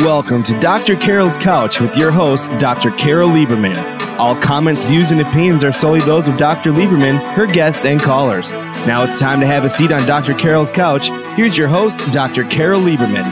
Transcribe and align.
Welcome 0.00 0.42
to 0.44 0.58
Dr. 0.60 0.96
Carol's 0.96 1.36
Couch 1.36 1.78
with 1.78 1.94
your 1.94 2.10
host, 2.10 2.50
Dr. 2.58 2.90
Carol 2.92 3.28
Lieberman. 3.28 3.76
All 4.18 4.34
comments, 4.34 4.86
views, 4.86 5.10
and 5.10 5.20
opinions 5.20 5.62
are 5.62 5.72
solely 5.72 6.00
those 6.00 6.26
of 6.26 6.38
Dr. 6.38 6.72
Lieberman, 6.72 7.20
her 7.34 7.46
guests, 7.46 7.84
and 7.84 8.00
callers. 8.00 8.50
Now 8.86 9.02
it's 9.02 9.20
time 9.20 9.40
to 9.40 9.46
have 9.46 9.66
a 9.66 9.68
seat 9.68 9.92
on 9.92 10.06
Dr. 10.06 10.32
Carol's 10.32 10.70
Couch. 10.70 11.10
Here's 11.36 11.58
your 11.58 11.68
host, 11.68 11.98
Dr. 12.12 12.44
Carol 12.44 12.80
Lieberman. 12.80 13.30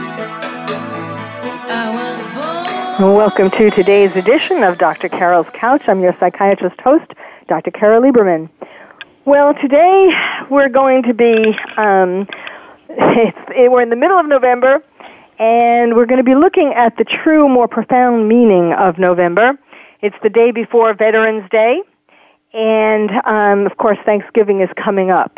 Welcome 2.99 3.49
to 3.49 3.71
today's 3.71 4.15
edition 4.15 4.61
of 4.61 4.77
Dr. 4.77 5.09
Carol's 5.09 5.49
Couch. 5.53 5.81
I'm 5.87 6.01
your 6.01 6.15
psychiatrist 6.19 6.79
host, 6.81 7.11
Dr. 7.47 7.71
Carol 7.71 8.03
Lieberman. 8.03 8.47
Well, 9.25 9.55
today 9.55 10.11
we're 10.51 10.69
going 10.69 11.01
to 11.01 11.15
be, 11.15 11.57
um, 11.77 12.27
it, 12.89 13.71
we're 13.71 13.81
in 13.81 13.89
the 13.89 13.95
middle 13.95 14.19
of 14.19 14.27
November, 14.27 14.83
and 15.39 15.95
we're 15.95 16.05
going 16.05 16.17
to 16.17 16.23
be 16.23 16.35
looking 16.35 16.73
at 16.75 16.97
the 16.97 17.05
true, 17.05 17.47
more 17.47 17.67
profound 17.67 18.27
meaning 18.27 18.73
of 18.73 18.99
November. 18.99 19.57
It's 20.01 20.15
the 20.21 20.29
day 20.29 20.51
before 20.51 20.93
Veterans 20.93 21.49
Day, 21.49 21.81
and 22.53 23.09
um, 23.25 23.65
of 23.65 23.77
course, 23.77 23.97
Thanksgiving 24.05 24.61
is 24.61 24.69
coming 24.75 25.11
up. 25.11 25.37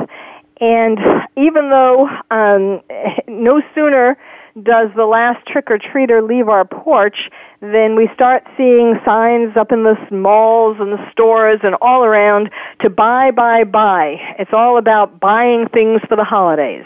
And 0.59 0.99
even 1.37 1.69
though 1.69 2.09
um, 2.31 2.81
no 3.27 3.61
sooner 3.73 4.17
does 4.63 4.89
the 4.95 5.05
last 5.05 5.45
trick 5.47 5.71
or 5.71 5.77
treater 5.77 6.27
leave 6.27 6.49
our 6.49 6.65
porch, 6.65 7.29
then 7.61 7.95
we 7.95 8.09
start 8.13 8.43
seeing 8.57 8.99
signs 9.05 9.55
up 9.55 9.71
in 9.71 9.83
the 9.83 9.95
malls 10.11 10.77
and 10.79 10.91
the 10.91 11.11
stores 11.11 11.59
and 11.63 11.75
all 11.81 12.03
around 12.03 12.49
to 12.81 12.89
buy, 12.89 13.31
buy, 13.31 13.63
buy. 13.63 14.17
It's 14.39 14.51
all 14.51 14.77
about 14.77 15.19
buying 15.19 15.67
things 15.69 16.01
for 16.09 16.15
the 16.17 16.23
holidays. 16.23 16.85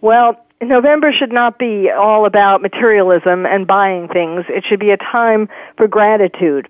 Well, 0.00 0.42
November 0.68 1.12
should 1.12 1.32
not 1.32 1.58
be 1.58 1.90
all 1.90 2.24
about 2.24 2.62
materialism 2.62 3.46
and 3.46 3.66
buying 3.66 4.08
things. 4.08 4.44
It 4.48 4.64
should 4.64 4.80
be 4.80 4.90
a 4.90 4.96
time 4.96 5.48
for 5.76 5.88
gratitude. 5.88 6.68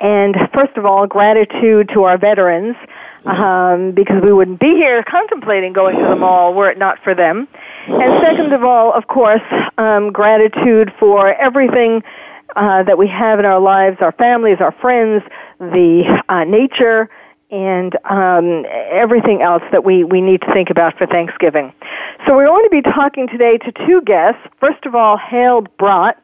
And 0.00 0.36
first 0.54 0.76
of 0.76 0.84
all, 0.84 1.06
gratitude 1.06 1.90
to 1.94 2.04
our 2.04 2.18
veterans, 2.18 2.76
um, 3.24 3.92
because 3.92 4.22
we 4.22 4.32
wouldn't 4.32 4.60
be 4.60 4.74
here 4.74 5.02
contemplating 5.02 5.72
going 5.72 5.96
to 5.96 6.04
the 6.04 6.16
mall 6.16 6.54
were 6.54 6.70
it 6.70 6.78
not 6.78 7.02
for 7.02 7.14
them. 7.14 7.48
And 7.88 8.20
second 8.20 8.52
of 8.52 8.62
all, 8.62 8.92
of 8.92 9.08
course, 9.08 9.42
um, 9.76 10.12
gratitude 10.12 10.92
for 11.00 11.34
everything 11.34 12.02
uh, 12.54 12.82
that 12.84 12.96
we 12.96 13.08
have 13.08 13.38
in 13.38 13.44
our 13.44 13.60
lives, 13.60 13.96
our 14.00 14.12
families, 14.12 14.58
our 14.60 14.72
friends, 14.72 15.22
the 15.58 16.22
uh, 16.28 16.44
nature, 16.44 17.10
and 17.50 17.96
um, 18.04 18.66
everything 18.90 19.42
else 19.42 19.62
that 19.72 19.84
we, 19.84 20.04
we 20.04 20.20
need 20.20 20.42
to 20.42 20.52
think 20.52 20.70
about 20.70 20.98
for 20.98 21.06
Thanksgiving. 21.06 21.72
So 22.26 22.34
we're 22.34 22.46
going 22.46 22.64
to 22.64 22.70
be 22.70 22.82
talking 22.82 23.26
today 23.28 23.58
to 23.58 23.72
two 23.86 24.02
guests. 24.02 24.40
First 24.60 24.84
of 24.84 24.94
all, 24.94 25.16
Hale 25.16 25.62
Bradt. 25.78 26.16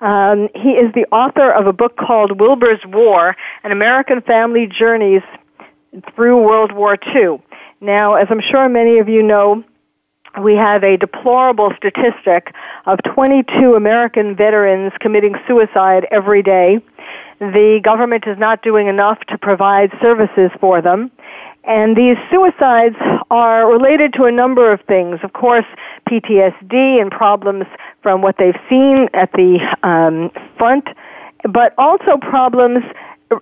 Um, 0.00 0.48
he 0.54 0.70
is 0.70 0.92
the 0.94 1.06
author 1.10 1.50
of 1.50 1.66
a 1.66 1.72
book 1.72 1.96
called 1.96 2.38
Wilbur's 2.38 2.80
War, 2.86 3.36
An 3.64 3.72
American 3.72 4.20
Family 4.20 4.66
Journeys 4.66 5.22
Through 6.14 6.42
World 6.42 6.70
War 6.70 6.96
II. 7.14 7.42
Now, 7.80 8.14
as 8.14 8.28
I'm 8.30 8.40
sure 8.40 8.68
many 8.68 8.98
of 8.98 9.08
you 9.08 9.22
know, 9.22 9.64
we 10.40 10.54
have 10.54 10.84
a 10.84 10.96
deplorable 10.96 11.72
statistic 11.76 12.54
of 12.86 13.00
22 13.14 13.74
American 13.74 14.36
veterans 14.36 14.92
committing 15.00 15.34
suicide 15.48 16.06
every 16.10 16.42
day. 16.42 16.80
The 17.40 17.80
government 17.82 18.24
is 18.26 18.38
not 18.38 18.62
doing 18.62 18.88
enough 18.88 19.18
to 19.28 19.38
provide 19.38 19.92
services 20.00 20.50
for 20.60 20.80
them. 20.82 21.10
And 21.64 21.96
these 21.96 22.16
suicides 22.30 22.96
are 23.30 23.70
related 23.70 24.14
to 24.14 24.24
a 24.24 24.32
number 24.32 24.72
of 24.72 24.80
things. 24.82 25.20
Of 25.22 25.34
course, 25.34 25.66
PTSD 26.08 27.00
and 27.00 27.10
problems 27.10 27.64
from 28.02 28.22
what 28.22 28.36
they've 28.38 28.58
seen 28.70 29.08
at 29.12 29.30
the 29.32 29.58
um, 29.82 30.30
front, 30.56 30.88
but 31.44 31.74
also 31.76 32.16
problems 32.16 32.82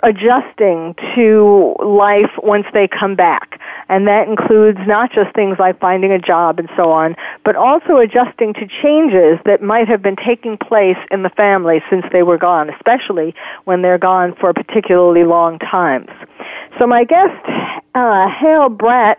adjusting 0.02 0.94
to 1.14 1.74
life 1.84 2.30
once 2.42 2.66
they 2.72 2.88
come 2.88 3.14
back. 3.14 3.60
And 3.88 4.06
that 4.08 4.28
includes 4.28 4.78
not 4.86 5.12
just 5.12 5.34
things 5.34 5.58
like 5.58 5.78
finding 5.78 6.12
a 6.12 6.18
job 6.18 6.58
and 6.58 6.68
so 6.76 6.90
on, 6.90 7.14
but 7.44 7.54
also 7.56 7.98
adjusting 7.98 8.54
to 8.54 8.66
changes 8.66 9.38
that 9.44 9.62
might 9.62 9.88
have 9.88 10.02
been 10.02 10.16
taking 10.16 10.58
place 10.58 10.98
in 11.10 11.22
the 11.22 11.30
family 11.30 11.82
since 11.88 12.04
they 12.12 12.22
were 12.22 12.38
gone, 12.38 12.70
especially 12.70 13.34
when 13.64 13.82
they're 13.82 13.98
gone 13.98 14.34
for 14.34 14.52
particularly 14.52 15.24
long 15.24 15.58
times. 15.58 16.08
So 16.78 16.86
my 16.86 17.04
guest, 17.04 17.42
uh, 17.94 18.28
Hale 18.28 18.68
Bradt, 18.68 19.16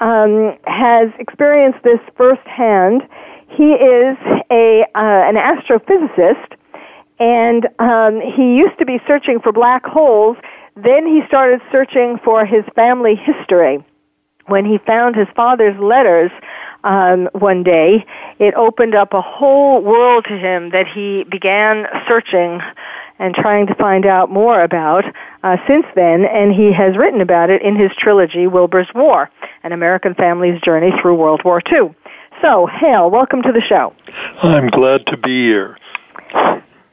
um, 0.00 0.56
has 0.64 1.10
experienced 1.18 1.82
this 1.82 2.00
firsthand. 2.16 3.02
He 3.48 3.72
is 3.72 4.16
a 4.50 4.84
uh, 4.94 5.28
an 5.28 5.34
astrophysicist 5.34 6.57
and 7.18 7.68
um, 7.78 8.20
he 8.20 8.56
used 8.56 8.78
to 8.78 8.86
be 8.86 9.00
searching 9.06 9.40
for 9.40 9.52
black 9.52 9.84
holes. 9.84 10.36
Then 10.76 11.06
he 11.06 11.22
started 11.26 11.60
searching 11.72 12.18
for 12.24 12.46
his 12.46 12.64
family 12.74 13.16
history. 13.16 13.84
When 14.46 14.64
he 14.64 14.78
found 14.78 15.16
his 15.16 15.28
father's 15.34 15.78
letters 15.78 16.30
um, 16.84 17.28
one 17.32 17.64
day, 17.64 18.06
it 18.38 18.54
opened 18.54 18.94
up 18.94 19.12
a 19.12 19.20
whole 19.20 19.82
world 19.82 20.24
to 20.28 20.38
him 20.38 20.70
that 20.70 20.86
he 20.86 21.24
began 21.24 21.86
searching 22.06 22.60
and 23.18 23.34
trying 23.34 23.66
to 23.66 23.74
find 23.74 24.06
out 24.06 24.30
more 24.30 24.62
about 24.62 25.04
uh, 25.42 25.56
since 25.66 25.84
then, 25.96 26.24
and 26.24 26.54
he 26.54 26.72
has 26.72 26.96
written 26.96 27.20
about 27.20 27.50
it 27.50 27.62
in 27.62 27.74
his 27.74 27.90
trilogy, 27.98 28.46
Wilbur's 28.46 28.88
War, 28.94 29.28
An 29.64 29.72
American 29.72 30.14
Family's 30.14 30.60
Journey 30.60 30.92
Through 31.02 31.16
World 31.16 31.42
War 31.44 31.60
II. 31.70 31.94
So, 32.40 32.66
Hale, 32.66 33.10
welcome 33.10 33.42
to 33.42 33.52
the 33.52 33.60
show. 33.60 33.92
I'm 34.42 34.68
glad 34.68 35.06
to 35.06 35.16
be 35.16 35.46
here. 35.46 35.76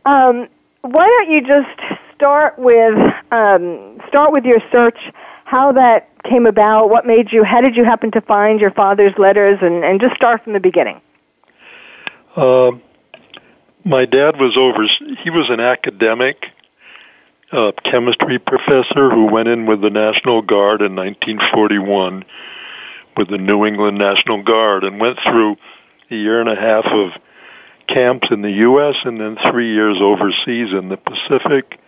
Um, 0.05 0.47
why 0.81 1.07
don't 1.07 1.31
you 1.31 1.41
just 1.41 1.99
start 2.15 2.57
with 2.57 2.95
um, 3.31 3.99
start 4.07 4.31
with 4.31 4.45
your 4.45 4.59
search, 4.71 4.97
how 5.45 5.71
that 5.73 6.09
came 6.23 6.45
about, 6.45 6.89
what 6.89 7.05
made 7.05 7.31
you, 7.31 7.43
how 7.43 7.61
did 7.61 7.75
you 7.75 7.83
happen 7.83 8.11
to 8.11 8.21
find 8.21 8.59
your 8.59 8.71
father's 8.71 9.13
letters, 9.17 9.59
and, 9.61 9.83
and 9.83 9.99
just 9.99 10.15
start 10.15 10.43
from 10.43 10.53
the 10.53 10.59
beginning. 10.59 11.01
Uh, 12.35 12.71
my 13.83 14.05
dad 14.05 14.37
was 14.39 14.57
over. 14.57 14.85
He 15.23 15.29
was 15.29 15.49
an 15.49 15.59
academic, 15.59 16.45
uh, 17.51 17.71
chemistry 17.83 18.39
professor 18.39 19.09
who 19.09 19.31
went 19.31 19.47
in 19.47 19.65
with 19.65 19.81
the 19.81 19.89
National 19.89 20.41
Guard 20.41 20.81
in 20.81 20.95
1941 20.95 22.25
with 23.15 23.29
the 23.29 23.37
New 23.37 23.65
England 23.65 23.97
National 23.97 24.43
Guard 24.43 24.83
and 24.83 24.99
went 24.99 25.19
through 25.23 25.55
a 26.11 26.15
year 26.15 26.41
and 26.41 26.49
a 26.49 26.55
half 26.55 26.85
of 26.85 27.11
camps 27.87 28.27
in 28.31 28.41
the 28.41 28.51
U.S. 28.51 28.95
and 29.03 29.19
then 29.19 29.37
three 29.51 29.73
years 29.73 29.97
overseas 30.01 30.73
in 30.73 30.89
the 30.89 30.97
Pacific, 30.97 31.79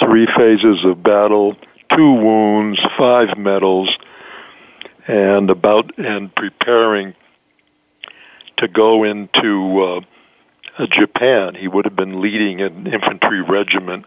three 0.00 0.26
phases 0.36 0.84
of 0.84 1.02
battle, 1.02 1.56
two 1.96 2.12
wounds, 2.12 2.80
five 2.98 3.36
medals, 3.38 3.90
and 5.06 5.50
about 5.50 5.98
and 5.98 6.34
preparing 6.34 7.14
to 8.56 8.68
go 8.68 9.04
into 9.04 10.02
uh, 10.78 10.86
Japan. 10.86 11.54
He 11.54 11.68
would 11.68 11.84
have 11.84 11.96
been 11.96 12.20
leading 12.20 12.60
an 12.60 12.86
infantry 12.86 13.42
regiment 13.42 14.06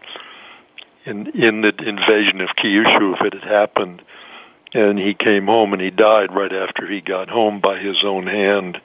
in 1.04 1.28
in 1.28 1.62
the 1.62 1.74
invasion 1.86 2.40
of 2.40 2.50
Kyushu 2.50 3.14
if 3.14 3.20
it 3.22 3.34
had 3.34 3.50
happened. 3.50 4.02
And 4.74 4.98
he 4.98 5.14
came 5.14 5.46
home 5.46 5.72
and 5.72 5.80
he 5.80 5.90
died 5.90 6.34
right 6.34 6.52
after 6.52 6.86
he 6.86 7.00
got 7.00 7.30
home 7.30 7.60
by 7.60 7.78
his 7.78 8.04
own 8.04 8.26
hand 8.26 8.78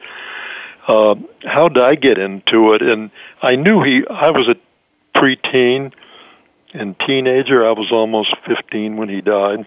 uh, 0.88 1.16
how 1.44 1.70
did 1.70 1.84
I 1.84 1.96
get 1.96 2.18
into 2.18 2.74
it? 2.74 2.82
And 2.82 3.12
I 3.42 3.56
knew 3.56 3.84
he, 3.84 4.04
I 4.10 4.32
was 4.32 4.48
a 4.48 4.56
preteen 5.18 5.94
and 6.74 6.96
teenager. 7.00 7.66
I 7.66 7.72
was 7.72 7.92
almost 7.92 8.36
15 8.48 8.98
when 8.98 9.10
he 9.10 9.22
died. 9.22 9.66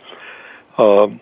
Um, 0.77 1.21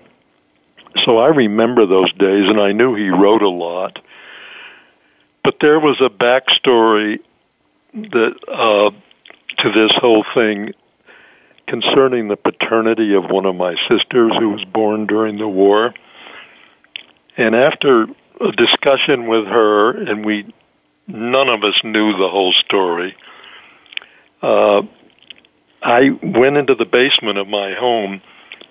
so 1.04 1.18
I 1.18 1.28
remember 1.28 1.86
those 1.86 2.12
days, 2.12 2.48
and 2.48 2.60
I 2.60 2.72
knew 2.72 2.94
he 2.94 3.08
wrote 3.08 3.42
a 3.42 3.48
lot. 3.48 4.00
But 5.42 5.56
there 5.60 5.78
was 5.78 6.00
a 6.00 6.08
backstory 6.08 7.18
that 7.92 8.34
uh, 8.48 8.90
to 9.58 9.72
this 9.72 9.92
whole 9.96 10.24
thing 10.34 10.72
concerning 11.66 12.28
the 12.28 12.36
paternity 12.36 13.14
of 13.14 13.24
one 13.30 13.46
of 13.46 13.54
my 13.54 13.74
sisters 13.88 14.32
who 14.38 14.50
was 14.50 14.64
born 14.64 15.06
during 15.06 15.38
the 15.38 15.48
war. 15.48 15.94
And 17.36 17.54
after 17.54 18.06
a 18.40 18.52
discussion 18.52 19.28
with 19.28 19.46
her, 19.46 19.90
and 19.90 20.24
we 20.24 20.52
none 21.06 21.48
of 21.48 21.62
us 21.64 21.78
knew 21.84 22.12
the 22.12 22.28
whole 22.28 22.52
story. 22.52 23.16
Uh, 24.42 24.82
I 25.82 26.10
went 26.22 26.56
into 26.56 26.74
the 26.74 26.86
basement 26.86 27.38
of 27.38 27.46
my 27.46 27.74
home 27.74 28.22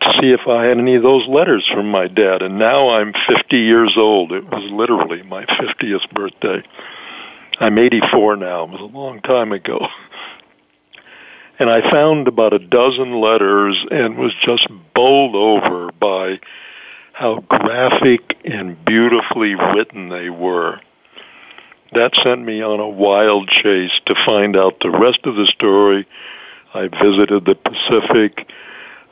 to 0.02 0.14
see 0.20 0.32
if 0.32 0.48
I 0.48 0.66
had 0.66 0.78
any 0.78 0.96
of 0.96 1.04
those 1.04 1.28
letters 1.28 1.68
from 1.72 1.90
my 1.90 2.08
dad, 2.08 2.42
and 2.42 2.58
now 2.58 2.90
I'm 2.90 3.14
50 3.28 3.58
years 3.58 3.94
old. 3.96 4.32
It 4.32 4.46
was 4.46 4.64
literally 4.72 5.22
my 5.24 5.46
50th 5.46 6.10
birthday. 6.12 6.64
I'm 7.60 7.78
84 7.78 8.38
now. 8.38 8.64
It 8.64 8.72
was 8.72 8.82
a 8.82 8.98
long 8.98 9.22
time 9.22 9.52
ago. 9.52 9.88
And 11.60 11.70
I 11.70 11.90
found 11.92 12.28
about 12.28 12.54
a 12.54 12.60
dozen 12.60 13.22
letters 13.22 13.78
and 13.92 14.18
was 14.18 14.34
just 14.44 14.68
bowled 14.96 15.36
over 15.36 15.92
by 15.92 16.40
how 17.14 17.40
graphic 17.48 18.38
and 18.44 18.84
beautifully 18.84 19.54
written 19.54 20.10
they 20.10 20.30
were. 20.30 20.82
that 21.94 22.12
sent 22.24 22.44
me 22.44 22.64
on 22.64 22.80
a 22.80 22.90
wild 22.90 23.48
chase 23.48 23.92
to 24.08 24.16
find 24.26 24.58
out 24.58 24.80
the 24.82 24.90
rest 24.90 25.20
of 25.26 25.36
the 25.36 25.46
story. 25.46 26.08
I 26.74 26.88
visited 26.88 27.46
the 27.46 27.54
Pacific. 27.54 28.50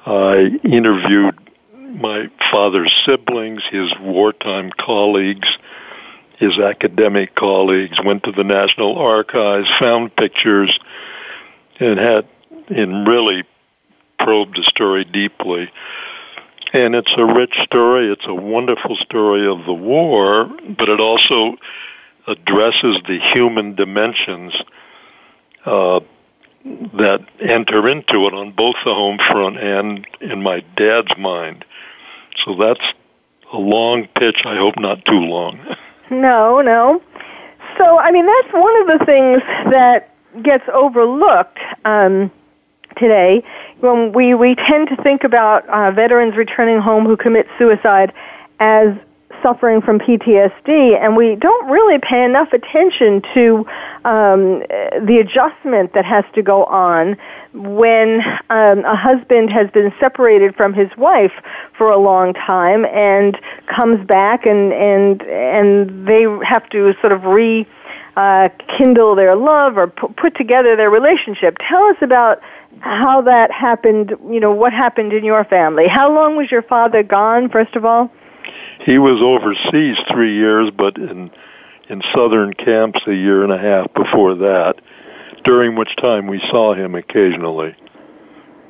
I 0.03 0.59
interviewed 0.63 1.37
my 1.77 2.27
father's 2.51 2.91
siblings, 3.05 3.61
his 3.69 3.93
wartime 3.99 4.71
colleagues, 4.79 5.47
his 6.39 6.57
academic 6.57 7.35
colleagues, 7.35 7.99
went 8.03 8.23
to 8.23 8.31
the 8.31 8.43
National 8.43 8.97
Archives, 8.97 9.69
found 9.79 10.15
pictures, 10.15 10.79
and 11.79 11.99
had 11.99 12.27
and 12.67 13.07
really 13.07 13.43
probed 14.17 14.57
the 14.57 14.63
story 14.63 15.05
deeply. 15.05 15.69
And 16.73 16.95
it's 16.95 17.13
a 17.17 17.25
rich 17.25 17.53
story. 17.63 18.11
It's 18.11 18.25
a 18.25 18.33
wonderful 18.33 18.95
story 18.97 19.47
of 19.47 19.65
the 19.65 19.73
war, 19.73 20.49
but 20.77 20.87
it 20.87 20.99
also 20.99 21.57
addresses 22.27 22.97
the 23.07 23.19
human 23.33 23.75
dimensions 23.75 24.53
uh, 25.65 25.99
that 26.63 27.25
enter 27.41 27.89
into 27.89 28.27
it 28.27 28.33
on 28.33 28.51
both 28.51 28.75
the 28.85 28.93
home 28.93 29.17
front 29.17 29.57
and 29.59 30.07
in 30.21 30.41
my 30.41 30.63
dad's 30.77 31.11
mind. 31.17 31.65
So 32.45 32.55
that's 32.55 32.83
a 33.51 33.57
long 33.57 34.07
pitch. 34.15 34.43
I 34.45 34.55
hope 34.55 34.75
not 34.77 35.03
too 35.05 35.19
long. 35.19 35.59
No, 36.09 36.61
no. 36.61 37.01
So, 37.77 37.97
I 37.99 38.11
mean, 38.11 38.25
that's 38.25 38.53
one 38.53 38.81
of 38.81 38.99
the 38.99 39.05
things 39.05 39.41
that 39.71 40.13
gets 40.43 40.63
overlooked 40.73 41.59
um, 41.85 42.31
today 42.97 43.43
when 43.79 44.13
we, 44.13 44.33
we 44.33 44.55
tend 44.55 44.89
to 44.89 44.95
think 44.97 45.23
about 45.23 45.67
uh, 45.69 45.91
veterans 45.91 46.35
returning 46.35 46.79
home 46.79 47.05
who 47.05 47.17
commit 47.17 47.47
suicide 47.57 48.13
as 48.59 48.95
suffering 49.41 49.81
from 49.81 49.99
PTSD, 49.99 50.97
and 50.99 51.15
we 51.15 51.35
don't 51.35 51.69
really 51.69 51.99
pay 51.99 52.23
enough 52.23 52.53
attention 52.53 53.21
to 53.33 53.65
um, 54.05 54.59
the 55.05 55.17
adjustment 55.19 55.93
that 55.93 56.05
has 56.05 56.23
to 56.35 56.41
go 56.41 56.65
on 56.65 57.17
when 57.53 58.21
um, 58.49 58.85
a 58.85 58.95
husband 58.95 59.51
has 59.51 59.69
been 59.71 59.93
separated 59.99 60.55
from 60.55 60.73
his 60.73 60.89
wife 60.97 61.33
for 61.77 61.89
a 61.89 61.97
long 61.97 62.33
time 62.33 62.85
and 62.85 63.37
comes 63.67 64.05
back, 64.05 64.45
and 64.45 64.73
and 64.73 65.21
and 65.23 66.07
they 66.07 66.23
have 66.45 66.67
to 66.69 66.93
sort 67.01 67.11
of 67.13 67.23
re 67.23 67.67
uh, 68.15 68.49
kindle 68.77 69.15
their 69.15 69.35
love 69.35 69.77
or 69.77 69.87
put 69.87 70.35
together 70.35 70.75
their 70.75 70.89
relationship. 70.89 71.57
Tell 71.67 71.83
us 71.85 71.97
about 72.01 72.41
how 72.79 73.21
that 73.21 73.51
happened. 73.51 74.13
You 74.29 74.39
know 74.39 74.51
what 74.51 74.73
happened 74.73 75.13
in 75.13 75.23
your 75.23 75.43
family. 75.43 75.87
How 75.87 76.13
long 76.13 76.35
was 76.35 76.49
your 76.51 76.61
father 76.63 77.03
gone? 77.03 77.49
First 77.49 77.75
of 77.75 77.85
all. 77.85 78.11
He 78.85 78.97
was 78.97 79.21
overseas 79.21 79.97
three 80.11 80.35
years, 80.35 80.71
but 80.75 80.97
in 80.97 81.31
in 81.89 82.01
southern 82.15 82.53
camps 82.53 83.01
a 83.05 83.13
year 83.13 83.43
and 83.43 83.51
a 83.51 83.57
half 83.57 83.93
before 83.93 84.33
that, 84.35 84.75
during 85.43 85.75
which 85.75 85.93
time 85.97 86.27
we 86.27 86.39
saw 86.49 86.73
him 86.73 86.95
occasionally. 86.95 87.75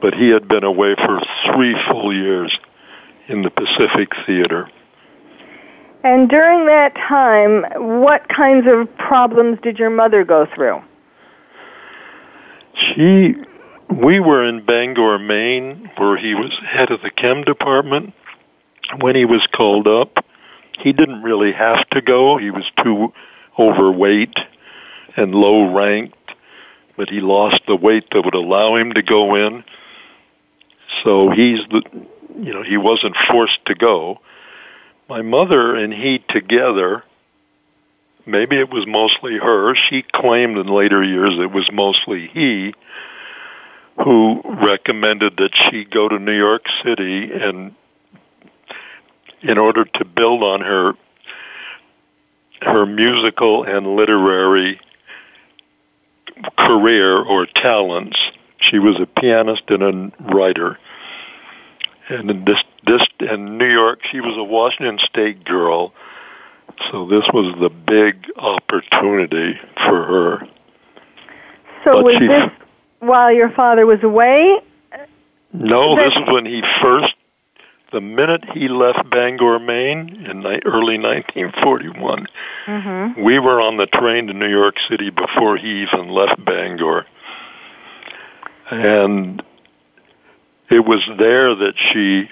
But 0.02 0.16
he 0.16 0.30
had 0.30 0.48
been 0.48 0.64
away 0.64 0.96
for 0.96 1.22
three 1.46 1.76
full 1.88 2.12
years 2.12 2.58
in 3.28 3.44
the 3.44 3.52
Pacific 3.52 4.10
Theater. 4.26 4.68
And 6.04 6.30
during 6.30 6.66
that 6.66 6.96
time, 6.96 7.64
what 8.02 8.28
kinds 8.28 8.66
of 8.68 8.94
problems 8.98 9.60
did 9.62 9.78
your 9.78 9.92
mother 9.92 10.24
go 10.24 10.48
through? 10.56 10.82
She, 12.74 13.36
we 13.92 14.20
were 14.20 14.44
in 14.44 14.66
Bangor, 14.66 15.20
Maine, 15.20 15.90
where 15.98 16.18
he 16.18 16.34
was 16.34 16.52
head 16.66 16.92
of 16.92 17.02
the 17.02 17.12
chem 17.12 17.44
department, 17.44 18.14
when 19.00 19.16
he 19.16 19.26
was 19.26 19.46
called 19.52 19.88
up, 19.88 20.26
he 20.80 20.94
didn't 20.94 21.22
really 21.22 21.52
have 21.52 21.88
to 21.90 22.02
go. 22.02 22.38
He 22.38 22.52
was 22.52 22.66
too 22.84 23.14
overweight 23.60 24.38
and 25.16 25.36
low 25.36 25.74
ranked, 25.74 26.18
but 26.98 27.10
he 27.10 27.20
lost 27.20 27.62
the 27.68 27.76
weight 27.76 28.06
that 28.12 28.24
would 28.24 28.34
allow 28.34 28.76
him 28.76 28.94
to 28.94 29.02
go 29.02 29.36
in. 29.36 29.64
So 31.04 31.30
he's 31.30 31.60
the, 31.70 31.84
you 32.40 32.54
know, 32.54 32.64
he 32.64 32.78
wasn't 32.78 33.16
forced 33.30 33.66
to 33.66 33.76
go. 33.76 34.20
My 35.10 35.22
mother 35.22 35.76
and 35.76 35.94
he 35.94 36.24
together, 36.30 37.04
maybe 38.26 38.58
it 38.58 38.70
was 38.70 38.86
mostly 38.88 39.38
her, 39.38 39.76
she 39.76 40.04
claimed 40.14 40.58
in 40.58 40.68
later 40.68 41.04
years 41.04 41.34
it 41.38 41.52
was 41.52 41.70
mostly 41.72 42.28
he 42.28 42.74
who 44.04 44.42
recommended 44.44 45.38
that 45.38 45.52
she 45.70 45.86
go 45.86 46.08
to 46.08 46.18
New 46.20 46.38
York 46.38 46.64
City 46.84 47.32
and 47.32 47.76
in 49.42 49.58
order 49.58 49.86
to 49.86 50.06
build 50.06 50.44
on 50.44 50.62
her 50.62 50.94
her 52.62 52.86
musical 52.86 53.64
and 53.64 53.96
literary 53.96 54.80
career 56.58 57.18
or 57.18 57.48
talents. 57.48 58.18
She 58.60 58.78
was 58.78 59.00
a 59.00 59.08
pianist 59.08 59.64
and 59.70 59.82
a 59.82 60.34
writer. 60.34 60.78
And 62.10 62.30
in 62.30 62.46
this 62.46 62.64
this 62.86 63.02
in 63.20 63.58
New 63.58 63.72
York, 63.72 64.02
she 64.12 64.20
was 64.20 64.36
a 64.38 64.44
Washington 64.44 65.00
State 65.00 65.44
girl. 65.44 65.94
So 66.92 67.08
this 67.08 67.26
was 67.34 67.56
the 67.60 67.70
big 67.70 68.28
opportunity 68.38 69.60
for 69.76 70.06
her. 70.06 70.48
So 71.84 71.94
but 71.94 72.04
was 72.04 72.16
she, 72.18 72.28
this 72.28 72.50
while 73.02 73.32
your 73.32 73.52
father 73.52 73.86
was 73.86 74.00
away? 74.02 74.62
No, 75.54 75.96
this 75.98 76.14
is 76.16 76.22
when 76.28 76.46
he 76.46 76.64
first 76.82 77.14
the 77.92 78.02
minute 78.02 78.44
he 78.54 78.68
left 78.68 79.10
Bangor, 79.10 79.60
Maine 79.60 80.26
in 80.26 80.42
the 80.44 80.62
early 80.66 80.98
1941, 80.98 82.28
mm-hmm. 82.66 83.22
we 83.22 83.38
were 83.38 83.60
on 83.60 83.78
the 83.78 83.86
train 83.86 84.28
to 84.28 84.34
New 84.34 84.50
York 84.50 84.76
City 84.90 85.10
before 85.10 85.58
he 85.58 85.84
even 85.84 86.10
left 86.10 86.44
Bangor. 86.44 87.06
And 88.70 89.44
it 90.70 90.86
was 90.86 91.02
there 91.18 91.54
that 91.54 91.74
she, 91.92 92.30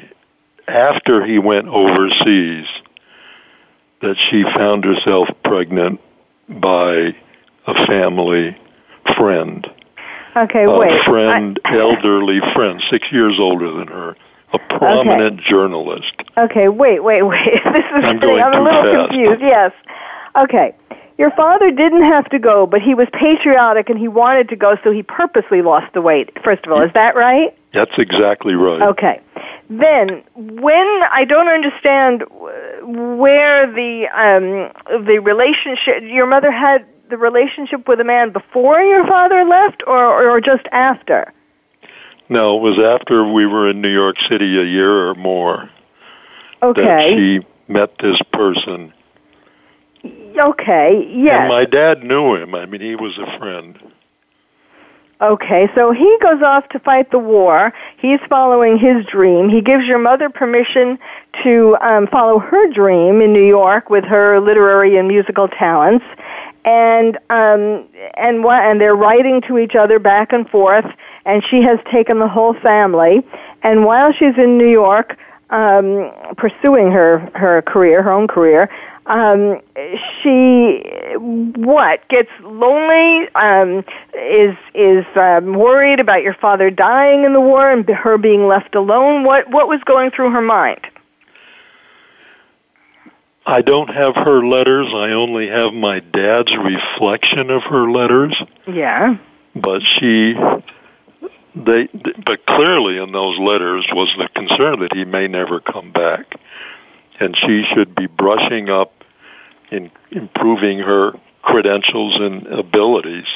after 0.68 1.25
he 1.25 1.39
went 1.39 1.68
overseas, 1.68 2.68
that 4.01 4.15
she 4.30 4.44
found 4.44 4.86
herself 4.86 5.27
pregnant 5.44 6.00
by 6.48 7.15
a 7.68 7.86
family 7.86 8.57
friend. 9.18 9.68
Okay, 10.35 10.67
wait. 10.67 11.01
A 11.01 11.03
friend, 11.03 11.59
I... 11.65 11.77
elderly 11.77 12.39
friend, 12.53 12.81
six 12.89 13.11
years 13.11 13.37
older 13.39 13.71
than 13.71 13.87
her 13.87 14.15
a 14.53 14.59
prominent 14.59 15.39
okay. 15.39 15.49
journalist. 15.49 16.13
Okay, 16.37 16.69
wait, 16.69 17.03
wait, 17.03 17.23
wait. 17.23 17.61
This 17.73 17.85
is 17.97 18.03
I'm, 18.03 18.19
going 18.19 18.41
I'm 18.41 18.59
a 18.59 18.63
little 18.63 18.83
fast. 18.83 19.09
confused. 19.09 19.41
Yes. 19.41 19.71
Okay. 20.38 20.75
Your 21.17 21.31
father 21.31 21.69
didn't 21.69 22.03
have 22.03 22.29
to 22.29 22.39
go, 22.39 22.65
but 22.65 22.81
he 22.81 22.95
was 22.95 23.07
patriotic 23.12 23.89
and 23.89 24.00
he 24.00 24.07
wanted 24.07 24.48
to 24.50 24.55
go, 24.55 24.77
so 24.83 24.91
he 24.91 25.03
purposely 25.03 25.62
lost 25.62 25.93
the 25.93 26.01
weight. 26.01 26.31
First 26.43 26.65
of 26.65 26.71
all, 26.71 26.81
is 26.81 26.93
that 26.93 27.15
right? 27.15 27.55
That's 27.74 27.91
exactly 27.98 28.55
right. 28.55 28.81
Okay. 28.81 29.21
Then, 29.69 30.24
when 30.36 31.03
I 31.12 31.25
don't 31.27 31.50
understand 31.50 32.24
where 33.19 33.67
the 33.67 34.07
um, 34.15 35.05
the 35.05 35.19
relationship, 35.19 36.01
your 36.03 36.25
mother 36.25 36.51
had 36.51 36.86
the 37.10 37.18
relationship 37.18 37.88
with 37.88 38.00
a 38.00 38.04
man 38.04 38.32
before 38.32 38.82
your 38.82 39.06
father 39.08 39.44
left, 39.44 39.84
or 39.88 40.30
or 40.30 40.42
just 40.42 40.66
after? 40.72 41.34
No, 42.30 42.58
it 42.58 42.62
was 42.62 42.80
after 42.80 43.25
we 43.25 43.48
were 43.48 43.70
in 43.70 43.82
New 43.82 43.92
York 43.92 44.18
City 44.30 44.60
a 44.60 44.63
year 44.63 45.10
or 45.10 45.16
more. 45.16 45.70
Okay. 46.62 46.82
That 46.82 47.18
she 47.18 47.39
met 47.68 47.98
this 48.00 48.20
person. 48.32 48.94
Okay, 50.38 51.12
yes. 51.12 51.39
And 51.39 51.50
my 51.50 51.66
dad 51.66 52.04
knew 52.04 52.36
him. 52.36 52.56
I 52.56 52.66
mean, 52.66 52.82
he 52.82 52.96
was 52.96 53.18
a 53.18 53.38
friend. 53.38 53.78
Okay, 55.22 55.70
so 55.75 55.92
he 55.92 56.18
goes 56.22 56.42
off 56.42 56.70
to 56.70 56.80
fight 56.80 57.12
the 57.12 57.20
war. 57.20 57.74
He's 57.98 58.22
following 58.30 58.78
his 58.78 59.06
dream. 59.06 59.50
He 59.50 59.60
gives 59.60 59.86
your 59.86 60.00
mother 60.00 60.30
permission 60.30 60.98
to 61.44 61.75
um, 61.82 62.08
follow 62.08 62.39
her 62.39 62.72
dream 62.72 63.20
in 63.20 63.34
New 63.34 63.46
York 63.46 63.89
with 63.89 64.06
her 64.06 64.39
literary 64.39 64.96
and 64.96 65.10
musical 65.10 65.50
talents, 65.50 66.06
and 66.66 67.18
um, 67.30 67.88
and 68.16 68.44
what 68.44 68.63
and 68.63 68.80
they're 68.80 68.96
writing 68.96 69.42
to 69.48 69.58
each 69.58 69.75
other 69.75 70.00
back 70.00 70.34
and 70.34 70.50
forth 70.50 70.86
and 71.25 71.44
she 71.44 71.62
has 71.62 71.80
taken 71.92 72.20
the 72.20 72.28
whole 72.28 72.54
family. 72.56 73.22
And 73.62 73.86
while 73.86 74.12
she's 74.12 74.38
in 74.38 74.58
New 74.58 74.70
York, 74.70 75.18
um, 75.51 76.12
pursuing 76.38 76.92
her 76.92 77.20
her 77.36 77.62
career, 77.62 78.01
her 78.04 78.12
own 78.12 78.28
career, 78.28 78.70
um, 79.06 79.60
she 80.22 80.84
what 81.56 82.08
gets 82.10 82.30
lonely, 82.42 83.28
um, 83.36 83.84
is 84.13 84.56
is 84.74 85.06
um, 85.16 85.54
worried 85.54 86.00
about 86.00 86.24
your 86.24 86.36
father 86.36 86.70
dying 86.70 87.25
in 87.25 87.34
the 87.34 87.42
war 87.42 87.72
and 87.72 87.88
her 87.89 88.18
being 88.18 88.48
left 88.48 88.75
alone. 88.75 89.24
What 89.24 89.50
what 89.50 89.68
was 89.68 89.82
going 89.86 90.12
through 90.12 90.32
her 90.32 90.42
mind? 90.42 90.82
I 93.46 93.62
don't 93.62 93.89
have 93.89 94.15
her 94.15 94.46
letters. 94.46 94.88
I 94.93 95.12
only 95.12 95.48
have 95.48 95.74
my 95.74 96.00
dad's 96.00 96.51
reflection 96.55 97.50
of 97.50 97.63
her 97.63 97.89
letters. 97.89 98.36
Yeah. 98.67 99.17
But 99.55 99.81
she 99.81 100.36
they, 101.55 101.88
but 102.25 102.46
clearly 102.46 102.98
in 102.98 103.12
those 103.12 103.39
letters 103.39 103.86
was 103.91 104.10
the 104.17 104.29
concern 104.29 104.81
that 104.81 104.93
he 104.93 105.03
may 105.03 105.27
never 105.27 105.60
come 105.60 105.91
back, 105.91 106.39
and 107.19 107.36
she 107.36 107.65
should 107.74 107.96
be 107.96 108.08
brushing 108.08 108.69
up, 108.69 108.93
in 109.72 109.91
improving 110.12 110.79
her 110.79 111.13
credentials 111.41 112.15
and 112.19 112.48
abilities. 112.48 113.27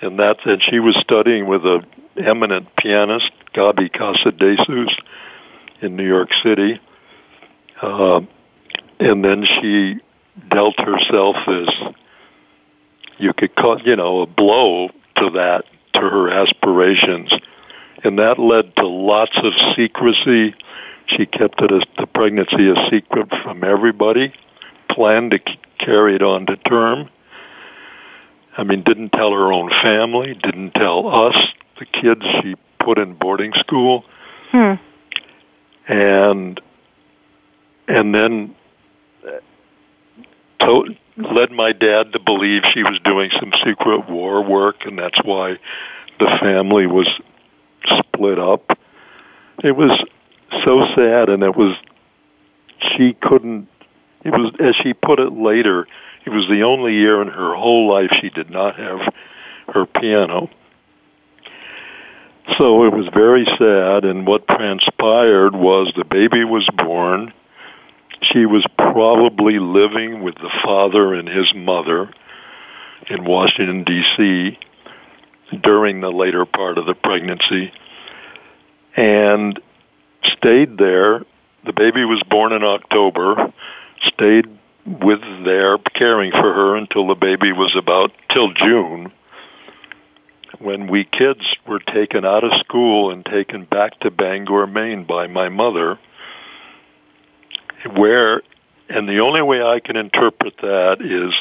And 0.00 0.18
that 0.18 0.44
and 0.46 0.62
she 0.62 0.78
was 0.78 0.96
studying 1.00 1.46
with 1.46 1.64
a 1.64 1.82
eminent 2.16 2.74
pianist, 2.76 3.30
Gaby 3.52 3.88
Casadesus, 3.90 4.92
in 5.80 5.96
New 5.96 6.06
York 6.06 6.30
City. 6.42 6.80
Uh, 7.80 8.20
and 8.98 9.24
then 9.24 9.44
she 9.44 10.00
dealt 10.50 10.78
herself 10.78 11.36
as 11.48 11.68
you 13.18 13.32
could 13.32 13.54
call, 13.54 13.80
you 13.82 13.96
know, 13.96 14.20
a 14.20 14.26
blow 14.26 14.88
to 15.16 15.30
that, 15.30 15.64
to 15.94 16.00
her 16.00 16.30
aspirations. 16.30 17.32
And 18.04 18.18
that 18.18 18.38
led 18.38 18.76
to 18.76 18.86
lots 18.86 19.36
of 19.36 19.52
secrecy. 19.74 20.54
She 21.06 21.26
kept 21.26 21.60
it 21.62 21.72
as 21.72 21.82
the 21.98 22.06
pregnancy 22.06 22.68
a 22.68 22.90
secret 22.90 23.30
from 23.42 23.64
everybody, 23.64 24.34
planned 24.90 25.30
to 25.32 25.38
carry 25.78 26.16
it 26.16 26.22
on 26.22 26.46
to 26.46 26.56
term. 26.56 27.08
I 28.58 28.64
mean, 28.64 28.82
didn't 28.82 29.10
tell 29.10 29.32
her 29.32 29.52
own 29.52 29.70
family, 29.82 30.34
didn't 30.34 30.72
tell 30.72 31.08
us, 31.08 31.36
the 31.78 31.84
kids 31.84 32.22
she 32.40 32.54
put 32.80 32.98
in 32.98 33.14
boarding 33.14 33.52
school. 33.54 34.04
Hmm. 34.50 34.74
And 35.88 36.60
and 37.88 38.14
then 38.14 38.55
to, 40.60 40.94
led 41.16 41.50
my 41.50 41.72
dad 41.72 42.12
to 42.12 42.20
believe 42.20 42.62
she 42.72 42.82
was 42.82 42.98
doing 43.04 43.30
some 43.38 43.52
secret 43.64 44.08
war 44.08 44.42
work, 44.42 44.84
and 44.84 44.98
that's 44.98 45.18
why 45.24 45.56
the 46.18 46.38
family 46.40 46.86
was 46.86 47.08
split 47.98 48.38
up. 48.38 48.78
It 49.62 49.72
was 49.72 49.90
so 50.64 50.86
sad, 50.94 51.28
and 51.28 51.42
it 51.42 51.56
was 51.56 51.76
she 52.96 53.14
couldn't. 53.14 53.68
It 54.24 54.30
was 54.30 54.52
as 54.60 54.74
she 54.82 54.92
put 54.92 55.20
it 55.20 55.32
later. 55.32 55.86
It 56.24 56.30
was 56.30 56.46
the 56.48 56.62
only 56.62 56.94
year 56.94 57.22
in 57.22 57.28
her 57.28 57.54
whole 57.54 57.88
life 57.88 58.10
she 58.20 58.30
did 58.30 58.50
not 58.50 58.76
have 58.76 59.12
her 59.68 59.86
piano. 59.86 60.50
So 62.58 62.84
it 62.84 62.92
was 62.92 63.08
very 63.12 63.44
sad, 63.44 64.04
and 64.04 64.26
what 64.26 64.46
transpired 64.46 65.54
was 65.54 65.92
the 65.96 66.04
baby 66.04 66.44
was 66.44 66.68
born 66.76 67.32
she 68.22 68.46
was 68.46 68.64
probably 68.76 69.58
living 69.58 70.22
with 70.22 70.34
the 70.36 70.50
father 70.62 71.14
and 71.14 71.28
his 71.28 71.52
mother 71.54 72.10
in 73.08 73.24
Washington, 73.24 73.84
D.C. 73.84 74.58
during 75.62 76.00
the 76.00 76.10
later 76.10 76.44
part 76.44 76.78
of 76.78 76.86
the 76.86 76.94
pregnancy 76.94 77.72
and 78.96 79.60
stayed 80.24 80.78
there. 80.78 81.24
The 81.64 81.72
baby 81.72 82.04
was 82.04 82.22
born 82.28 82.52
in 82.52 82.62
October, 82.62 83.52
stayed 84.06 84.46
with 84.86 85.20
there 85.44 85.78
caring 85.78 86.30
for 86.30 86.54
her 86.54 86.76
until 86.76 87.08
the 87.08 87.14
baby 87.14 87.52
was 87.52 87.74
about 87.76 88.12
till 88.32 88.52
June 88.52 89.12
when 90.58 90.86
we 90.86 91.04
kids 91.04 91.44
were 91.66 91.80
taken 91.80 92.24
out 92.24 92.44
of 92.44 92.60
school 92.60 93.10
and 93.10 93.24
taken 93.24 93.64
back 93.64 93.98
to 94.00 94.10
Bangor, 94.10 94.66
Maine 94.66 95.04
by 95.04 95.26
my 95.26 95.48
mother 95.48 95.98
where, 97.94 98.42
and 98.88 99.08
the 99.08 99.20
only 99.20 99.42
way 99.42 99.62
I 99.62 99.80
can 99.80 99.96
interpret 99.96 100.54
that 100.62 101.00
is 101.00 101.34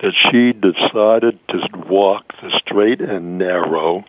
that 0.00 0.14
she 0.30 0.52
decided 0.52 1.38
to 1.48 1.68
walk 1.88 2.32
the 2.42 2.50
straight 2.58 3.00
and 3.00 3.38
narrow, 3.38 4.04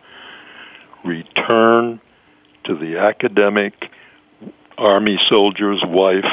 return 1.04 2.00
to 2.64 2.76
the 2.76 2.98
academic 2.98 3.90
army 4.76 5.18
soldier's 5.28 5.82
wife, 5.84 6.26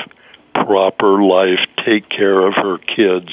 proper 0.53 1.21
life, 1.21 1.59
take 1.85 2.09
care 2.09 2.45
of 2.47 2.55
her 2.55 2.77
kids, 2.77 3.29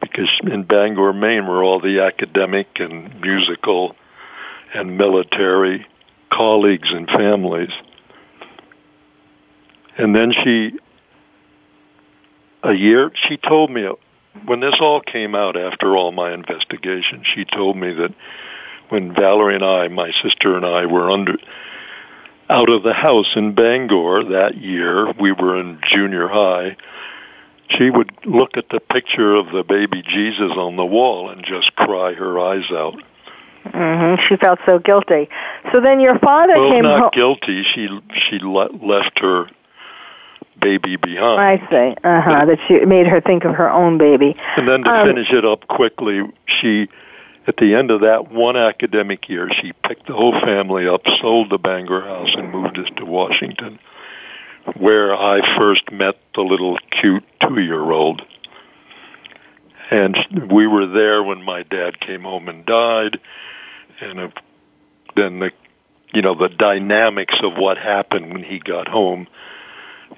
because 0.00 0.30
in 0.42 0.62
Bangor, 0.62 1.12
Maine, 1.12 1.46
were 1.46 1.62
all 1.62 1.80
the 1.80 2.00
academic 2.00 2.68
and 2.78 3.20
musical 3.20 3.96
and 4.72 4.96
military 4.96 5.86
colleagues 6.30 6.88
and 6.90 7.08
families. 7.08 7.70
And 9.96 10.14
then 10.14 10.32
she, 10.32 10.78
a 12.62 12.72
year, 12.72 13.12
she 13.28 13.36
told 13.36 13.70
me, 13.70 13.88
when 14.46 14.60
this 14.60 14.74
all 14.80 15.00
came 15.00 15.34
out 15.34 15.56
after 15.56 15.96
all 15.96 16.10
my 16.12 16.32
investigation, 16.32 17.24
she 17.34 17.44
told 17.44 17.76
me 17.76 17.92
that 17.94 18.14
when 18.88 19.14
Valerie 19.14 19.54
and 19.54 19.64
I, 19.64 19.88
my 19.88 20.10
sister 20.22 20.56
and 20.56 20.66
I, 20.66 20.86
were 20.86 21.10
under, 21.10 21.36
out 22.50 22.68
of 22.68 22.82
the 22.82 22.92
house 22.92 23.32
in 23.36 23.54
Bangor 23.54 24.24
that 24.24 24.56
year, 24.56 25.12
we 25.12 25.32
were 25.32 25.58
in 25.58 25.80
junior 25.88 26.28
high, 26.28 26.76
she 27.70 27.90
would 27.90 28.12
look 28.26 28.56
at 28.56 28.68
the 28.70 28.80
picture 28.80 29.34
of 29.34 29.46
the 29.52 29.62
baby 29.62 30.02
Jesus 30.02 30.52
on 30.56 30.76
the 30.76 30.84
wall 30.84 31.30
and 31.30 31.44
just 31.44 31.74
cry 31.76 32.12
her 32.12 32.38
eyes 32.38 32.70
out. 32.70 32.94
Mm-hmm. 33.66 34.22
She 34.28 34.36
felt 34.36 34.58
so 34.66 34.78
guilty. 34.78 35.28
So 35.72 35.80
then 35.80 36.00
your 36.00 36.18
father 36.18 36.54
well, 36.56 36.70
came 36.70 36.82
not 36.82 37.00
home. 37.00 37.10
guilty. 37.14 37.64
She 37.74 37.88
she 38.28 38.38
le- 38.38 38.76
left 38.82 39.18
her 39.20 39.46
baby 40.64 40.96
behind. 40.96 41.40
I 41.40 41.56
see. 41.70 41.94
Uh 42.02 42.20
huh. 42.20 42.44
That 42.46 42.58
she 42.66 42.84
made 42.86 43.06
her 43.06 43.20
think 43.20 43.44
of 43.44 43.54
her 43.54 43.70
own 43.70 43.98
baby. 43.98 44.34
And 44.56 44.66
then 44.66 44.82
to 44.84 44.90
Um, 44.90 45.06
finish 45.06 45.30
it 45.30 45.44
up 45.44 45.68
quickly, 45.68 46.22
she, 46.46 46.88
at 47.46 47.56
the 47.58 47.74
end 47.74 47.90
of 47.90 48.00
that 48.00 48.32
one 48.32 48.56
academic 48.56 49.28
year, 49.28 49.50
she 49.60 49.72
picked 49.86 50.06
the 50.06 50.14
whole 50.14 50.32
family 50.40 50.88
up, 50.88 51.02
sold 51.20 51.50
the 51.50 51.58
Bangor 51.58 52.00
house, 52.00 52.34
and 52.34 52.50
moved 52.50 52.78
us 52.78 52.88
to 52.96 53.04
Washington, 53.04 53.78
where 54.76 55.14
I 55.14 55.56
first 55.58 55.92
met 55.92 56.16
the 56.34 56.40
little 56.42 56.78
cute 56.90 57.24
two-year-old. 57.40 58.22
And 59.90 60.16
we 60.50 60.66
were 60.66 60.86
there 60.86 61.22
when 61.22 61.42
my 61.42 61.62
dad 61.62 62.00
came 62.00 62.22
home 62.22 62.48
and 62.48 62.64
died, 62.64 63.20
and 64.00 64.32
then 65.14 65.38
the, 65.40 65.50
you 66.14 66.22
know, 66.22 66.34
the 66.34 66.48
dynamics 66.48 67.36
of 67.42 67.52
what 67.58 67.76
happened 67.76 68.32
when 68.32 68.42
he 68.42 68.58
got 68.58 68.88
home 68.88 69.26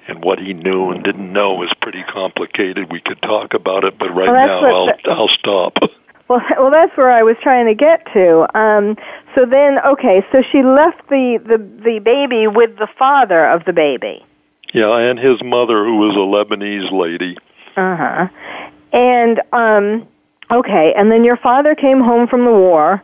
and 0.07 0.23
what 0.23 0.39
he 0.39 0.53
knew 0.53 0.89
and 0.89 1.03
didn't 1.03 1.31
know 1.31 1.53
was 1.53 1.71
pretty 1.81 2.03
complicated. 2.03 2.91
We 2.91 3.01
could 3.01 3.21
talk 3.21 3.53
about 3.53 3.83
it, 3.83 3.97
but 3.97 4.09
right 4.15 4.29
Well, 4.29 4.47
now 4.47 4.65
I'll 4.65 5.19
I'll 5.19 5.27
stop. 5.29 5.77
Well, 6.29 6.41
well, 6.57 6.71
that's 6.71 6.91
where 6.97 7.09
I 7.09 7.23
was 7.23 7.37
trying 7.41 7.67
to 7.67 7.73
get 7.73 8.05
to. 8.11 8.45
Um, 8.57 8.97
so 9.33 9.45
then, 9.45 9.79
okay, 9.79 10.25
so 10.29 10.43
she 10.51 10.61
left 10.61 11.07
the, 11.07 11.39
the 11.41 11.57
the 11.57 11.99
baby 11.99 12.47
with 12.47 12.77
the 12.77 12.87
father 12.99 13.47
of 13.47 13.63
the 13.63 13.71
baby. 13.71 14.25
Yeah, 14.73 14.97
and 14.97 15.17
his 15.17 15.41
mother, 15.41 15.85
who 15.85 15.95
was 15.95 16.15
a 16.15 16.19
Lebanese 16.19 16.91
lady. 16.91 17.37
Uh 17.77 17.95
huh. 17.95 18.27
And 18.91 19.41
um, 19.53 20.05
okay, 20.51 20.93
and 20.97 21.09
then 21.09 21.23
your 21.23 21.37
father 21.37 21.75
came 21.75 22.01
home 22.01 22.27
from 22.27 22.43
the 22.43 22.51
war, 22.51 23.01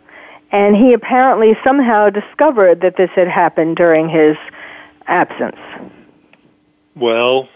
and 0.52 0.76
he 0.76 0.92
apparently 0.92 1.56
somehow 1.64 2.10
discovered 2.10 2.82
that 2.82 2.98
this 2.98 3.10
had 3.16 3.30
happened 3.30 3.78
during 3.78 4.10
his 4.10 4.36
absence. 5.08 5.56
Well, 6.96 7.50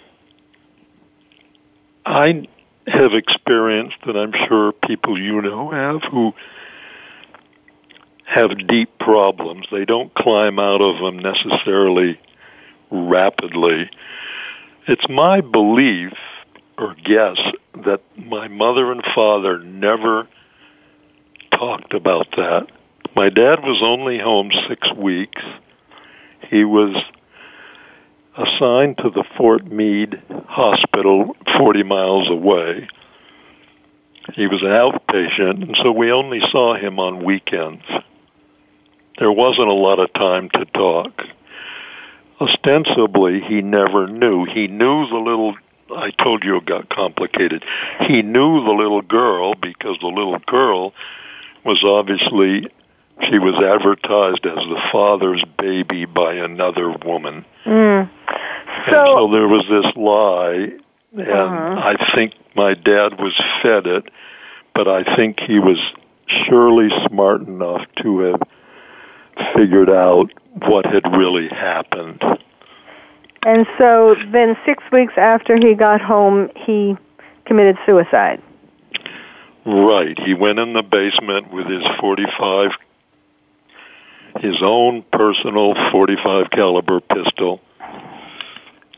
I 2.06 2.48
have 2.88 3.13
experienced, 3.13 3.98
and 4.03 4.17
I'm 4.17 4.34
sure 4.48 4.72
people 4.72 5.20
you 5.20 5.41
know 5.41 5.72
have, 5.72 6.01
who 6.12 6.34
have 8.25 8.67
deep 8.67 8.98
problems. 9.00 9.67
They 9.72 9.86
don't 9.86 10.13
climb 10.15 10.58
out 10.58 10.82
of 10.82 11.00
them 11.00 11.20
necessarily 11.20 12.20
rapidly. 12.89 13.89
It's 14.88 15.08
my 15.10 15.41
belief 15.41 16.13
or 16.77 16.96
guess 16.96 17.38
that 17.86 18.01
my 18.15 18.48
mother 18.48 18.91
and 18.91 19.03
father 19.13 19.60
never 19.60 20.27
talked 21.51 21.94
about 21.94 22.27
that. 22.38 22.67
My 23.15 23.29
dad 23.29 23.63
was 23.63 23.82
only 23.82 24.20
home 24.20 24.51
six 24.67 24.91
weeks. 24.94 25.41
He 26.50 26.63
was 26.63 26.96
assigned 28.38 28.98
to 29.00 29.10
the 29.10 29.24
Fort 29.36 29.65
Meade 29.65 30.22
Hospital 30.48 31.36
40 31.58 31.84
miles 31.84 32.29
away. 32.29 32.88
He 34.34 34.48
was 34.48 34.62
an 34.62 34.67
outpatient, 34.67 35.63
and 35.63 35.77
so 35.82 35.91
we 35.91 36.12
only 36.12 36.39
saw 36.51 36.75
him 36.75 37.00
on 37.00 37.24
weekends. 37.24 37.84
There 39.17 39.32
wasn't 39.32 39.70
a 39.70 39.74
lot 39.74 40.00
of 40.00 40.13
time 40.13 40.50
to 40.51 40.65
talk. 40.65 41.24
Ostensibly, 42.39 43.41
he 43.41 43.62
never 43.62 44.08
knew. 44.08 44.46
He 44.46 44.67
knew 44.67 45.08
the 45.08 45.17
little, 45.17 45.56
I 45.96 46.12
told 46.12 46.44
you 46.44 46.58
it 46.58 46.65
got 46.65 46.89
complicated. 46.89 47.63
He 48.01 48.22
knew 48.22 48.63
the 48.63 48.72
little 48.72 49.01
girl 49.01 49.56
because 49.56 49.98
the 50.01 50.08
little 50.08 50.38
girl 50.46 50.94
was 51.65 51.84
obviously, 51.84 52.67
she 53.24 53.39
was 53.39 53.55
advertised 53.55 54.45
as 54.45 54.55
the 54.55 54.81
father's 54.91 55.43
baby 55.57 56.05
by 56.05 56.33
another 56.33 56.89
woman. 56.91 57.45
Mm. 57.65 58.09
And 58.09 58.91
so 58.91 59.29
there 59.31 59.47
was 59.47 59.65
this 59.69 59.95
lie, 59.95 60.71
and 61.13 61.29
Uh-huh. 61.29 61.81
I 61.83 62.15
think 62.15 62.33
my 62.55 62.74
dad 62.74 63.19
was 63.19 63.33
fed 63.62 63.88
it, 63.88 64.09
but 64.74 64.88
I 64.88 65.03
think 65.15 65.39
he 65.39 65.59
was 65.59 65.79
surely 66.27 66.89
smart 67.07 67.41
enough 67.41 67.86
to 68.03 68.19
have 68.19 68.41
figured 69.55 69.89
out 69.89 70.31
what 70.65 70.86
had 70.86 71.15
really 71.15 71.47
happened. 71.47 72.24
And 73.43 73.65
so 73.77 74.15
then, 74.31 74.57
six 74.65 74.83
weeks 74.91 75.13
after 75.17 75.55
he 75.55 75.74
got 75.74 76.01
home, 76.01 76.50
he 76.55 76.97
committed 77.45 77.77
suicide. 77.86 78.41
Right. 79.65 80.17
He 80.19 80.33
went 80.33 80.59
in 80.59 80.74
the 80.74 80.83
basement 80.83 81.51
with 81.51 81.67
his 81.67 81.83
45 82.00 82.71
his 84.41 84.58
own 84.62 85.03
personal 85.12 85.74
45 85.91 86.50
caliber 86.51 87.00
pistol 87.01 87.62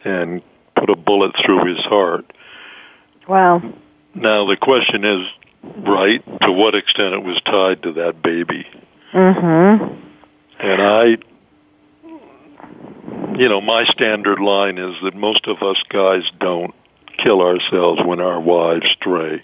and 0.03 0.41
put 0.75 0.89
a 0.89 0.95
bullet 0.95 1.33
through 1.45 1.65
his 1.65 1.83
heart. 1.85 2.25
Wow. 3.27 3.61
Now 4.15 4.45
the 4.45 4.57
question 4.57 5.03
is, 5.03 5.27
right, 5.87 6.23
to 6.41 6.51
what 6.51 6.75
extent 6.75 7.13
it 7.13 7.23
was 7.23 7.39
tied 7.45 7.83
to 7.83 7.93
that 7.93 8.21
baby. 8.21 8.65
Mhm. 9.13 9.97
And 10.59 10.81
I 10.81 11.17
you 13.39 13.47
know, 13.47 13.61
my 13.61 13.85
standard 13.85 14.39
line 14.39 14.77
is 14.77 14.95
that 15.01 15.15
most 15.15 15.47
of 15.47 15.63
us 15.63 15.77
guys 15.89 16.23
don't 16.41 16.73
kill 17.17 17.41
ourselves 17.41 18.01
when 18.03 18.19
our 18.19 18.39
wives 18.39 18.85
stray. 18.91 19.41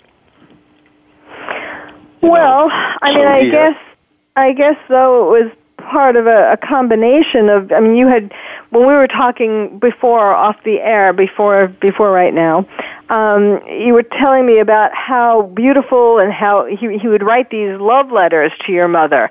You 2.22 2.30
Well, 2.30 2.68
know, 2.68 2.76
I 3.02 3.12
so 3.12 3.18
mean, 3.18 3.28
I 3.28 3.50
guess, 3.50 3.78
I 4.36 4.52
guess 4.52 4.76
though 4.90 5.34
it 5.34 5.44
was 5.44 5.52
part 5.86 6.16
of 6.16 6.28
a, 6.28 6.52
a 6.54 6.58
combination 6.58 7.50
of. 7.50 7.72
I 7.72 7.80
mean, 7.80 7.96
you 7.96 8.08
had 8.08 8.34
when 8.70 8.88
we 8.88 8.94
were 8.94 9.08
talking 9.08 9.80
before 9.80 10.34
off 10.34 10.58
the 10.64 10.80
air, 10.80 11.14
before 11.14 11.68
before 11.68 12.12
right 12.12 12.34
now. 12.34 12.68
Um, 13.10 13.62
you 13.68 13.94
were 13.94 14.04
telling 14.04 14.48
me 14.48 14.58
about 14.58 14.94
how 14.94 15.44
beautiful 15.44 16.20
and 16.20 16.34
how 16.34 16.66
he 16.66 16.98
he 16.98 17.08
would 17.08 17.24
write 17.24 17.50
these 17.50 17.80
love 17.80 18.12
letters 18.12 18.52
to 18.66 18.72
your 18.72 18.88
mother, 18.88 19.30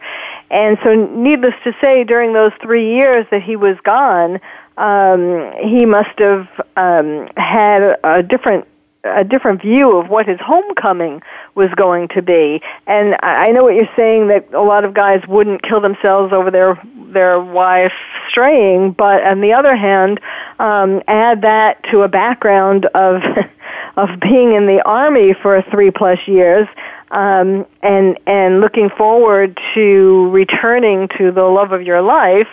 and 0.51 0.79
so 0.85 0.95
needless 0.95 1.55
to 1.65 1.75
say, 1.81 2.05
during 2.05 2.33
those 2.33 2.53
three 2.63 2.95
years 2.95 3.27
that 3.31 3.43
he 3.43 3.57
was 3.57 3.77
gone, 3.83 4.41
um, 4.77 5.53
he 5.63 5.85
must 5.87 6.19
have 6.19 6.49
um, 6.77 7.29
had 7.37 7.99
a 8.05 8.23
different 8.23 8.67
a 9.05 9.25
different 9.25 9.61
view 9.63 9.99
of 9.99 10.09
what 10.09 10.27
his 10.27 10.39
homecoming 10.41 11.23
was 11.55 11.69
going 11.77 12.09
to 12.09 12.23
be. 12.23 12.61
And 12.87 13.17
I 13.23 13.49
know 13.49 13.65
what 13.65 13.75
you're 13.75 13.89
saying 13.97 14.29
that 14.29 14.53
a 14.53 14.63
lot 14.63 14.85
of 14.85 14.95
guys 14.95 15.23
wouldn't 15.29 15.63
kill 15.63 15.81
themselves 15.81 16.33
over 16.33 16.51
their 16.51 16.81
their 17.13 17.41
wife 17.41 17.93
straying, 18.29 18.91
but 18.93 19.25
on 19.25 19.41
the 19.41 19.53
other 19.53 19.77
hand, 19.77 20.21
um, 20.59 21.01
add 21.07 21.43
that 21.43 21.83
to 21.91 22.03
a 22.03 22.09
background 22.09 22.87
of 22.87 23.23
of 23.97 24.09
being 24.21 24.53
in 24.53 24.67
the 24.67 24.83
army 24.83 25.35
for 25.35 25.63
three 25.71 25.91
plus 25.91 26.19
years. 26.27 26.67
Um, 27.11 27.67
and 27.83 28.19
and 28.27 28.61
looking 28.61 28.91
forward 28.91 29.61
to 29.75 30.31
returning 30.31 31.09
to 31.17 31.31
the 31.31 31.45
love 31.45 31.71
of 31.71 31.83
your 31.83 32.03
life, 32.03 32.49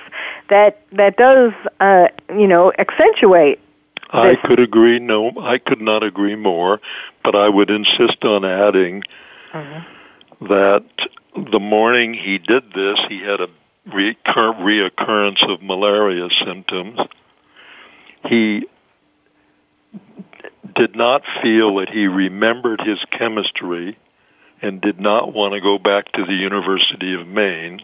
that 0.49 0.83
that 0.91 1.17
does 1.17 1.53
uh, 1.79 2.09
you 2.29 2.47
know 2.47 2.71
accentuate 2.77 3.59
I 4.13 4.35
could 4.35 4.59
agree. 4.59 4.99
No, 4.99 5.31
I 5.39 5.57
could 5.57 5.81
not 5.81 6.03
agree 6.03 6.35
more. 6.35 6.79
But 7.23 7.35
I 7.35 7.49
would 7.49 7.69
insist 7.69 8.23
on 8.23 8.45
adding 8.45 9.03
mm-hmm. 9.53 10.47
that 10.47 10.85
the 11.51 11.59
morning 11.59 12.13
he 12.13 12.37
did 12.37 12.73
this, 12.73 12.99
he 13.07 13.19
had 13.19 13.41
a 13.41 13.47
recur- 13.85 14.53
reoccurrence 14.53 15.47
of 15.49 15.61
malaria 15.61 16.29
symptoms. 16.45 16.99
He 18.27 18.65
did 20.75 20.95
not 20.95 21.23
feel 21.41 21.75
that 21.75 21.89
he 21.89 22.07
remembered 22.07 22.81
his 22.81 22.99
chemistry 23.11 23.97
and 24.61 24.79
did 24.81 24.99
not 24.99 25.33
want 25.33 25.53
to 25.53 25.61
go 25.61 25.77
back 25.77 26.11
to 26.13 26.25
the 26.25 26.33
University 26.33 27.13
of 27.13 27.27
Maine. 27.27 27.81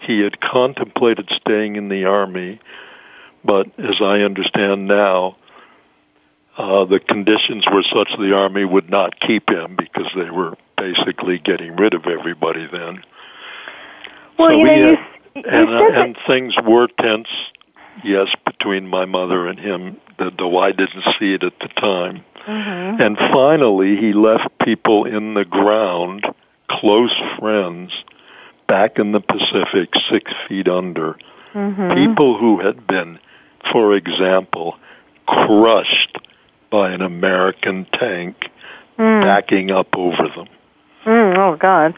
He 0.00 0.20
had 0.20 0.40
contemplated 0.40 1.30
staying 1.34 1.76
in 1.76 1.88
the 1.88 2.04
Army, 2.04 2.60
but 3.44 3.66
as 3.78 3.96
I 4.00 4.20
understand 4.20 4.86
now, 4.86 5.36
uh, 6.56 6.84
the 6.84 7.00
conditions 7.00 7.64
were 7.72 7.82
such 7.82 8.10
the 8.18 8.34
Army 8.34 8.64
would 8.64 8.88
not 8.90 9.18
keep 9.20 9.50
him 9.50 9.76
because 9.76 10.10
they 10.14 10.30
were 10.30 10.56
basically 10.76 11.38
getting 11.38 11.76
rid 11.76 11.94
of 11.94 12.06
everybody 12.06 12.66
then. 12.70 13.02
Well, 14.38 14.50
So 14.50 14.56
you 14.56 14.64
know, 14.64 14.74
you, 14.74 14.90
you 14.90 15.42
and, 15.46 15.68
uh, 15.68 16.00
and 16.00 16.16
things 16.26 16.54
were 16.64 16.88
tense, 17.00 17.28
yes, 18.04 18.28
between 18.46 18.86
my 18.86 19.04
mother 19.04 19.46
and 19.48 19.58
him, 19.58 19.96
though 20.18 20.58
I 20.58 20.72
didn't 20.72 21.04
see 21.18 21.34
it 21.34 21.42
at 21.42 21.58
the 21.60 21.68
time. 21.68 22.24
Mhm. 22.46 23.00
And 23.00 23.18
finally, 23.18 23.96
he 23.96 24.12
left 24.12 24.48
people 24.58 25.04
in 25.06 25.34
the 25.34 25.44
ground, 25.44 26.26
close 26.68 27.14
friends, 27.38 27.92
back 28.68 28.98
in 28.98 29.12
the 29.12 29.20
Pacific, 29.20 29.90
six 30.08 30.32
feet 30.46 30.68
under. 30.68 31.16
Mhm. 31.54 31.94
People 31.94 32.36
who 32.36 32.58
had 32.58 32.86
been, 32.86 33.18
for 33.72 33.94
example, 33.94 34.76
crushed 35.26 36.18
by 36.74 36.90
an 36.90 37.02
American 37.02 37.86
tank 37.92 38.50
Mm. 38.98 39.22
backing 39.22 39.70
up 39.70 39.96
over 39.96 40.28
them. 40.28 40.48
Mm, 41.04 41.38
oh 41.38 41.56
God. 41.56 41.94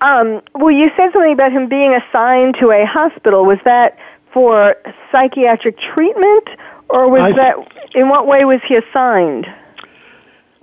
Um, 0.00 0.40
well, 0.54 0.72
you 0.72 0.90
said 0.96 1.10
something 1.12 1.32
about 1.32 1.52
him 1.52 1.68
being 1.68 1.94
assigned 1.94 2.56
to 2.60 2.72
a 2.72 2.84
hospital. 2.84 3.44
Was 3.44 3.58
that 3.64 3.96
for 4.32 4.76
psychiatric 5.12 5.78
treatment, 5.78 6.48
or 6.88 7.08
was 7.08 7.22
I- 7.22 7.32
that 7.32 7.54
in 7.94 8.08
what 8.08 8.26
way 8.26 8.44
was 8.44 8.60
he 8.66 8.74
assigned? 8.76 9.46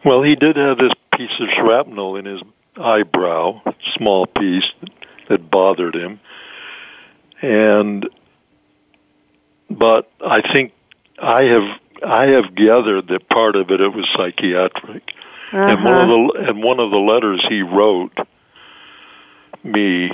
Well, 0.04 0.21
he 0.21 0.36
did 0.36 0.58
have 0.58 0.78
this 0.78 0.93
piece 1.15 1.39
of 1.39 1.49
shrapnel 1.49 2.17
in 2.17 2.25
his 2.25 2.41
eyebrow, 2.78 3.62
small 3.95 4.25
piece 4.28 4.69
that 5.30 5.49
bothered 5.49 5.95
him. 5.95 6.19
And 7.41 8.10
but 9.69 10.10
I 10.25 10.41
think 10.41 10.73
I 11.21 11.43
have 11.43 11.80
I 12.05 12.27
have 12.27 12.55
gathered 12.55 13.07
that 13.09 13.29
part 13.29 13.55
of 13.55 13.71
it 13.71 13.81
it 13.81 13.93
was 13.93 14.07
psychiatric. 14.15 15.12
And 15.51 15.83
one 15.83 15.97
of 15.97 16.07
the 16.07 16.47
and 16.47 16.63
one 16.63 16.79
of 16.79 16.91
the 16.91 16.97
letters 16.97 17.43
he 17.49 17.62
wrote 17.63 18.17
me 19.63 20.12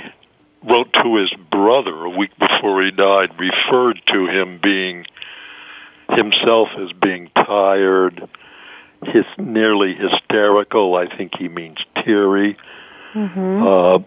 wrote 0.64 0.92
to 0.94 1.16
his 1.16 1.32
brother 1.50 2.04
a 2.04 2.10
week 2.10 2.36
before 2.38 2.82
he 2.82 2.90
died 2.90 3.38
referred 3.38 4.00
to 4.06 4.26
him 4.26 4.58
being 4.62 5.06
himself 6.10 6.68
as 6.78 6.92
being 6.92 7.30
tired, 7.36 8.28
his 9.04 9.24
nearly 9.38 9.94
hysterical. 9.94 10.94
I 10.96 11.14
think 11.14 11.36
he 11.36 11.48
means 11.48 11.78
teary. 12.02 12.56
hmm 13.12 13.62
Uh, 13.62 13.98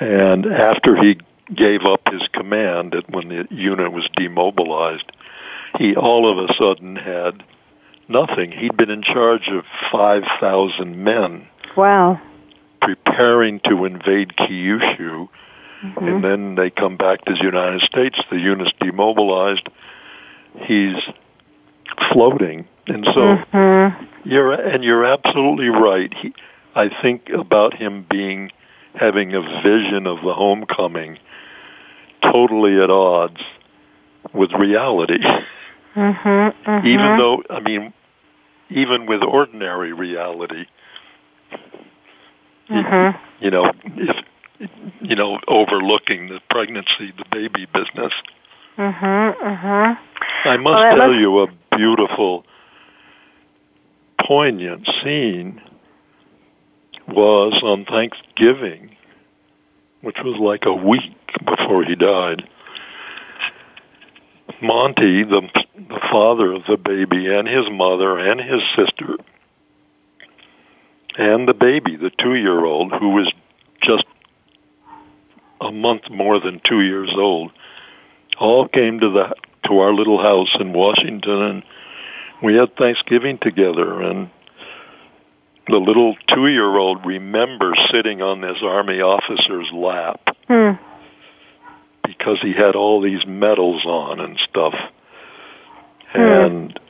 and 0.00 0.46
after 0.46 0.96
he 0.96 1.18
gave 1.54 1.82
up 1.84 2.00
his 2.10 2.22
command, 2.32 2.94
when 3.08 3.28
the 3.28 3.46
unit 3.50 3.92
was 3.92 4.08
demobilized, 4.16 5.04
he 5.82 5.96
all 5.96 6.30
of 6.30 6.38
a 6.48 6.54
sudden 6.54 6.94
had 6.94 7.42
nothing. 8.06 8.52
He'd 8.52 8.76
been 8.76 8.90
in 8.90 9.02
charge 9.02 9.48
of 9.48 9.64
five 9.90 10.22
thousand 10.38 11.02
men 11.02 11.48
Wow. 11.76 12.20
preparing 12.80 13.58
to 13.64 13.84
invade 13.84 14.36
Kyushu, 14.36 15.28
Mhm. 15.82 15.96
and 15.96 16.22
then 16.24 16.54
they 16.54 16.70
come 16.70 16.96
back 16.96 17.24
to 17.24 17.32
the 17.34 17.42
United 17.42 17.80
States. 17.82 18.16
The 18.30 18.38
unit's 18.38 18.70
demobilized. 18.80 19.68
He's 20.66 20.96
floating, 22.12 22.66
and 22.86 23.04
so 23.06 23.38
Mhm. 23.52 23.94
you're 24.24 24.52
and 24.52 24.84
you're 24.84 25.04
absolutely 25.04 25.68
right. 25.68 26.14
He, 26.14 26.32
I 26.76 26.90
think 26.90 27.28
about 27.30 27.74
him 27.74 28.06
being 28.08 28.52
having 28.94 29.34
a 29.34 29.40
vision 29.62 30.06
of 30.06 30.22
the 30.22 30.34
homecoming, 30.34 31.18
totally 32.22 32.80
at 32.80 32.90
odds 32.90 33.42
with 34.32 34.52
reality. 34.52 35.18
Mhm. 35.94 36.54
Mhm. 36.64 36.84
Even 36.86 37.16
though, 37.18 37.42
I 37.50 37.60
mean, 37.60 37.92
even 38.70 39.06
with 39.06 39.22
ordinary 39.22 39.92
reality, 39.92 40.64
you- 42.68 42.82
Mhm. 42.82 43.18
you 43.40 43.50
know, 43.50 43.72
if 43.96 44.16
you 45.00 45.16
know, 45.16 45.40
overlooking 45.48 46.28
the 46.28 46.40
pregnancy, 46.48 47.12
the 47.16 47.24
baby 47.32 47.66
business. 47.66 48.12
Mm-hmm, 48.78 49.44
mm-hmm. 49.44 50.48
I 50.48 50.56
must 50.56 50.74
Well, 50.84 50.96
tell 50.96 51.08
must- 51.08 51.18
you 51.18 51.40
a 51.40 51.48
beautiful, 51.76 52.46
poignant 54.18 54.86
scene 55.02 55.60
was 57.08 57.60
on 57.64 57.84
Thanksgiving, 57.84 58.96
which 60.02 60.18
was 60.22 60.36
like 60.38 60.64
a 60.64 60.72
week 60.72 61.12
before 61.44 61.82
he 61.82 61.96
died. 61.96 62.48
Monty, 64.60 65.24
the, 65.24 65.42
the 65.74 66.00
father 66.10 66.52
of 66.52 66.62
the 66.68 66.76
baby, 66.76 67.32
and 67.32 67.48
his 67.48 67.66
mother, 67.70 68.18
and 68.18 68.40
his 68.40 68.62
sister, 68.76 69.16
and 71.16 71.48
the 71.48 71.54
baby, 71.54 71.96
the 71.96 72.10
two-year-old, 72.10 72.92
who 72.92 73.10
was 73.10 73.32
just 73.82 74.04
a 75.60 75.70
month 75.70 76.10
more 76.10 76.40
than 76.40 76.60
two 76.64 76.80
years 76.80 77.10
old, 77.14 77.52
all 78.38 78.68
came 78.68 79.00
to 79.00 79.10
the 79.10 79.34
to 79.68 79.78
our 79.78 79.92
little 79.94 80.20
house 80.20 80.56
in 80.58 80.72
Washington, 80.72 81.42
and 81.42 81.62
we 82.42 82.56
had 82.56 82.74
Thanksgiving 82.76 83.38
together. 83.38 84.02
And 84.02 84.28
the 85.68 85.76
little 85.76 86.16
two-year-old 86.26 87.06
remembers 87.06 87.78
sitting 87.92 88.22
on 88.22 88.40
this 88.40 88.58
army 88.62 89.00
officer's 89.00 89.70
lap 89.72 90.32
Hmm. 90.48 90.72
Because 92.18 92.38
he 92.40 92.52
had 92.52 92.76
all 92.76 93.00
these 93.00 93.24
medals 93.26 93.84
on 93.84 94.20
and 94.20 94.38
stuff. 94.48 94.74
Hmm. 96.12 96.20
And 96.20 96.80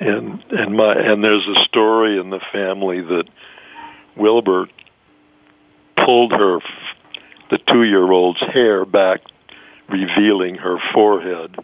and 0.00 0.44
and 0.50 0.76
my 0.76 0.94
and 0.94 1.22
there's 1.22 1.46
a 1.46 1.64
story 1.64 2.18
in 2.18 2.30
the 2.30 2.40
family 2.52 3.00
that 3.00 3.24
Wilbur 4.16 4.68
pulled 6.04 6.32
her, 6.32 6.58
the 7.50 7.58
two-year-old's 7.58 8.40
hair 8.40 8.84
back, 8.84 9.20
revealing 9.88 10.56
her 10.56 10.78
forehead, 10.92 11.56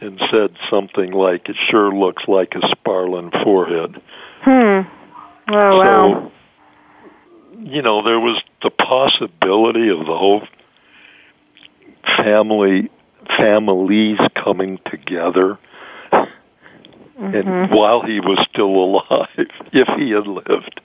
and 0.00 0.20
said 0.30 0.54
something 0.68 1.12
like, 1.12 1.48
"It 1.48 1.56
sure 1.68 1.92
looks 1.92 2.24
like 2.28 2.54
a 2.54 2.66
Sparlin 2.68 3.30
forehead." 3.42 4.00
Hmm. 4.42 4.80
Oh 5.48 5.78
wow. 5.78 6.32
So, 6.32 6.32
you 7.58 7.82
know, 7.82 8.02
there 8.02 8.20
was 8.20 8.40
the 8.62 8.70
possibility 8.70 9.88
of 9.88 9.98
the 9.98 10.16
whole 10.16 10.42
family 12.16 12.90
families 13.36 14.18
coming 14.34 14.78
together. 14.86 15.58
Mm-hmm. 16.12 17.34
And 17.34 17.70
while 17.70 18.02
he 18.02 18.20
was 18.20 18.44
still 18.50 18.68
alive, 18.68 19.28
if 19.72 19.88
he 19.98 20.10
had 20.10 20.26
lived, 20.26 20.80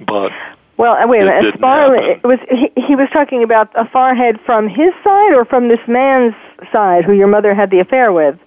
but 0.00 0.32
well, 0.76 0.94
uh, 0.94 1.06
wait 1.06 1.22
a 1.22 1.26
minute. 1.26 1.54
Sparlin 1.54 2.02
happen. 2.02 2.20
it 2.24 2.26
was 2.26 2.38
he, 2.50 2.72
he 2.80 2.96
was 2.96 3.08
talking 3.12 3.42
about 3.42 3.70
a 3.76 3.84
farhead 3.84 4.44
from 4.44 4.68
his 4.68 4.92
side 5.04 5.34
or 5.34 5.44
from 5.44 5.68
this 5.68 5.80
man's 5.86 6.34
side 6.72 7.04
who 7.04 7.12
your 7.12 7.28
mother 7.28 7.54
had 7.54 7.70
the 7.70 7.80
affair 7.80 8.12
with. 8.12 8.38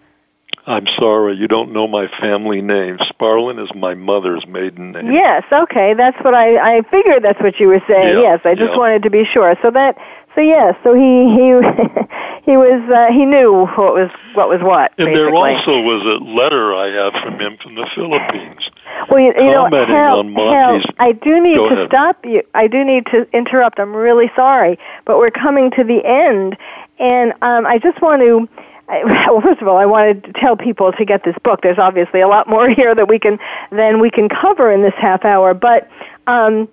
I'm 0.68 0.88
sorry, 0.98 1.36
you 1.36 1.48
don't 1.48 1.72
know 1.74 1.88
my 1.88 2.08
family 2.20 2.60
name. 2.60 2.98
Sparlin 3.08 3.60
is 3.60 3.70
my 3.76 3.94
mother's 3.94 4.48
maiden 4.48 4.94
name. 4.94 5.12
Yes, 5.12 5.44
okay, 5.52 5.94
that's 5.94 6.18
what 6.24 6.34
I 6.34 6.78
I 6.78 6.82
figured 6.90 7.24
that's 7.24 7.40
what 7.40 7.60
you 7.60 7.68
were 7.68 7.82
saying. 7.88 8.18
Yeah, 8.18 8.34
yes, 8.34 8.40
I 8.44 8.56
just 8.56 8.72
yeah. 8.72 8.78
wanted 8.78 9.04
to 9.04 9.12
be 9.12 9.26
sure. 9.26 9.56
So 9.62 9.70
that 9.72 9.96
so 10.36 10.42
yes, 10.42 10.76
so 10.84 10.94
he 10.94 11.32
he 11.32 11.48
he 12.52 12.58
was 12.58 12.84
uh, 12.92 13.12
he 13.12 13.26
knew 13.26 13.66
what 13.66 13.94
was 13.96 14.12
what 14.34 14.50
was 14.50 14.62
what. 14.62 14.92
And 14.98 15.08
basically. 15.08 15.16
there 15.16 15.34
also 15.34 15.80
was 15.80 16.04
a 16.04 16.24
letter 16.24 16.76
I 16.76 16.88
have 16.90 17.14
from 17.24 17.40
him 17.40 17.58
from 17.64 17.76
the 17.76 17.88
Philippines. 17.96 18.62
Well, 19.10 19.20
you, 19.20 19.34
you 19.36 19.52
know, 19.52 19.70
Hal, 19.70 20.24
Hal, 20.24 20.82
I 21.00 21.14
do 21.14 21.42
need 21.42 21.56
Go 21.56 21.70
to 21.70 21.76
ahead. 21.76 21.88
stop 21.90 22.26
you. 22.26 22.44
I 22.54 22.68
do 22.68 22.84
need 22.84 23.06
to 23.08 23.28
interrupt. 23.34 23.80
I'm 23.80 23.96
really 23.96 24.30
sorry, 24.36 24.78
but 25.06 25.18
we're 25.18 25.32
coming 25.32 25.72
to 25.72 25.84
the 25.84 26.06
end, 26.06 26.58
and 27.00 27.32
um, 27.42 27.66
I 27.66 27.80
just 27.80 28.02
want 28.02 28.22
to. 28.22 28.48
I, 28.88 29.04
well, 29.30 29.42
first 29.42 29.62
of 29.62 29.68
all, 29.68 29.78
I 29.78 29.86
wanted 29.86 30.26
to 30.26 30.34
tell 30.34 30.58
people 30.58 30.92
to 30.92 31.06
get 31.06 31.24
this 31.24 31.36
book. 31.44 31.62
There's 31.62 31.80
obviously 31.80 32.22
a 32.22 32.28
lot 32.28 32.50
more 32.50 32.70
here 32.76 32.94
that 32.94 33.08
we 33.08 33.20
can 33.20 33.40
than 33.72 34.00
we 34.00 34.12
can 34.12 34.28
cover 34.30 34.72
in 34.72 34.82
this 34.82 34.94
half 34.98 35.24
hour, 35.26 35.54
but. 35.54 35.90
Um, 36.28 36.68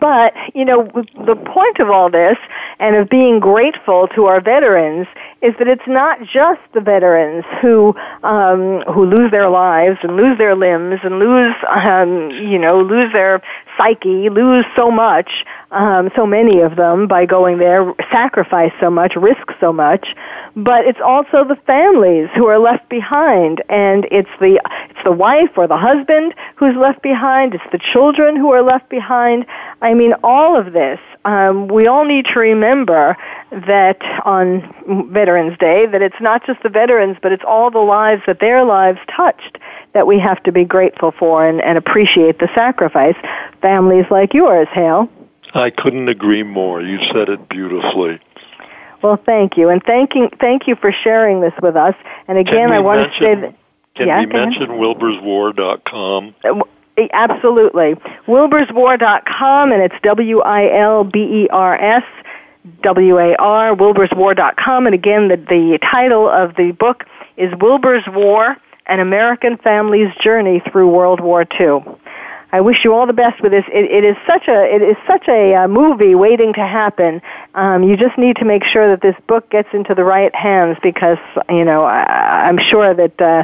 but, 0.00 0.34
you 0.54 0.64
know, 0.64 0.90
the 1.26 1.36
point 1.36 1.78
of 1.78 1.88
all 1.88 2.10
this 2.10 2.36
and 2.80 2.96
of 2.96 3.08
being 3.08 3.38
grateful 3.38 4.08
to 4.08 4.26
our 4.26 4.40
veterans 4.40 5.06
is 5.42 5.54
that 5.58 5.68
it's 5.68 5.86
not 5.86 6.18
just 6.22 6.60
the 6.72 6.80
veterans 6.80 7.44
who, 7.60 7.94
um, 8.24 8.82
who 8.92 9.04
lose 9.06 9.30
their 9.30 9.48
lives 9.48 9.98
and 10.02 10.16
lose 10.16 10.38
their 10.38 10.56
limbs 10.56 11.00
and 11.04 11.18
lose, 11.18 11.54
um, 11.68 12.30
you 12.30 12.58
know, 12.58 12.80
lose 12.80 13.12
their 13.12 13.42
psyche, 13.76 14.28
lose 14.28 14.64
so 14.74 14.90
much, 14.90 15.44
um, 15.74 16.10
so 16.14 16.24
many 16.24 16.60
of 16.60 16.76
them 16.76 17.06
by 17.08 17.26
going 17.26 17.58
there, 17.58 17.92
sacrifice 18.10 18.72
so 18.80 18.90
much, 18.90 19.16
risk 19.16 19.48
so 19.60 19.72
much, 19.72 20.14
but 20.56 20.86
it's 20.86 21.00
also 21.04 21.44
the 21.44 21.56
families 21.66 22.28
who 22.34 22.46
are 22.46 22.58
left 22.58 22.88
behind, 22.88 23.62
and 23.68 24.06
it's 24.10 24.30
the 24.40 24.60
it's 24.90 25.04
the 25.04 25.12
wife 25.12 25.50
or 25.56 25.66
the 25.66 25.76
husband 25.76 26.34
who's 26.56 26.76
left 26.76 27.02
behind, 27.02 27.54
it's 27.54 27.64
the 27.72 27.80
children 27.92 28.36
who 28.36 28.52
are 28.52 28.62
left 28.62 28.88
behind. 28.88 29.46
I 29.82 29.94
mean, 29.94 30.14
all 30.22 30.56
of 30.56 30.72
this. 30.72 31.00
Um, 31.24 31.68
we 31.68 31.86
all 31.86 32.04
need 32.04 32.26
to 32.26 32.38
remember 32.38 33.16
that 33.50 34.00
on 34.24 35.10
Veterans 35.10 35.58
Day, 35.58 35.86
that 35.86 36.02
it's 36.02 36.20
not 36.20 36.46
just 36.46 36.62
the 36.62 36.68
veterans, 36.68 37.16
but 37.22 37.32
it's 37.32 37.44
all 37.46 37.70
the 37.70 37.78
lives 37.78 38.22
that 38.26 38.40
their 38.40 38.64
lives 38.64 38.98
touched 39.14 39.58
that 39.94 40.06
we 40.06 40.18
have 40.18 40.42
to 40.42 40.52
be 40.52 40.64
grateful 40.64 41.12
for 41.12 41.46
and, 41.46 41.60
and 41.62 41.78
appreciate 41.78 42.38
the 42.38 42.48
sacrifice. 42.54 43.16
Families 43.62 44.04
like 44.10 44.34
yours, 44.34 44.68
Hale. 44.72 45.08
I 45.54 45.70
couldn't 45.70 46.08
agree 46.08 46.42
more. 46.42 46.82
You 46.82 46.98
said 47.12 47.28
it 47.28 47.48
beautifully. 47.48 48.20
Well, 49.02 49.20
thank 49.24 49.56
you, 49.56 49.68
and 49.68 49.82
thanking 49.82 50.30
thank 50.40 50.66
you 50.66 50.76
for 50.76 50.90
sharing 50.90 51.40
this 51.40 51.52
with 51.62 51.76
us. 51.76 51.94
And 52.26 52.38
again, 52.38 52.72
I 52.72 52.80
want 52.80 53.12
to 53.12 53.18
say 53.18 53.34
that 53.34 53.54
Can 53.94 54.08
Yeah, 54.08 54.20
we 54.20 54.26
mention 54.26 54.68
wilburswar.com? 54.70 56.34
Uh, 56.42 56.60
Absolutely. 57.12 57.94
Wilburswar.com, 58.26 59.72
and 59.72 59.82
it's 59.82 59.94
W 60.02 60.40
I 60.40 60.70
L 60.78 61.04
B 61.04 61.18
E 61.18 61.48
R 61.50 61.74
S 61.80 62.04
W 62.82 63.18
A 63.18 63.36
R, 63.36 63.74
wilburswar.com. 63.76 64.86
And 64.86 64.94
again, 64.94 65.28
the, 65.28 65.36
the 65.36 65.78
title 65.92 66.28
of 66.28 66.54
the 66.56 66.70
book 66.72 67.04
is 67.36 67.52
Wilbur's 67.60 68.04
War 68.06 68.56
An 68.86 69.00
American 69.00 69.56
Family's 69.58 70.14
Journey 70.22 70.62
Through 70.70 70.88
World 70.88 71.20
War 71.20 71.42
II. 71.42 71.84
I 72.54 72.60
wish 72.60 72.84
you 72.84 72.94
all 72.94 73.04
the 73.04 73.12
best 73.12 73.42
with 73.42 73.50
this. 73.50 73.64
It, 73.72 73.90
it 73.90 74.04
is 74.04 74.16
such 74.28 74.46
a 74.46 74.62
it 74.72 74.80
is 74.80 74.96
such 75.08 75.26
a 75.26 75.54
uh, 75.56 75.66
movie 75.66 76.14
waiting 76.14 76.52
to 76.52 76.60
happen. 76.60 77.20
Um, 77.56 77.82
you 77.82 77.96
just 77.96 78.16
need 78.16 78.36
to 78.36 78.44
make 78.44 78.62
sure 78.62 78.88
that 78.90 79.00
this 79.02 79.16
book 79.26 79.50
gets 79.50 79.68
into 79.72 79.92
the 79.92 80.04
right 80.04 80.32
hands 80.32 80.76
because 80.80 81.18
you 81.48 81.64
know 81.64 81.82
I, 81.82 82.46
I'm 82.46 82.58
sure 82.58 82.94
that 82.94 83.20
uh, 83.20 83.42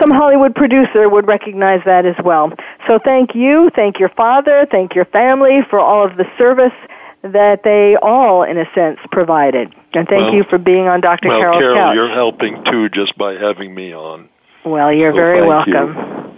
some 0.00 0.10
Hollywood 0.10 0.54
producer 0.54 1.06
would 1.06 1.26
recognize 1.26 1.82
that 1.84 2.06
as 2.06 2.16
well. 2.24 2.50
So 2.88 2.98
thank 3.04 3.34
you, 3.34 3.68
thank 3.76 3.98
your 3.98 4.08
father, 4.08 4.66
thank 4.70 4.94
your 4.94 5.04
family 5.04 5.58
for 5.68 5.78
all 5.78 6.06
of 6.06 6.16
the 6.16 6.24
service 6.38 6.72
that 7.22 7.62
they 7.62 7.96
all, 8.00 8.42
in 8.44 8.56
a 8.56 8.64
sense, 8.74 8.98
provided. 9.12 9.74
And 9.92 10.08
thank 10.08 10.22
Well- 10.22 10.34
you 10.34 10.44
for 10.44 10.56
being 10.56 10.88
on 10.88 11.02
Dr. 11.02 11.28
Well, 11.28 11.40
Carol's 11.40 11.58
Carol, 11.58 11.76
couch. 11.76 11.94
you're 11.94 12.08
helping 12.08 12.64
too 12.64 12.88
just 12.88 13.18
by 13.18 13.34
having 13.34 13.74
me 13.74 13.92
on. 13.94 14.30
Well, 14.64 14.90
you're 14.90 15.12
So 15.12 15.16
very 15.16 15.46
welcome. 15.46 15.72
you. 15.74 16.30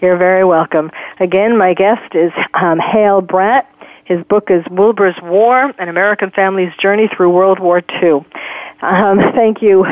You're 0.00 0.16
very 0.16 0.44
welcome. 0.44 0.90
Again, 1.18 1.58
my 1.58 1.74
guest 1.74 2.14
is 2.14 2.32
um, 2.54 2.78
Hale 2.78 3.20
Bradt. 3.20 3.66
His 4.06 4.24
book 4.24 4.50
is 4.50 4.64
Wilbur's 4.70 5.16
War, 5.22 5.74
An 5.78 5.88
American 5.90 6.30
Family's 6.30 6.72
Journey 6.80 7.08
Through 7.14 7.30
World 7.30 7.58
War 7.58 7.82
II. 8.02 8.24
Um, 8.80 9.18
thank 9.34 9.60
you, 9.60 9.84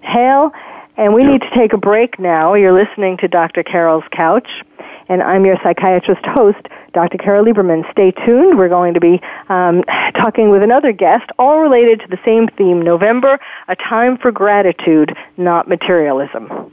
Hale. 0.00 0.52
And 0.96 1.14
we 1.14 1.24
need 1.24 1.42
to 1.42 1.50
take 1.50 1.74
a 1.74 1.78
break 1.78 2.18
now. 2.18 2.54
You're 2.54 2.72
listening 2.72 3.18
to 3.18 3.28
Dr. 3.28 3.62
Carol's 3.62 4.04
Couch, 4.12 4.48
and 5.08 5.22
I'm 5.22 5.44
your 5.44 5.56
psychiatrist 5.62 6.24
host, 6.24 6.66
Dr. 6.94 7.18
Carol 7.18 7.44
Lieberman. 7.44 7.90
Stay 7.90 8.12
tuned. 8.12 8.58
We're 8.58 8.68
going 8.68 8.94
to 8.94 9.00
be 9.00 9.20
um, 9.50 9.82
talking 10.14 10.48
with 10.48 10.62
another 10.62 10.92
guest, 10.92 11.30
all 11.38 11.60
related 11.60 12.00
to 12.00 12.08
the 12.08 12.18
same 12.24 12.48
theme 12.48 12.80
November, 12.80 13.38
a 13.68 13.76
time 13.76 14.16
for 14.16 14.32
gratitude, 14.32 15.14
not 15.36 15.68
materialism. 15.68 16.72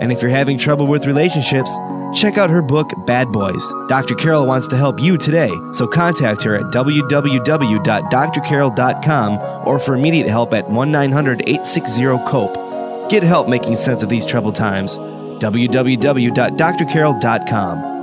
And 0.00 0.12
if 0.12 0.22
you're 0.22 0.30
having 0.30 0.56
trouble 0.58 0.86
with 0.86 1.06
relationships, 1.06 1.76
check 2.14 2.38
out 2.38 2.50
her 2.50 2.62
book, 2.62 2.90
Bad 3.06 3.32
Boys. 3.32 3.62
Dr. 3.88 4.14
Carol 4.14 4.46
wants 4.46 4.68
to 4.68 4.76
help 4.76 5.00
you 5.00 5.16
today, 5.18 5.50
so 5.72 5.86
contact 5.86 6.42
her 6.44 6.54
at 6.54 6.66
www.drcarol.com 6.66 9.38
or 9.66 9.78
for 9.78 9.94
immediate 9.94 10.28
help 10.28 10.52
at 10.54 10.68
1 10.70 10.90
900 10.92 11.40
860 11.42 12.02
COPE. 12.26 13.10
Get 13.10 13.22
help 13.22 13.48
making 13.48 13.76
sense 13.76 14.02
of 14.02 14.08
these 14.08 14.24
troubled 14.26 14.54
times. 14.54 14.98
www.drcarol.com. 14.98 17.94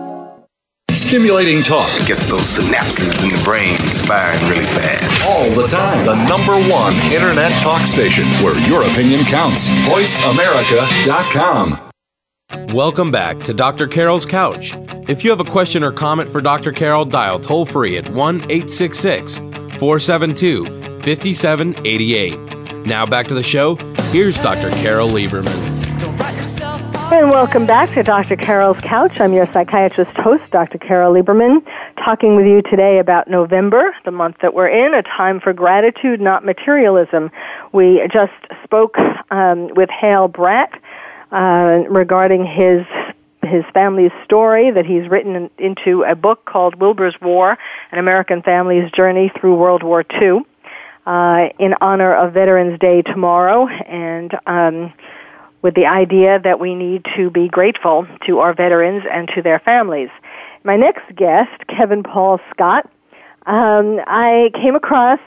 Stimulating 0.91 1.61
talk 1.61 1.89
gets 2.07 2.25
those 2.27 2.57
synapses 2.57 3.21
in 3.21 3.29
the 3.29 3.37
brain 3.43 3.77
firing 4.07 4.39
really 4.49 4.65
fast. 4.65 5.29
all 5.29 5.49
the 5.51 5.67
time. 5.67 6.03
The 6.05 6.15
number 6.27 6.53
one 6.71 6.95
internet 7.11 7.51
talk 7.61 7.85
station 7.85 8.25
where 8.43 8.55
your 8.67 8.81
opinion 8.83 9.23
counts. 9.25 9.69
VoiceAmerica.com. 9.69 11.84
Welcome 12.51 13.11
back 13.11 13.39
to 13.45 13.53
Dr. 13.53 13.87
Carol's 13.87 14.25
Couch. 14.25 14.75
If 15.07 15.23
you 15.23 15.31
have 15.31 15.39
a 15.39 15.45
question 15.49 15.83
or 15.83 15.91
comment 15.91 16.29
for 16.29 16.41
Dr. 16.41 16.71
Carol, 16.71 17.03
dial 17.03 17.39
toll 17.39 17.65
free 17.65 17.97
at 17.97 18.07
1 18.09 18.35
866 18.51 19.37
472 19.37 20.65
5788. 21.01 22.85
Now 22.85 23.05
back 23.05 23.27
to 23.27 23.33
the 23.33 23.41
show. 23.41 23.77
Here's 24.11 24.35
Dr. 24.43 24.69
Carol 24.81 25.09
Lieberman. 25.09 25.73
And 27.11 27.29
welcome 27.31 27.65
back 27.65 27.89
to 27.91 28.03
Dr. 28.03 28.35
Carol's 28.35 28.79
Couch. 28.81 29.19
I'm 29.19 29.33
your 29.33 29.51
psychiatrist 29.51 30.15
host, 30.17 30.43
Dr. 30.51 30.77
Carol 30.77 31.13
Lieberman, 31.13 31.65
talking 32.03 32.35
with 32.35 32.45
you 32.45 32.61
today 32.61 32.99
about 32.99 33.27
November, 33.27 33.95
the 34.05 34.11
month 34.11 34.37
that 34.41 34.53
we're 34.53 34.67
in, 34.67 34.93
a 34.93 35.01
time 35.01 35.39
for 35.39 35.51
gratitude, 35.51 36.21
not 36.21 36.45
materialism. 36.45 37.31
We 37.73 38.07
just 38.11 38.33
spoke 38.63 38.97
um, 39.31 39.69
with 39.75 39.89
Hale 39.89 40.29
Bradt 40.29 40.79
uh, 41.31 41.83
regarding 41.89 42.45
his 42.45 42.85
his 43.43 43.63
family's 43.73 44.11
story 44.23 44.71
that 44.71 44.87
he's 44.87 45.07
written 45.07 45.51
into 45.59 46.01
a 46.03 46.15
book 46.15 46.45
called 46.45 46.75
Wilbur's 46.75 47.15
War: 47.21 47.57
An 47.91 47.99
American 47.99 48.41
Family's 48.41 48.91
Journey 48.91 49.31
Through 49.39 49.55
World 49.55 49.83
War 49.83 50.03
II. 50.21 50.41
Uh, 51.05 51.49
in 51.59 51.75
honor 51.81 52.15
of 52.15 52.33
Veterans 52.33 52.79
Day 52.79 53.03
tomorrow, 53.03 53.67
and 53.67 54.35
um, 54.47 54.91
with 55.61 55.75
the 55.75 55.85
idea 55.85 56.39
that 56.39 56.59
we 56.59 56.73
need 56.73 57.05
to 57.15 57.29
be 57.29 57.47
grateful 57.47 58.07
to 58.25 58.39
our 58.39 58.53
veterans 58.55 59.03
and 59.11 59.27
to 59.35 59.41
their 59.41 59.59
families. 59.59 60.09
My 60.63 60.77
next 60.77 61.15
guest, 61.15 61.67
Kevin 61.67 62.01
Paul 62.01 62.39
Scott, 62.51 62.89
um, 63.45 63.99
I 64.07 64.49
came 64.55 64.75
across 64.75 65.19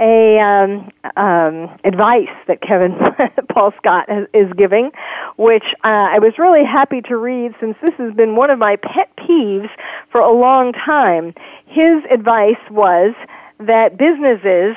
a 0.00 0.38
um, 0.38 0.90
um, 1.16 1.78
advice 1.84 2.28
that 2.46 2.60
Kevin 2.60 2.96
Paul 3.52 3.72
Scott 3.76 4.08
is 4.32 4.52
giving, 4.56 4.90
which 5.36 5.64
uh, 5.84 6.08
I 6.12 6.18
was 6.18 6.38
really 6.38 6.64
happy 6.64 7.00
to 7.02 7.16
read 7.16 7.54
since 7.60 7.76
this 7.82 7.94
has 7.94 8.14
been 8.14 8.36
one 8.36 8.50
of 8.50 8.58
my 8.58 8.76
pet 8.76 9.10
peeves 9.16 9.70
for 10.10 10.20
a 10.20 10.32
long 10.32 10.72
time. 10.72 11.34
His 11.66 12.02
advice 12.10 12.60
was 12.70 13.14
that 13.58 13.98
businesses 13.98 14.76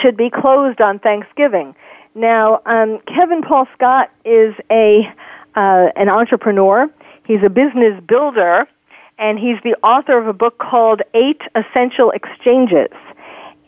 should 0.00 0.16
be 0.16 0.30
closed 0.30 0.80
on 0.80 0.98
Thanksgiving. 0.98 1.74
Now, 2.14 2.60
um, 2.66 3.00
Kevin 3.06 3.42
Paul 3.42 3.66
Scott 3.74 4.10
is 4.24 4.54
a 4.70 5.02
uh, 5.54 5.88
an 5.96 6.08
entrepreneur. 6.08 6.88
He's 7.26 7.42
a 7.44 7.50
business 7.50 8.00
builder, 8.06 8.66
and 9.18 9.38
he's 9.38 9.58
the 9.62 9.76
author 9.82 10.18
of 10.18 10.26
a 10.26 10.32
book 10.32 10.58
called 10.58 11.02
Eight 11.14 11.42
Essential 11.54 12.10
Exchanges. 12.10 12.92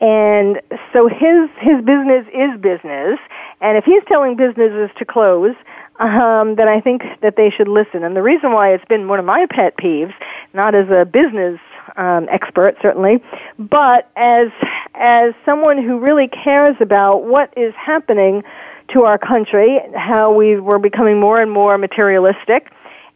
And 0.04 0.60
so 0.92 1.08
his 1.08 1.48
his 1.60 1.82
business 1.82 2.26
is 2.34 2.60
business, 2.60 3.18
and 3.62 3.78
if 3.78 3.84
he's 3.86 4.02
telling 4.06 4.36
businesses 4.36 4.90
to 4.98 5.04
close, 5.06 5.54
um, 5.98 6.56
then 6.56 6.68
I 6.68 6.78
think 6.78 7.04
that 7.22 7.36
they 7.36 7.48
should 7.48 7.68
listen. 7.68 8.04
And 8.04 8.14
the 8.14 8.22
reason 8.22 8.52
why 8.52 8.74
it's 8.74 8.84
been 8.84 9.08
one 9.08 9.18
of 9.18 9.24
my 9.24 9.46
pet 9.48 9.78
peeves, 9.78 10.12
not 10.52 10.74
as 10.74 10.90
a 10.90 11.06
business 11.06 11.58
um, 11.96 12.28
expert 12.30 12.76
certainly, 12.82 13.22
but 13.58 14.10
as 14.14 14.48
as 14.94 15.32
someone 15.42 15.82
who 15.82 15.98
really 15.98 16.28
cares 16.28 16.76
about 16.80 17.24
what 17.24 17.50
is 17.56 17.72
happening 17.74 18.44
to 18.88 19.04
our 19.04 19.16
country, 19.16 19.80
how 19.96 20.30
we 20.30 20.60
were 20.60 20.78
becoming 20.78 21.18
more 21.18 21.40
and 21.40 21.50
more 21.50 21.78
materialistic, 21.78 22.70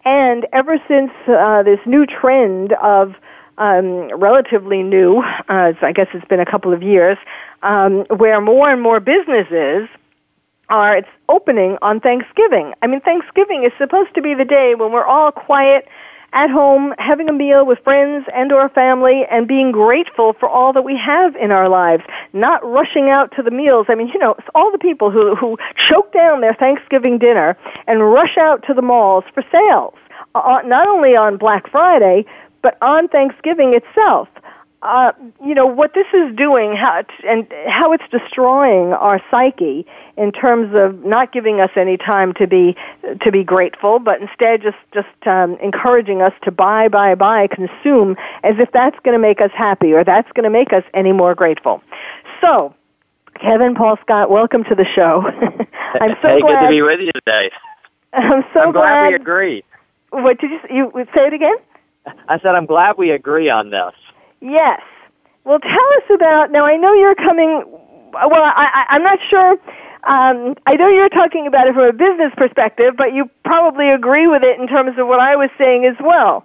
and 0.07 0.47
ever 0.55 0.79
since 0.89 1.11
uh, 1.27 1.63
this 1.63 1.81
new 1.85 2.07
trend 2.07 2.73
of 2.83 3.15
um, 3.59 4.09
relatively 4.19 4.83
new, 4.83 5.19
uh, 5.49 5.73
I 5.83 5.93
guess 5.93 6.09
it's 6.15 6.27
been 6.27 6.41
a 6.41 6.47
couple 6.47 6.73
of 6.73 6.83
years, 6.83 7.19
um, 7.63 8.05
where 8.17 8.41
more 8.41 8.71
and 8.71 8.81
more 8.81 9.01
businesses 9.01 9.89
are 10.69 10.97
it's 10.97 11.09
opening 11.29 11.77
on 11.83 12.01
Thanksgiving. 12.01 12.75
I 12.83 12.87
mean, 12.87 13.01
Thanksgiving 13.01 13.65
is 13.65 13.73
supposed 13.79 14.15
to 14.15 14.23
be 14.23 14.35
the 14.35 14.45
day 14.45 14.75
when 14.75 14.93
we're 14.93 15.05
all 15.05 15.33
quiet 15.33 15.89
at 16.35 16.51
home, 16.51 16.95
having 16.99 17.29
a 17.31 17.33
meal 17.33 17.65
with 17.65 17.79
friends 17.79 18.27
and 18.35 18.53
or 18.53 18.69
family, 18.69 19.25
and 19.31 19.49
being 19.49 19.73
grateful 19.73 20.35
for 20.35 20.47
all 20.47 20.75
that 20.75 20.83
we 20.83 20.97
have 20.97 21.35
in 21.37 21.51
our 21.51 21.71
lives, 21.71 22.03
not 22.35 22.63
rushing 22.65 23.09
out 23.09 23.35
to 23.35 23.43
the 23.43 23.51
meals. 23.51 23.87
I 23.89 23.95
mean, 23.95 24.09
you 24.09 24.19
know, 24.19 24.37
all 24.55 24.71
the 24.71 24.79
people 24.79 25.11
who, 25.11 25.35
who 25.35 25.57
choke 25.89 26.13
down 26.13 26.43
their 26.43 26.55
Thanksgiving 26.55 27.19
dinner 27.19 27.57
and 27.87 28.13
rush 28.13 28.37
out 28.37 28.63
to 28.67 28.75
the 28.75 28.83
malls 28.83 29.25
for 29.33 29.43
sales, 29.51 29.95
uh, 30.35 30.61
not 30.67 30.87
only 30.87 31.17
on 31.17 31.39
Black 31.39 31.71
Friday, 31.71 32.27
but 32.63 32.77
on 32.83 33.09
Thanksgiving 33.09 33.75
itself 33.75 34.29
uh, 34.83 35.11
you 35.45 35.55
know 35.55 35.67
what 35.67 35.93
this 35.95 36.07
is 36.15 36.35
doing, 36.37 36.77
how 36.77 37.03
and 37.27 37.47
how 37.67 37.93
it's 37.93 38.05
destroying 38.11 38.93
our 38.93 39.21
psyche 39.29 39.85
in 40.17 40.31
terms 40.31 40.73
of 40.75 41.05
not 41.05 41.33
giving 41.33 41.61
us 41.61 41.71
any 41.75 41.97
time 41.97 42.33
to 42.35 42.47
be 42.47 42.77
to 43.23 43.33
be 43.33 43.43
grateful, 43.43 43.99
but 43.99 44.21
instead 44.21 44.63
just 44.63 44.77
just 44.95 45.27
um, 45.27 45.57
encouraging 45.61 46.23
us 46.23 46.33
to 46.45 46.53
buy, 46.53 46.87
buy, 46.87 47.17
buy, 47.17 47.49
consume, 47.49 48.17
as 48.45 48.55
if 48.59 48.71
that's 48.71 48.99
going 49.01 49.15
to 49.15 49.19
make 49.19 49.41
us 49.41 49.51
happy 49.53 49.93
or 49.93 50.05
that's 50.05 50.31
going 50.33 50.45
to 50.45 50.51
make 50.51 50.73
us 50.73 50.85
any 50.95 51.13
more 51.13 51.35
grateful. 51.35 51.83
So, 52.41 52.73
Kevin 53.41 53.75
Paul 53.75 53.99
Scott, 54.03 54.31
welcome 54.31 54.63
to 54.65 54.77
the 54.77 54.87
show. 54.95 55.25
I'm 56.01 56.17
so 56.23 56.29
hey, 56.29 56.41
glad 56.41 56.61
good 56.61 56.67
to 56.67 56.69
be 56.69 56.83
with 56.83 57.01
you 57.01 57.11
today. 57.13 57.51
I'm 58.13 58.45
so 58.55 58.61
I'm 58.61 58.73
glad, 58.73 58.73
glad 58.73 59.09
we 59.09 59.15
agree. 59.17 59.65
What 60.11 60.39
did 60.39 60.53
you 60.53 60.93
you 60.95 61.07
say 61.17 61.27
it 61.27 61.33
again? 61.33 61.57
I 62.29 62.39
said 62.41 62.55
I'm 62.55 62.67
glad 62.67 62.97
we 62.99 63.11
agree 63.11 63.49
on 63.51 63.71
this. 63.71 63.93
Yes. 64.41 64.81
Well, 65.45 65.59
tell 65.61 65.71
us 65.97 66.05
about. 66.15 66.51
Now, 66.53 66.65
I 66.67 66.77
know 66.77 66.93
you're 66.95 67.15
coming. 67.15 67.63
Well, 68.13 68.43
I, 68.43 68.69
I, 68.73 68.87
I'm 68.91 69.03
not 69.03 69.19
sure. 69.29 69.53
Um, 70.05 70.55
I 70.67 70.75
know 70.77 70.89
you're 70.89 71.09
talking 71.09 71.47
about 71.47 71.67
it 71.67 71.75
from 71.75 71.85
a 71.85 71.93
business 71.93 72.33
perspective, 72.37 72.95
but 72.97 73.13
you 73.15 73.29
probably 73.45 73.91
agree 73.91 74.27
with 74.27 74.43
it 74.43 74.59
in 74.61 74.69
terms 74.69 74.99
of 74.99 75.07
what 75.09 75.21
I 75.21 75.37
was 75.37 75.51
saying 75.59 75.85
as 75.87 75.97
well. 76.01 76.45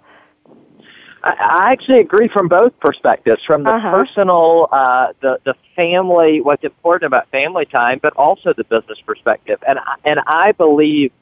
I 1.22 1.72
actually 1.72 2.00
agree 2.00 2.28
from 2.28 2.48
both 2.48 2.78
perspectives, 2.80 3.42
from 3.44 3.62
the 3.62 3.70
Uh-huh. 3.70 3.90
personal, 3.90 4.68
uh, 4.72 5.08
the 5.20 5.38
the 5.44 5.54
family, 5.74 6.42
what's 6.42 6.64
important 6.64 7.06
about 7.06 7.28
family 7.30 7.64
time, 7.64 7.98
but 8.02 8.12
also 8.14 8.52
the 8.52 8.64
business 8.64 9.00
perspective. 9.00 9.58
And 9.66 9.78
I- 9.78 9.94
and 10.04 10.20
I 10.26 10.52
believe, 10.52 11.12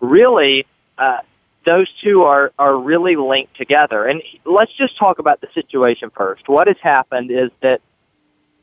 really, 0.00 0.66
uh, 0.96 1.18
those 1.64 1.88
two 2.02 2.22
are 2.24 2.52
are 2.58 2.76
really 2.76 3.16
linked 3.16 3.56
together. 3.56 4.06
And 4.06 4.22
let's 4.44 4.72
just 4.72 4.96
talk 4.98 5.18
about 5.18 5.40
the 5.40 5.48
situation 5.54 6.10
first. 6.16 6.48
What 6.48 6.66
has 6.66 6.76
happened 6.82 7.30
is 7.30 7.50
that 7.60 7.80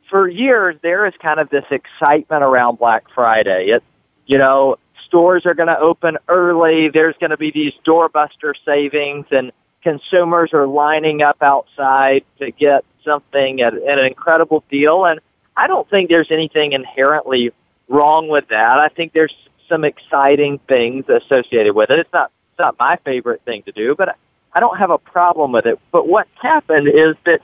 for 0.09 0.27
years 0.27 0.75
there 0.81 1.05
is 1.05 1.13
kind 1.21 1.39
of 1.39 1.49
this 1.49 1.65
excitement 1.71 2.43
around 2.43 2.79
Black 2.79 3.05
Friday. 3.13 3.67
It, 3.67 3.83
you 4.25 4.37
know, 4.37 4.77
stores 5.05 5.45
are 5.45 5.53
going 5.53 5.67
to 5.67 5.79
open 5.79 6.17
early. 6.27 6.89
There's 6.89 7.15
going 7.19 7.31
to 7.31 7.37
be 7.37 7.51
these 7.51 7.73
doorbuster 7.85 8.53
savings, 8.65 9.25
and 9.31 9.51
consumers 9.81 10.53
are 10.53 10.67
lining 10.67 11.21
up 11.21 11.37
outside 11.41 12.23
to 12.39 12.51
get 12.51 12.85
something 13.03 13.61
at, 13.61 13.73
at 13.73 13.99
an 13.99 14.05
incredible 14.05 14.63
deal. 14.69 15.05
And 15.05 15.19
I 15.55 15.67
don't 15.67 15.89
think 15.89 16.09
there's 16.09 16.31
anything 16.31 16.73
inherently 16.73 17.51
wrong 17.87 18.27
with 18.29 18.49
that. 18.49 18.79
I 18.79 18.89
think 18.89 19.13
there's 19.13 19.33
some 19.67 19.83
exciting 19.83 20.59
things 20.67 21.05
associated 21.09 21.73
with 21.75 21.89
it. 21.89 21.99
It's 21.99 22.13
not 22.13 22.31
not 22.59 22.77
my 22.77 22.97
favorite 23.05 23.41
thing 23.43 23.63
to 23.63 23.71
do, 23.71 23.95
but 23.95 24.15
I 24.53 24.59
don't 24.59 24.77
have 24.77 24.91
a 24.91 24.97
problem 24.97 25.51
with 25.51 25.65
it. 25.65 25.79
But 25.91 26.07
what's 26.07 26.29
happened 26.41 26.87
is 26.87 27.15
that 27.25 27.41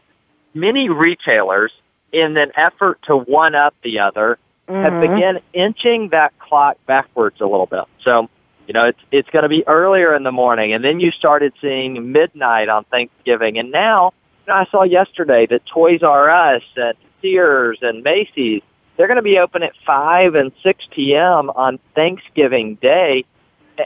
many 0.54 0.90
retailers, 0.90 1.72
in 2.12 2.38
an 2.38 2.52
effort 2.56 3.00
to 3.04 3.18
one 3.18 3.56
up 3.56 3.74
the 3.84 4.00
other, 4.00 4.38
have 4.68 4.94
Mhm. 4.94 5.00
begun 5.00 5.40
inching 5.54 6.10
that 6.10 6.38
clock 6.40 6.78
backwards 6.86 7.40
a 7.42 7.46
little 7.46 7.68
bit. 7.68 7.84
So, 8.02 8.30
you 8.68 8.74
know, 8.74 8.86
it's 8.86 9.00
it's 9.12 9.30
going 9.30 9.44
to 9.44 9.50
be 9.50 9.68
earlier 9.68 10.16
in 10.16 10.24
the 10.24 10.32
morning, 10.32 10.74
and 10.74 10.84
then 10.84 11.00
you 11.00 11.12
started 11.12 11.54
seeing 11.62 12.12
midnight 12.12 12.68
on 12.70 12.84
Thanksgiving, 12.86 13.58
and 13.60 13.72
now 13.72 14.14
you 14.46 14.54
know, 14.54 14.60
I 14.60 14.66
saw 14.66 14.84
yesterday 14.84 15.46
that 15.48 15.66
Toys 15.66 16.04
R 16.04 16.30
Us 16.30 16.64
and 16.76 16.96
Sears 17.22 17.80
and 17.82 18.04
Macy's 18.04 18.62
they're 18.98 19.08
going 19.08 19.18
to 19.18 19.24
be 19.24 19.40
open 19.40 19.62
at 19.62 19.74
five 19.86 20.36
and 20.36 20.52
six 20.64 20.88
p.m. 20.90 21.50
on 21.50 21.80
Thanksgiving 21.96 22.76
Day, 22.76 23.26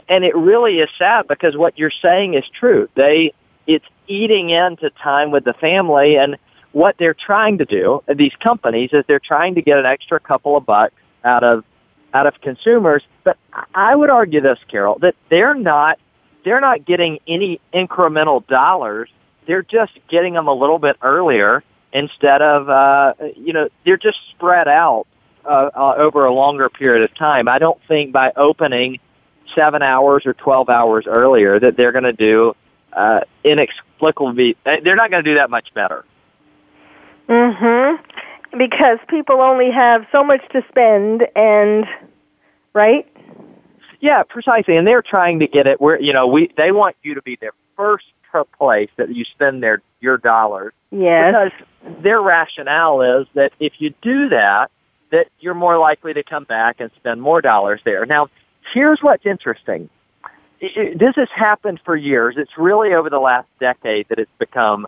and 0.08 0.24
it 0.24 0.36
really 0.36 0.78
is 0.78 0.88
sad 0.98 1.26
because 1.28 1.56
what 1.56 1.78
you're 1.78 1.92
saying 2.02 2.34
is 2.34 2.44
true. 2.48 2.88
They 2.94 3.32
it's 3.66 3.86
eating 4.06 4.50
into 4.50 4.90
time 4.90 5.30
with 5.30 5.44
the 5.44 5.54
family 5.54 6.16
and 6.16 6.36
what 6.72 6.96
they're 6.98 7.14
trying 7.14 7.58
to 7.58 7.64
do 7.64 8.02
these 8.14 8.34
companies 8.40 8.90
is 8.92 9.04
they're 9.06 9.18
trying 9.18 9.56
to 9.56 9.62
get 9.62 9.78
an 9.78 9.86
extra 9.86 10.20
couple 10.20 10.56
of 10.56 10.64
bucks 10.64 10.94
out 11.24 11.44
of 11.44 11.64
out 12.12 12.26
of 12.26 12.40
consumers. 12.40 13.02
But 13.24 13.36
i 13.74 13.94
would 13.94 14.10
argue 14.10 14.40
this 14.40 14.58
carol 14.68 14.98
that 15.00 15.14
they're 15.28 15.54
not 15.54 15.98
they're 16.44 16.60
not 16.60 16.84
getting 16.84 17.18
any 17.26 17.60
incremental 17.74 18.46
dollars. 18.46 19.10
They're 19.46 19.62
just 19.62 19.92
getting 20.08 20.34
them 20.34 20.48
a 20.48 20.54
little 20.54 20.78
bit 20.78 20.96
earlier 21.02 21.62
instead 21.92 22.42
of 22.42 22.68
uh 22.68 23.14
you 23.36 23.52
know 23.52 23.68
they're 23.84 23.96
just 23.96 24.18
spread 24.30 24.68
out 24.68 25.06
uh, 25.44 25.70
uh, 25.74 25.94
over 25.96 26.26
a 26.26 26.32
longer 26.32 26.68
period 26.68 27.02
of 27.02 27.14
time. 27.14 27.48
I 27.48 27.58
don't 27.58 27.80
think 27.88 28.12
by 28.12 28.32
opening 28.36 29.00
seven 29.54 29.82
hours 29.82 30.26
or 30.26 30.34
12 30.34 30.68
hours 30.68 31.06
earlier 31.06 31.58
that 31.58 31.76
they're 31.76 31.92
going 31.92 32.04
to 32.04 32.12
do 32.12 32.54
uh, 32.92 33.20
inexplicably, 33.44 34.56
they're 34.64 34.96
not 34.96 35.10
going 35.10 35.24
to 35.24 35.30
do 35.30 35.36
that 35.36 35.50
much 35.50 35.72
better. 35.74 36.04
Mm-hmm. 37.28 38.58
Because 38.58 38.98
people 39.08 39.40
only 39.40 39.70
have 39.70 40.06
so 40.10 40.24
much 40.24 40.40
to 40.50 40.64
spend, 40.68 41.26
and 41.36 41.86
right? 42.72 43.06
Yeah, 44.00 44.24
precisely. 44.24 44.76
And 44.76 44.84
they're 44.84 45.02
trying 45.02 45.38
to 45.38 45.46
get 45.46 45.68
it 45.68 45.80
where 45.80 46.00
you 46.00 46.12
know 46.12 46.26
we 46.26 46.50
they 46.56 46.72
want 46.72 46.96
you 47.04 47.14
to 47.14 47.22
be 47.22 47.36
their 47.36 47.52
first 47.76 48.06
place 48.58 48.90
that 48.96 49.14
you 49.14 49.24
spend 49.24 49.62
their 49.62 49.82
your 50.00 50.16
dollars. 50.16 50.72
Yes. 50.90 51.52
Because 51.52 52.02
their 52.02 52.20
rationale 52.20 53.02
is 53.02 53.26
that 53.34 53.52
if 53.60 53.74
you 53.78 53.94
do 54.02 54.28
that, 54.30 54.70
that 55.10 55.28
you're 55.40 55.54
more 55.54 55.78
likely 55.78 56.14
to 56.14 56.22
come 56.22 56.44
back 56.44 56.80
and 56.80 56.90
spend 56.96 57.20
more 57.20 57.40
dollars 57.40 57.80
there. 57.84 58.06
Now, 58.06 58.28
here's 58.72 59.00
what's 59.00 59.26
interesting. 59.26 59.88
This 60.60 61.16
has 61.16 61.28
happened 61.34 61.80
for 61.84 61.96
years. 61.96 62.34
It's 62.36 62.58
really 62.58 62.92
over 62.92 63.08
the 63.08 63.18
last 63.18 63.48
decade 63.58 64.08
that 64.08 64.18
it's 64.18 64.30
become 64.38 64.86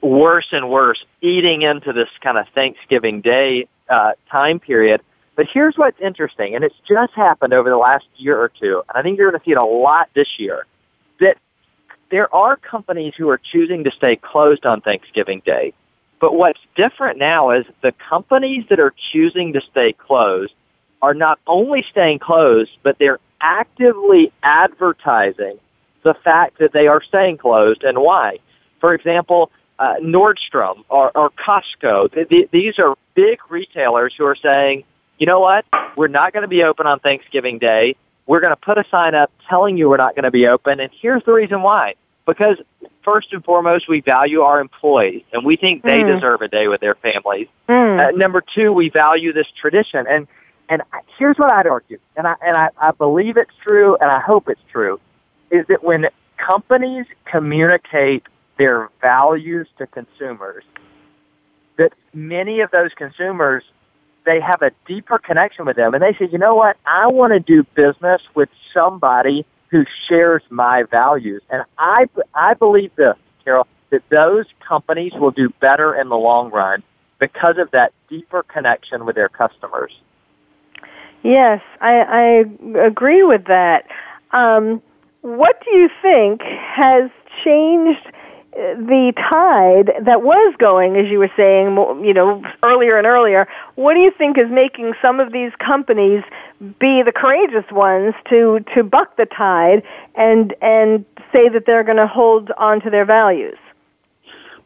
worse 0.00 0.48
and 0.52 0.70
worse, 0.70 1.04
eating 1.20 1.62
into 1.62 1.92
this 1.92 2.08
kind 2.22 2.38
of 2.38 2.46
Thanksgiving 2.54 3.20
Day 3.20 3.68
uh, 3.88 4.12
time 4.30 4.58
period. 4.60 5.02
But 5.36 5.46
here's 5.52 5.76
what's 5.76 6.00
interesting, 6.00 6.54
and 6.54 6.64
it's 6.64 6.76
just 6.88 7.12
happened 7.12 7.52
over 7.52 7.68
the 7.68 7.76
last 7.76 8.06
year 8.16 8.38
or 8.38 8.48
two, 8.48 8.82
and 8.88 8.98
I 8.98 9.02
think 9.02 9.18
you're 9.18 9.30
going 9.30 9.40
to 9.40 9.44
see 9.44 9.52
it 9.52 9.58
a 9.58 9.64
lot 9.64 10.08
this 10.14 10.28
year, 10.38 10.66
that 11.20 11.36
there 12.10 12.34
are 12.34 12.56
companies 12.56 13.14
who 13.16 13.28
are 13.28 13.38
choosing 13.38 13.84
to 13.84 13.90
stay 13.90 14.16
closed 14.16 14.66
on 14.66 14.80
Thanksgiving 14.80 15.42
Day. 15.44 15.72
But 16.20 16.34
what's 16.34 16.60
different 16.74 17.18
now 17.18 17.50
is 17.50 17.64
the 17.82 17.92
companies 17.92 18.64
that 18.68 18.80
are 18.80 18.92
choosing 19.12 19.52
to 19.54 19.60
stay 19.70 19.92
closed 19.92 20.52
are 21.02 21.14
not 21.14 21.38
only 21.46 21.84
staying 21.90 22.18
closed, 22.18 22.70
but 22.82 22.98
they're 22.98 23.18
actively 23.40 24.32
advertising 24.42 25.58
the 26.02 26.14
fact 26.14 26.58
that 26.58 26.72
they 26.72 26.86
are 26.88 27.02
staying 27.02 27.38
closed 27.38 27.82
and 27.84 27.98
why. 27.98 28.38
For 28.80 28.94
example, 28.94 29.50
uh, 29.78 29.94
Nordstrom 30.02 30.84
or, 30.88 31.10
or 31.16 31.30
Costco, 31.30 32.12
th- 32.12 32.28
th- 32.28 32.50
these 32.50 32.78
are 32.78 32.94
big 33.14 33.38
retailers 33.48 34.14
who 34.16 34.24
are 34.24 34.36
saying, 34.36 34.84
you 35.18 35.26
know 35.26 35.40
what, 35.40 35.64
we're 35.96 36.08
not 36.08 36.32
going 36.32 36.42
to 36.42 36.48
be 36.48 36.62
open 36.62 36.86
on 36.86 36.98
Thanksgiving 37.00 37.58
Day. 37.58 37.96
We're 38.26 38.40
going 38.40 38.52
to 38.52 38.56
put 38.60 38.78
a 38.78 38.84
sign 38.90 39.14
up 39.14 39.30
telling 39.48 39.76
you 39.76 39.88
we're 39.90 39.96
not 39.98 40.14
going 40.14 40.24
to 40.24 40.30
be 40.30 40.46
open, 40.46 40.80
and 40.80 40.90
here's 41.00 41.24
the 41.24 41.32
reason 41.32 41.62
why. 41.62 41.94
Because 42.26 42.58
first 43.02 43.32
and 43.32 43.44
foremost, 43.44 43.88
we 43.88 44.00
value 44.00 44.42
our 44.42 44.60
employees, 44.60 45.22
and 45.32 45.44
we 45.44 45.56
think 45.56 45.82
they 45.82 46.02
Mm. 46.02 46.14
deserve 46.14 46.42
a 46.42 46.48
day 46.48 46.68
with 46.68 46.80
their 46.80 46.94
families. 46.94 47.48
Mm. 47.68 48.08
Uh, 48.08 48.10
number 48.16 48.42
two, 48.54 48.72
we 48.72 48.88
value 48.88 49.32
this 49.32 49.48
tradition, 49.60 50.06
and 50.08 50.28
and 50.70 50.82
here's 51.18 51.36
what 51.36 51.50
I'd 51.50 51.66
argue, 51.66 51.98
and 52.16 52.26
I 52.26 52.36
and 52.40 52.56
I, 52.56 52.70
I 52.80 52.92
believe 52.92 53.36
it's 53.36 53.54
true, 53.62 53.96
and 54.00 54.10
I 54.10 54.20
hope 54.20 54.48
it's 54.48 54.62
true, 54.70 55.00
is 55.50 55.66
that 55.66 55.82
when 55.82 56.08
companies 56.38 57.06
communicate 57.24 58.22
their 58.56 58.88
values 59.00 59.66
to 59.78 59.86
consumers, 59.88 60.62
that 61.76 61.92
many 62.14 62.60
of 62.60 62.70
those 62.70 62.94
consumers 62.94 63.64
they 64.24 64.38
have 64.38 64.62
a 64.62 64.70
deeper 64.86 65.18
connection 65.18 65.64
with 65.64 65.76
them, 65.76 65.92
and 65.94 66.02
they 66.02 66.12
say, 66.14 66.28
you 66.30 66.38
know 66.38 66.54
what, 66.54 66.76
I 66.86 67.06
want 67.08 67.32
to 67.32 67.40
do 67.40 67.64
business 67.74 68.20
with 68.34 68.50
somebody 68.72 69.46
who 69.70 69.86
shares 70.08 70.42
my 70.50 70.84
values, 70.84 71.42
and 71.50 71.64
I 71.78 72.06
I 72.32 72.54
believe 72.54 72.94
this, 72.94 73.16
Carole, 73.44 73.66
that 73.90 74.08
those 74.08 74.46
companies 74.60 75.14
will 75.14 75.32
do 75.32 75.48
better 75.58 75.96
in 75.96 76.08
the 76.10 76.16
long 76.16 76.52
run 76.52 76.84
because 77.18 77.58
of 77.58 77.72
that 77.72 77.92
deeper 78.08 78.44
connection 78.44 79.04
with 79.04 79.16
their 79.16 79.28
customers. 79.28 79.92
Yes, 81.22 81.60
I, 81.80 82.00
I 82.00 82.84
agree 82.86 83.22
with 83.22 83.44
that. 83.44 83.86
Um, 84.32 84.82
what 85.22 85.62
do 85.64 85.70
you 85.76 85.90
think 86.00 86.40
has 86.42 87.10
changed 87.44 88.06
uh, 88.06 88.74
the 88.74 89.12
tide 89.16 89.92
that 90.04 90.22
was 90.22 90.54
going, 90.58 90.96
as 90.96 91.08
you 91.08 91.18
were 91.18 91.30
saying, 91.36 91.76
you 92.04 92.14
know, 92.14 92.42
earlier 92.62 92.96
and 92.96 93.06
earlier? 93.06 93.46
What 93.74 93.94
do 93.94 94.00
you 94.00 94.10
think 94.10 94.38
is 94.38 94.50
making 94.50 94.94
some 95.02 95.20
of 95.20 95.30
these 95.30 95.52
companies 95.58 96.22
be 96.78 97.02
the 97.02 97.12
courageous 97.12 97.70
ones 97.70 98.14
to 98.30 98.60
to 98.74 98.82
buck 98.82 99.16
the 99.16 99.26
tide 99.26 99.82
and 100.14 100.54
and 100.62 101.04
say 101.32 101.48
that 101.48 101.66
they're 101.66 101.84
going 101.84 101.98
to 101.98 102.06
hold 102.06 102.50
on 102.56 102.80
to 102.80 102.90
their 102.90 103.04
values? 103.04 103.58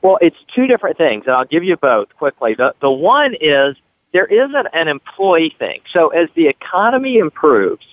Well, 0.02 0.18
it's 0.20 0.36
two 0.54 0.66
different 0.66 0.98
things, 0.98 1.24
and 1.26 1.34
I'll 1.34 1.46
give 1.46 1.64
you 1.64 1.76
both 1.76 2.14
quickly. 2.16 2.54
The 2.54 2.74
the 2.80 2.90
one 2.90 3.34
is 3.40 3.76
there 4.14 4.26
is 4.26 4.50
an, 4.54 4.68
an 4.72 4.88
employee 4.88 5.54
thing. 5.58 5.80
So 5.92 6.08
as 6.08 6.30
the 6.34 6.46
economy 6.46 7.18
improves, 7.18 7.84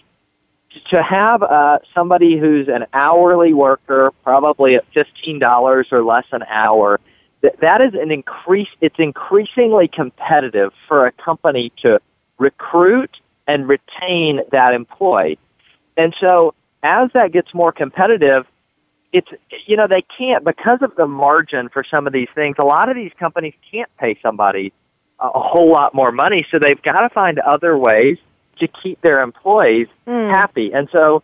to 0.90 1.04
have 1.04 1.44
uh, 1.44 1.80
somebody 1.94 2.38
who's 2.38 2.70
an 2.70 2.86
hourly 2.94 3.54
worker, 3.54 4.12
probably 4.24 4.76
at 4.76 4.86
fifteen 4.94 5.38
dollars 5.38 5.88
or 5.92 6.02
less 6.02 6.26
an 6.32 6.44
hour, 6.44 7.02
that 7.42 7.60
that 7.60 7.82
is 7.82 7.94
an 7.94 8.10
increase. 8.10 8.70
It's 8.80 8.96
increasingly 8.98 9.90
competitive 9.90 10.72
for 10.88 11.08
a 11.08 11.12
company 11.12 11.74
to 11.82 12.00
recruit 12.38 13.18
and 13.48 13.68
retain 13.68 14.42
that 14.52 14.74
employee. 14.74 15.40
And 15.98 16.16
so 16.22 16.54
as 16.84 17.10
that 17.16 17.34
gets 17.34 17.54
more 17.54 17.74
competitive, 17.74 18.46
it's 19.12 19.28
you 19.66 19.76
know 19.76 19.88
they 19.88 20.04
can't 20.04 20.46
because 20.46 20.80
of 20.82 20.96
the 20.96 21.08
margin 21.08 21.68
for 21.68 21.84
some 21.84 22.08
of 22.08 22.14
these 22.14 22.30
things. 22.34 22.56
A 22.60 22.64
lot 22.64 22.88
of 22.88 22.96
these 22.96 23.12
companies 23.20 23.56
can't 23.70 23.90
pay 23.98 24.18
somebody 24.22 24.72
a 25.22 25.40
whole 25.40 25.70
lot 25.70 25.94
more 25.94 26.12
money, 26.12 26.46
so 26.50 26.60
they've 26.60 26.82
got 26.82 27.02
to 27.02 27.10
find 27.10 27.40
other 27.40 27.78
ways 27.78 28.18
to 28.60 28.68
keep 28.68 29.02
their 29.02 29.22
employees 29.22 29.88
Hmm. 30.06 30.30
happy. 30.30 30.74
And 30.74 30.90
so, 30.92 31.24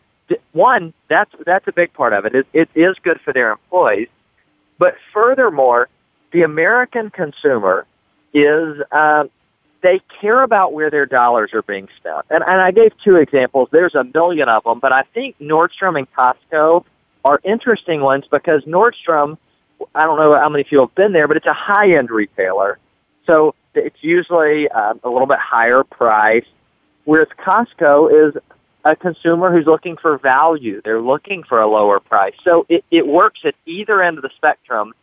one, 0.54 0.94
that's 1.08 1.32
that's 1.46 1.68
a 1.68 1.72
big 1.72 1.94
part 1.94 2.14
of 2.14 2.26
it. 2.26 2.36
It, 2.36 2.48
it 2.54 2.70
is 2.76 2.96
good 3.02 3.20
for 3.22 3.34
their 3.34 3.52
employees, 3.52 4.08
but 4.78 4.96
furthermore, 5.14 5.90
the 6.32 6.44
American 6.44 7.10
consumer 7.10 7.86
is 8.34 8.82
um, 8.92 9.30
they 9.82 10.02
care 10.22 10.42
about 10.42 10.74
where 10.74 10.90
their 10.90 11.06
dollars 11.06 11.54
are 11.54 11.62
being 11.62 11.88
spent. 11.98 12.26
And, 12.30 12.44
and 12.44 12.62
I 12.62 12.72
gave 12.72 12.92
two 13.04 13.16
examples. 13.16 13.70
There's 13.72 13.96
a 13.96 14.04
million 14.04 14.50
of 14.50 14.64
them, 14.64 14.80
but 14.80 14.92
I 14.92 15.04
think 15.14 15.38
Nordstrom 15.40 15.98
and 15.98 16.08
Costco 16.14 16.84
are 17.24 17.40
interesting 17.44 18.02
ones 18.02 18.26
because 18.30 18.64
Nordstrom, 18.64 19.38
I 19.96 20.04
don't 20.06 20.18
know 20.18 20.36
how 20.38 20.50
many 20.50 20.62
of 20.64 20.72
you 20.72 20.80
have 20.82 20.96
been 20.96 21.14
there, 21.14 21.28
but 21.28 21.38
it's 21.38 21.46
a 21.46 21.54
high-end 21.54 22.10
retailer. 22.10 22.80
So 23.26 23.56
it's 23.78 24.04
usually 24.04 24.70
um, 24.70 25.00
a 25.04 25.10
little 25.10 25.28
bit 25.28 25.40
higher 25.40 25.84
price, 25.84 26.46
whereas 27.06 27.28
Costco 27.40 28.28
is 28.28 28.42
a 28.84 28.96
consumer 28.96 29.52
who's 29.52 29.66
looking 29.66 29.98
for 29.98 30.18
value. 30.18 30.82
They're 30.84 31.02
looking 31.02 31.44
for 31.44 31.62
a 31.62 31.68
lower 31.68 32.00
price. 32.00 32.36
So 32.44 32.66
it, 32.70 32.86
it 32.92 33.08
works 33.08 33.42
at 33.44 33.56
either 33.66 34.02
end 34.02 34.18
of 34.18 34.24
the 34.24 34.32
spectrum. 34.36 34.94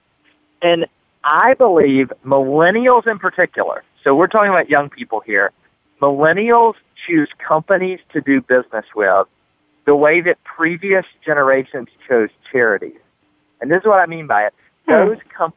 And 0.63 0.87
I 1.23 1.55
believe 1.55 2.13
millennials 2.25 3.07
in 3.07 3.19
particular, 3.19 3.85
so 4.03 4.15
we're 4.15 4.27
talking 4.29 4.51
about 4.51 4.71
young 4.71 4.89
people 4.89 5.21
here, 5.21 5.53
millennials 6.01 6.75
choose 7.07 7.29
companies 7.39 8.01
to 8.13 8.21
do 8.21 8.41
business 8.41 8.87
with 8.95 9.27
the 9.85 9.95
way 9.95 10.21
that 10.23 10.43
previous 10.45 11.05
generations 11.25 11.89
chose 12.09 12.31
charities. 12.51 12.99
And 13.61 13.71
this 13.71 13.81
is 13.81 13.87
what 13.87 14.01
I 14.01 14.07
mean 14.07 14.27
by 14.27 14.47
it. 14.47 14.55
Those 14.87 15.19
com- 15.37 15.53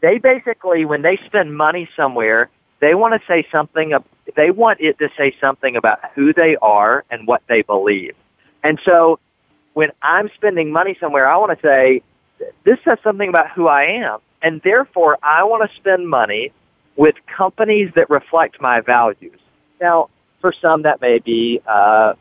they 0.00 0.18
basically, 0.18 0.84
when 0.84 1.02
they 1.02 1.18
spend 1.18 1.56
money 1.56 1.88
somewhere, 1.96 2.48
they 2.80 2.94
want 2.94 3.20
to 3.20 3.26
say 3.26 3.46
something, 3.52 3.94
they 4.36 4.50
want 4.50 4.80
it 4.80 4.98
to 4.98 5.08
say 5.16 5.34
something 5.40 5.76
about 5.76 6.00
who 6.14 6.32
they 6.32 6.56
are 6.56 7.04
and 7.10 7.26
what 7.26 7.42
they 7.48 7.62
believe. 7.62 8.14
And 8.62 8.80
so 8.84 9.18
when 9.74 9.90
I'm 10.02 10.30
spending 10.34 10.72
money 10.72 10.96
somewhere, 10.98 11.28
I 11.28 11.36
want 11.36 11.58
to 11.58 11.66
say, 11.66 12.02
this 12.64 12.78
says 12.84 12.98
something 13.02 13.28
about 13.28 13.50
who 13.50 13.68
I 13.68 13.84
am. 13.84 14.20
And 14.42 14.60
therefore, 14.62 15.18
I 15.22 15.44
want 15.44 15.70
to 15.70 15.76
spend 15.76 16.08
money 16.08 16.52
with 16.96 17.14
companies 17.26 17.90
that 17.94 18.08
reflect 18.10 18.60
my 18.60 18.80
values. 18.80 19.38
Now, 19.80 20.08
for 20.40 20.52
some, 20.52 20.82
that 20.82 21.00
may 21.00 21.18
be 21.18 21.60
uh, 21.66 22.14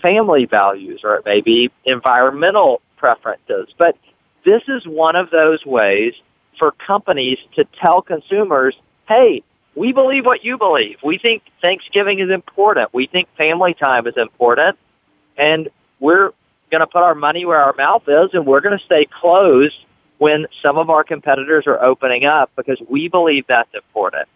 family 0.00 0.46
values 0.46 1.00
or 1.04 1.16
it 1.16 1.24
may 1.24 1.40
be 1.40 1.70
environmental 1.84 2.80
preferences. 2.96 3.68
But 3.76 3.96
this 4.44 4.62
is 4.68 4.86
one 4.86 5.16
of 5.16 5.30
those 5.30 5.64
ways 5.66 6.14
for 6.58 6.72
companies 6.72 7.38
to 7.54 7.64
tell 7.80 8.00
consumers, 8.00 8.74
hey, 9.08 9.42
we 9.76 9.92
believe 9.92 10.24
what 10.24 10.42
you 10.42 10.56
believe. 10.58 10.96
We 11.04 11.18
think 11.18 11.42
Thanksgiving 11.60 12.18
is 12.18 12.30
important. 12.30 12.92
We 12.92 13.06
think 13.06 13.28
family 13.36 13.74
time 13.74 14.06
is 14.06 14.16
important. 14.16 14.78
And 15.36 15.68
we're 16.00 16.32
going 16.70 16.80
to 16.80 16.86
put 16.86 17.02
our 17.02 17.14
money 17.14 17.44
where 17.44 17.62
our 17.62 17.74
mouth 17.74 18.02
is 18.08 18.30
and 18.32 18.46
we're 18.46 18.60
going 18.60 18.76
to 18.76 18.84
stay 18.84 19.04
closed 19.04 19.76
when 20.18 20.46
some 20.62 20.78
of 20.78 20.88
our 20.88 21.04
competitors 21.04 21.66
are 21.66 21.80
opening 21.82 22.24
up 22.24 22.50
because 22.56 22.80
we 22.88 23.08
believe 23.08 23.46
that's 23.46 23.72
important. 23.74 24.26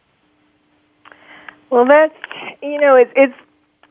Well, 1.71 1.87
that's 1.87 2.15
you 2.63 2.81
know, 2.81 2.97
it's 2.97 3.13
it's. 3.17 3.35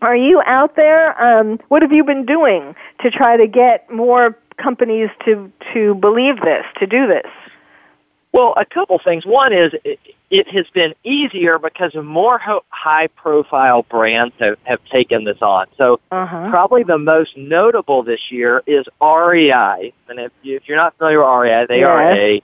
Are 0.02 0.16
you 0.16 0.42
out 0.46 0.76
there? 0.76 1.22
Um, 1.22 1.60
what 1.68 1.82
have 1.82 1.92
you 1.92 2.04
been 2.04 2.26
doing 2.26 2.76
to 3.02 3.12
try 3.12 3.36
to 3.36 3.48
get 3.48 3.90
more 3.92 4.38
companies 4.58 5.10
to 5.26 5.52
to 5.74 5.96
believe 5.96 6.42
this, 6.42 6.66
to 6.78 6.86
do 6.86 7.08
this? 7.08 7.26
Well, 8.32 8.54
a 8.58 8.66
couple 8.66 9.00
things. 9.00 9.26
One 9.26 9.54
is 9.54 9.74
it, 10.30 10.48
has 10.50 10.66
been 10.74 10.94
easier 11.04 11.58
because 11.60 11.94
more 11.96 12.38
ho- 12.38 12.64
high-profile 12.70 13.84
brands 13.84 14.34
have, 14.40 14.58
have 14.64 14.80
taken 14.86 15.24
this 15.24 15.42
on. 15.42 15.68
So 15.78 16.00
Uh-huh. 16.12 16.50
probably 16.50 16.84
the 16.84 16.98
most 16.98 17.36
notable 17.38 18.04
this 18.04 18.20
year 18.32 18.62
is 18.68 18.86
REI. 19.02 19.94
And 20.08 20.20
if, 20.20 20.32
you, 20.44 20.56
if 20.58 20.68
you're 20.68 20.78
not 20.78 20.96
familiar 20.98 21.20
with 21.20 21.42
REI, 21.44 21.66
they 21.68 21.84
are 21.84 22.12
a 22.12 22.42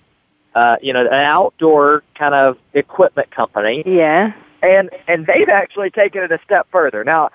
uh, 0.55 0.77
you 0.81 0.93
know 0.93 1.01
an 1.05 1.13
outdoor 1.13 2.01
kind 2.17 2.33
of 2.33 2.57
equipment 2.73 3.29
company. 3.29 3.83
Yeah. 3.85 4.31
and 4.63 4.89
and 5.07 5.25
they've 5.27 5.49
actually 5.49 5.89
taken 5.89 6.23
it 6.23 6.31
a 6.31 6.39
step 6.45 6.67
further. 6.71 7.03
Now, 7.03 7.29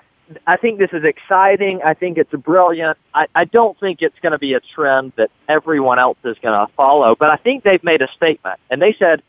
I 0.47 0.57
think 0.57 0.79
this 0.79 0.89
is 0.91 1.03
exciting. 1.03 1.81
I 1.83 1.93
think 1.93 2.17
it's 2.17 2.31
brilliant. 2.33 2.97
I, 3.13 3.27
I 3.35 3.45
don't 3.45 3.79
think 3.79 4.01
it's 4.01 4.17
going 4.21 4.31
to 4.31 4.39
be 4.39 4.53
a 4.55 4.59
trend 4.59 5.13
that 5.17 5.29
everyone 5.47 5.99
else 5.99 6.17
is 6.23 6.35
going 6.41 6.57
to 6.67 6.73
follow, 6.73 7.15
but 7.15 7.29
I 7.29 7.35
think 7.37 7.63
they've 7.63 7.83
made 7.83 8.01
a 8.01 8.07
statement. 8.13 8.59
And 8.71 8.81
they 8.81 8.93
said, 8.97 9.21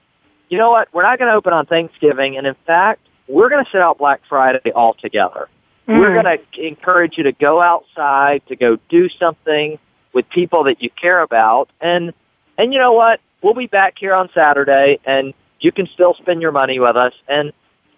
you 0.52 0.58
know 0.58 0.70
what, 0.70 0.88
we're 0.92 1.02
not 1.02 1.18
going 1.18 1.30
to 1.30 1.36
open 1.36 1.52
on 1.52 1.66
Thanksgiving, 1.66 2.36
and 2.36 2.46
in 2.46 2.56
fact, 2.66 3.00
we're 3.26 3.48
going 3.48 3.64
to 3.64 3.70
sit 3.70 3.80
out 3.80 3.98
Black 3.98 4.20
Friday 4.28 4.72
altogether. 4.74 5.48
Mm. 5.88 5.98
We're 5.98 6.22
going 6.22 6.38
to 6.38 6.66
encourage 6.66 7.16
you 7.16 7.24
to 7.24 7.32
go 7.32 7.60
outside, 7.60 8.46
to 8.48 8.56
go 8.56 8.78
do 8.88 9.08
something 9.08 9.78
with 10.12 10.28
people 10.28 10.64
that 10.64 10.82
you 10.82 10.90
care 10.90 11.22
about, 11.22 11.70
and 11.80 12.12
and 12.58 12.72
you 12.72 12.78
know 12.78 12.92
what, 12.92 13.20
we'll 13.42 13.54
be 13.54 13.66
back 13.66 13.98
here 13.98 14.14
on 14.14 14.28
Saturday, 14.34 15.00
and 15.04 15.32
you 15.60 15.72
can 15.72 15.86
still 15.86 16.14
spend 16.14 16.42
your 16.42 16.52
money 16.52 16.78
with 16.78 16.96
us. 16.96 17.14
And 17.26 17.52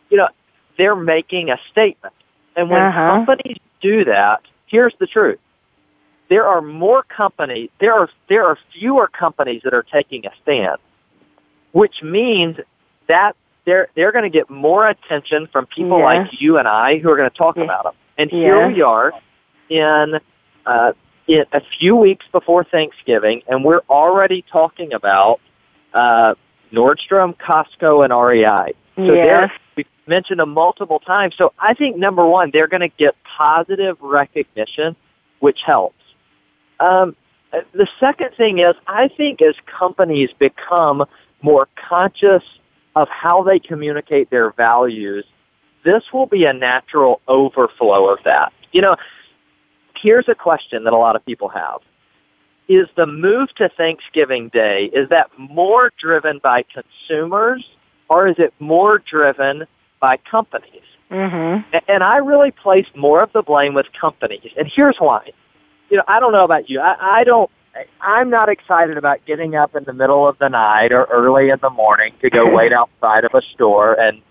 you 0.09 0.17
know, 0.17 0.29
they're 0.79 0.97
making 0.97 1.51
a 1.51 1.59
statement. 1.71 2.15
And 2.57 2.71
when 2.71 2.81
uh-huh. 2.81 3.17
companies 3.17 3.59
do 3.81 4.05
that, 4.05 4.43
here's 4.67 4.95
the 5.01 5.07
truth. 5.07 5.41
There 6.29 6.47
are 6.47 6.63
more 6.63 7.03
companies, 7.03 7.71
there 7.81 7.93
are, 7.95 8.09
there 8.29 8.47
are 8.47 8.59
fewer 8.73 9.09
companies 9.09 9.63
that 9.65 9.75
are 9.75 9.83
taking 9.83 10.25
a 10.27 10.31
stand, 10.43 10.79
which 11.75 12.03
means 12.05 12.57
that 13.09 13.35
they're, 13.67 13.89
they're 13.97 14.13
going 14.13 14.23
to 14.23 14.31
get 14.31 14.49
more 14.49 14.89
attention 14.89 15.49
from 15.51 15.67
people 15.67 15.99
yeah. 15.99 16.05
like 16.05 16.41
you 16.41 16.57
and 16.57 16.69
I 16.69 16.99
who 16.99 17.11
are 17.11 17.17
going 17.17 17.29
to 17.29 17.37
talk 17.37 17.57
yeah. 17.57 17.65
about 17.65 17.83
them. 17.83 17.95
And 18.17 18.31
here 18.31 18.69
we 18.69 18.81
are 18.81 19.13
in, 19.69 20.21
uh, 20.65 20.93
in 21.27 21.45
a 21.53 21.61
few 21.81 21.97
weeks 21.97 22.25
before 22.31 22.63
Thanksgiving, 22.63 23.43
and 23.49 23.65
we're 23.65 23.83
already 23.91 24.45
talking 24.53 24.93
about 24.93 25.41
uh, 25.93 26.37
Nordstrom, 26.73 27.37
Costco, 27.37 28.05
and 28.05 28.13
REI. 28.13 28.75
So 28.95 29.13
yes. 29.13 29.51
we've 29.75 29.87
mentioned 30.07 30.39
them 30.39 30.51
multiple 30.51 31.01
times. 31.01 31.35
So 31.37 31.53
I 31.59 31.75
think 31.75 31.97
number 31.97 32.25
one, 32.25 32.53
they're 32.53 32.69
going 32.69 32.89
to 32.89 32.97
get 32.97 33.17
positive 33.25 33.97
recognition, 34.01 34.95
which 35.41 35.59
helps. 35.67 35.97
Um, 36.79 37.17
the 37.73 37.89
second 37.99 38.31
thing 38.37 38.61
is, 38.61 38.77
I 38.87 39.09
think 39.09 39.43
as 39.43 39.57
companies 39.67 40.31
become 40.39 41.05
more 41.45 41.69
conscious 41.77 42.43
of 42.97 43.07
how 43.09 43.43
they 43.43 43.59
communicate 43.59 44.31
their 44.31 44.51
values, 44.53 45.27
this 45.85 46.03
will 46.13 46.27
be 46.27 46.47
a 46.47 46.55
natural 46.55 47.21
overflow 47.29 48.09
of 48.09 48.19
that. 48.25 48.53
You 48.73 48.81
know, 48.81 48.97
here's 49.95 50.29
a 50.29 50.35
question 50.35 50.85
that 50.85 50.95
a 50.95 50.97
lot 50.97 51.17
of 51.17 51.25
people 51.27 51.49
have. 51.51 51.81
Is 52.67 52.89
the 52.97 53.07
move 53.07 53.55
to 53.57 53.69
Thanksgiving 53.69 54.49
Day, 54.49 54.85
is 54.95 55.11
that 55.11 55.31
more 55.37 55.93
driven 55.99 56.39
by 56.39 56.65
consumers 56.65 57.63
or 58.09 58.27
is 58.27 58.37
it 58.39 58.55
more 58.59 58.99
driven 58.99 59.67
by 60.01 60.17
companies? 60.17 60.81
Mm-hmm. 61.11 61.77
And 61.89 62.03
I 62.03 62.17
really 62.17 62.53
place 62.53 62.87
more 62.97 63.23
of 63.23 63.31
the 63.35 63.43
blame 63.43 63.75
with 63.75 63.87
companies. 63.93 64.51
And 64.57 64.67
here's 64.75 64.97
why. 64.97 65.33
You 65.91 65.99
know, 65.99 66.05
I 66.09 66.21
don't 66.21 66.33
know 66.33 66.45
about 66.45 66.71
you. 66.71 66.81
I, 66.81 67.19
I 67.21 67.25
don't. 67.25 67.51
I'm 68.01 68.31
not 68.31 68.49
excited 68.49 68.97
about 68.97 69.25
getting 69.25 69.57
up 69.57 69.75
in 69.75 69.85
the 69.85 69.93
middle 69.93 70.27
of 70.29 70.39
the 70.39 70.49
night 70.49 70.93
or 70.93 71.05
early 71.05 71.51
in 71.51 71.59
the 71.61 71.71
morning 71.71 72.15
to 72.21 72.31
go 72.31 72.49
wait 72.49 72.73
outside 72.73 73.25
of 73.25 73.35
a 73.35 73.43
store 73.43 73.99
and 73.99 74.23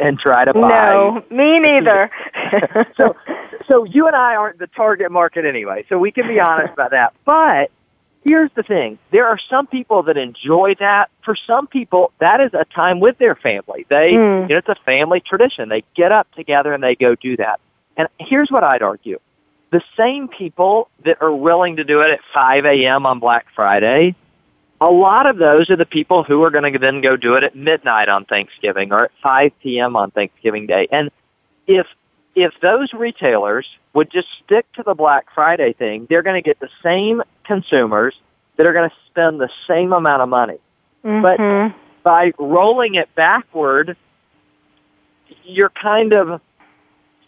and 0.00 0.18
try 0.18 0.44
to 0.44 0.52
buy. 0.52 0.68
No, 0.68 1.24
me 1.30 1.58
neither. 1.60 2.10
so, 2.96 3.16
so 3.68 3.84
you 3.84 4.06
and 4.06 4.16
I 4.16 4.34
aren't 4.34 4.58
the 4.58 4.66
target 4.66 5.10
market 5.10 5.44
anyway. 5.44 5.84
So 5.88 5.98
we 5.98 6.10
can 6.10 6.26
be 6.26 6.40
honest 6.40 6.72
about 6.72 6.90
that. 6.90 7.12
But 7.24 7.70
here's 8.24 8.50
the 8.54 8.62
thing. 8.62 8.98
There 9.12 9.26
are 9.26 9.38
some 9.38 9.66
people 9.66 10.02
that 10.04 10.16
enjoy 10.16 10.74
that. 10.80 11.10
For 11.24 11.36
some 11.46 11.66
people, 11.66 12.12
that 12.18 12.40
is 12.40 12.52
a 12.54 12.64
time 12.64 13.00
with 13.00 13.18
their 13.18 13.36
family. 13.36 13.86
They, 13.88 14.12
mm. 14.12 14.48
you 14.48 14.54
know, 14.54 14.58
it's 14.58 14.68
a 14.68 14.76
family 14.84 15.20
tradition. 15.20 15.68
They 15.68 15.84
get 15.94 16.12
up 16.12 16.30
together 16.32 16.72
and 16.72 16.82
they 16.82 16.96
go 16.96 17.14
do 17.14 17.36
that. 17.36 17.60
And 17.96 18.08
here's 18.18 18.50
what 18.50 18.64
I'd 18.64 18.82
argue. 18.82 19.18
The 19.70 19.82
same 19.96 20.28
people 20.28 20.88
that 21.04 21.20
are 21.20 21.34
willing 21.34 21.76
to 21.76 21.84
do 21.84 22.00
it 22.00 22.10
at 22.10 22.20
5 22.32 22.64
a.m. 22.66 23.04
on 23.04 23.18
Black 23.18 23.46
Friday, 23.54 24.14
a 24.80 24.90
lot 24.90 25.26
of 25.26 25.38
those 25.38 25.70
are 25.70 25.76
the 25.76 25.86
people 25.86 26.22
who 26.22 26.42
are 26.44 26.50
going 26.50 26.72
to 26.72 26.78
then 26.78 27.00
go 27.00 27.16
do 27.16 27.34
it 27.34 27.42
at 27.42 27.56
midnight 27.56 28.08
on 28.08 28.24
Thanksgiving 28.24 28.92
or 28.92 29.06
at 29.06 29.10
5 29.22 29.52
p.m. 29.62 29.96
on 29.96 30.10
Thanksgiving 30.10 30.66
Day. 30.66 30.88
And 30.90 31.10
if 31.66 31.86
if 32.34 32.52
those 32.60 32.92
retailers 32.92 33.66
would 33.94 34.10
just 34.10 34.28
stick 34.44 34.70
to 34.74 34.82
the 34.82 34.94
Black 34.94 35.26
Friday 35.34 35.72
thing, 35.72 36.06
they're 36.10 36.22
going 36.22 36.40
to 36.40 36.46
get 36.46 36.60
the 36.60 36.68
same 36.82 37.22
consumers 37.44 38.14
that 38.56 38.66
are 38.66 38.74
going 38.74 38.90
to 38.90 38.96
spend 39.06 39.40
the 39.40 39.48
same 39.66 39.94
amount 39.94 40.20
of 40.20 40.28
money. 40.28 40.58
Mm-hmm. 41.02 41.22
But 41.22 41.74
by 42.02 42.32
rolling 42.38 42.96
it 42.96 43.08
backward, 43.14 43.96
you're 45.44 45.70
kind 45.70 46.12
of 46.12 46.42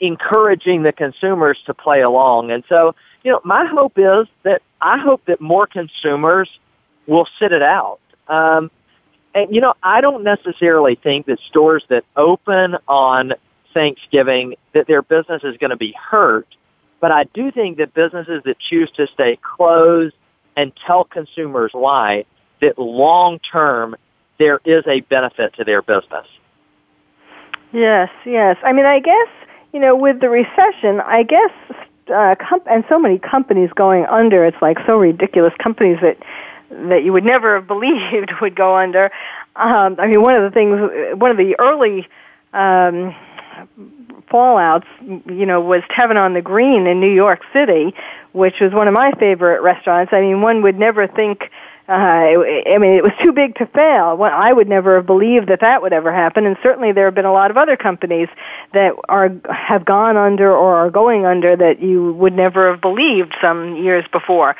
encouraging 0.00 0.82
the 0.82 0.92
consumers 0.92 1.58
to 1.66 1.74
play 1.74 2.02
along. 2.02 2.50
And 2.50 2.64
so, 2.68 2.94
you 3.24 3.32
know, 3.32 3.40
my 3.44 3.66
hope 3.66 3.92
is 3.96 4.26
that 4.44 4.62
I 4.80 4.98
hope 4.98 5.24
that 5.26 5.40
more 5.40 5.66
consumers 5.66 6.48
will 7.06 7.26
sit 7.38 7.52
it 7.52 7.62
out. 7.62 8.00
Um, 8.28 8.70
and 9.34 9.54
you 9.54 9.60
know, 9.60 9.74
I 9.82 10.00
don't 10.00 10.24
necessarily 10.24 10.94
think 10.94 11.26
that 11.26 11.38
stores 11.48 11.84
that 11.88 12.04
open 12.16 12.76
on 12.86 13.34
Thanksgiving 13.74 14.54
that 14.72 14.86
their 14.86 15.02
business 15.02 15.42
is 15.44 15.56
going 15.58 15.70
to 15.70 15.76
be 15.76 15.92
hurt. 15.92 16.48
But 17.00 17.12
I 17.12 17.24
do 17.24 17.50
think 17.52 17.78
that 17.78 17.94
businesses 17.94 18.42
that 18.44 18.58
choose 18.58 18.90
to 18.92 19.06
stay 19.06 19.38
closed 19.40 20.14
and 20.56 20.72
tell 20.84 21.04
consumers 21.04 21.70
why, 21.72 22.24
that 22.60 22.78
long 22.78 23.38
term 23.38 23.94
there 24.38 24.60
is 24.64 24.84
a 24.86 25.00
benefit 25.02 25.54
to 25.54 25.64
their 25.64 25.82
business. 25.82 26.26
Yes, 27.72 28.08
yes. 28.24 28.56
I 28.64 28.72
mean, 28.72 28.86
I 28.86 28.98
guess, 28.98 29.28
you 29.72 29.80
know, 29.80 29.94
with 29.94 30.20
the 30.20 30.28
recession, 30.28 31.00
I 31.00 31.22
guess, 31.22 31.50
uh, 32.12 32.34
com- 32.40 32.62
and 32.66 32.84
so 32.88 32.98
many 32.98 33.18
companies 33.18 33.70
going 33.74 34.06
under, 34.06 34.44
it's 34.44 34.60
like 34.62 34.78
so 34.86 34.98
ridiculous. 34.98 35.52
Companies 35.62 35.98
that 36.02 36.18
that 36.70 37.02
you 37.02 37.12
would 37.12 37.24
never 37.24 37.56
have 37.56 37.66
believed 37.66 38.32
would 38.40 38.54
go 38.54 38.76
under. 38.76 39.10
Um, 39.56 39.96
I 39.98 40.06
mean, 40.06 40.22
one 40.22 40.34
of 40.34 40.42
the 40.42 40.54
things, 40.54 41.18
one 41.18 41.30
of 41.30 41.36
the 41.36 41.56
early 41.58 42.06
um, 42.52 43.14
fallouts, 44.30 44.86
you 45.00 45.46
know, 45.46 45.60
was 45.60 45.82
Tavern 45.94 46.16
on 46.16 46.34
the 46.34 46.42
Green 46.42 46.86
in 46.86 47.00
New 47.00 47.12
York 47.12 47.40
City, 47.52 47.94
which 48.32 48.60
was 48.60 48.72
one 48.72 48.86
of 48.88 48.94
my 48.94 49.12
favorite 49.12 49.62
restaurants. 49.62 50.12
I 50.12 50.20
mean, 50.20 50.42
one 50.42 50.62
would 50.62 50.78
never 50.78 51.06
think. 51.06 51.50
Uh, 51.88 51.92
I 51.92 52.76
mean, 52.78 52.92
it 52.92 53.02
was 53.02 53.12
too 53.22 53.32
big 53.32 53.54
to 53.56 53.66
fail. 53.66 54.14
Well, 54.14 54.30
I 54.30 54.52
would 54.52 54.68
never 54.68 54.96
have 54.96 55.06
believed 55.06 55.48
that 55.48 55.60
that 55.60 55.80
would 55.80 55.94
ever 55.94 56.12
happen, 56.12 56.44
and 56.44 56.54
certainly 56.62 56.92
there 56.92 57.06
have 57.06 57.14
been 57.14 57.24
a 57.24 57.32
lot 57.32 57.50
of 57.50 57.56
other 57.56 57.78
companies 57.78 58.28
that 58.74 58.92
are 59.08 59.32
have 59.48 59.86
gone 59.86 60.18
under 60.18 60.54
or 60.54 60.76
are 60.76 60.90
going 60.90 61.24
under 61.24 61.56
that 61.56 61.80
you 61.80 62.12
would 62.12 62.34
never 62.34 62.70
have 62.70 62.82
believed 62.82 63.34
some 63.40 63.76
years 63.76 64.04
before. 64.12 64.54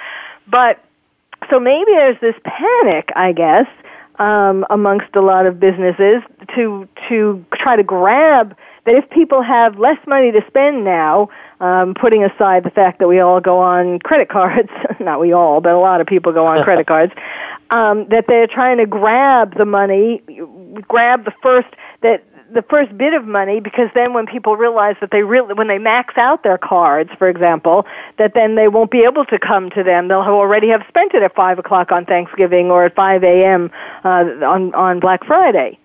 But 0.46 0.82
so 1.50 1.60
maybe 1.60 1.92
there's 1.92 2.18
this 2.20 2.34
panic, 2.44 3.10
I 3.14 3.32
guess, 3.32 3.66
um, 4.18 4.64
amongst 4.70 5.14
a 5.14 5.20
lot 5.20 5.44
of 5.44 5.60
businesses 5.60 6.22
to 6.54 6.88
to 7.10 7.44
try 7.52 7.76
to 7.76 7.82
grab 7.82 8.56
that 8.86 8.94
if 8.94 9.10
people 9.10 9.42
have 9.42 9.78
less 9.78 9.98
money 10.06 10.32
to 10.32 10.42
spend 10.46 10.82
now, 10.82 11.28
um, 11.60 11.94
putting 11.94 12.24
aside 12.24 12.64
the 12.64 12.70
fact 12.70 12.98
that 13.00 13.08
we 13.08 13.20
all 13.20 13.40
go 13.40 13.58
on 13.58 13.98
credit 14.00 14.28
cards, 14.28 14.70
not 15.00 15.20
we 15.20 15.32
all, 15.32 15.60
but 15.60 15.72
a 15.72 15.78
lot 15.78 16.00
of 16.00 16.06
people 16.06 16.32
go 16.32 16.46
on 16.46 16.62
credit 16.64 16.86
cards, 16.86 17.12
um, 17.70 18.06
that 18.08 18.26
they're 18.28 18.46
trying 18.46 18.78
to 18.78 18.86
grab 18.86 19.56
the 19.56 19.64
money, 19.64 20.22
grab 20.88 21.24
the 21.24 21.32
first 21.42 21.68
that 22.02 22.24
the 22.52 22.62
first 22.62 22.96
bit 22.96 23.12
of 23.12 23.26
money 23.26 23.60
because 23.60 23.90
then 23.94 24.14
when 24.14 24.26
people 24.26 24.56
realize 24.56 24.96
that 25.00 25.10
they 25.10 25.22
really 25.22 25.52
when 25.54 25.68
they 25.68 25.78
max 25.78 26.16
out 26.16 26.42
their 26.42 26.56
cards 26.56 27.10
for 27.18 27.28
example 27.28 27.84
that 28.16 28.32
then 28.34 28.54
they 28.54 28.68
won't 28.68 28.90
be 28.90 29.00
able 29.00 29.24
to 29.26 29.38
come 29.38 29.70
to 29.70 29.82
them. 29.82 30.08
They'll 30.08 30.22
have 30.22 30.32
already 30.32 30.68
have 30.68 30.82
spent 30.88 31.12
it 31.14 31.22
at 31.22 31.34
five 31.34 31.58
o'clock 31.58 31.92
on 31.92 32.06
thanksgiving 32.06 32.70
or 32.70 32.86
at 32.86 32.94
five 32.94 33.22
am 33.22 33.70
uh, 34.04 34.24
on 34.44 34.74
on 34.74 35.00
black 35.00 35.24
friday 35.24 35.78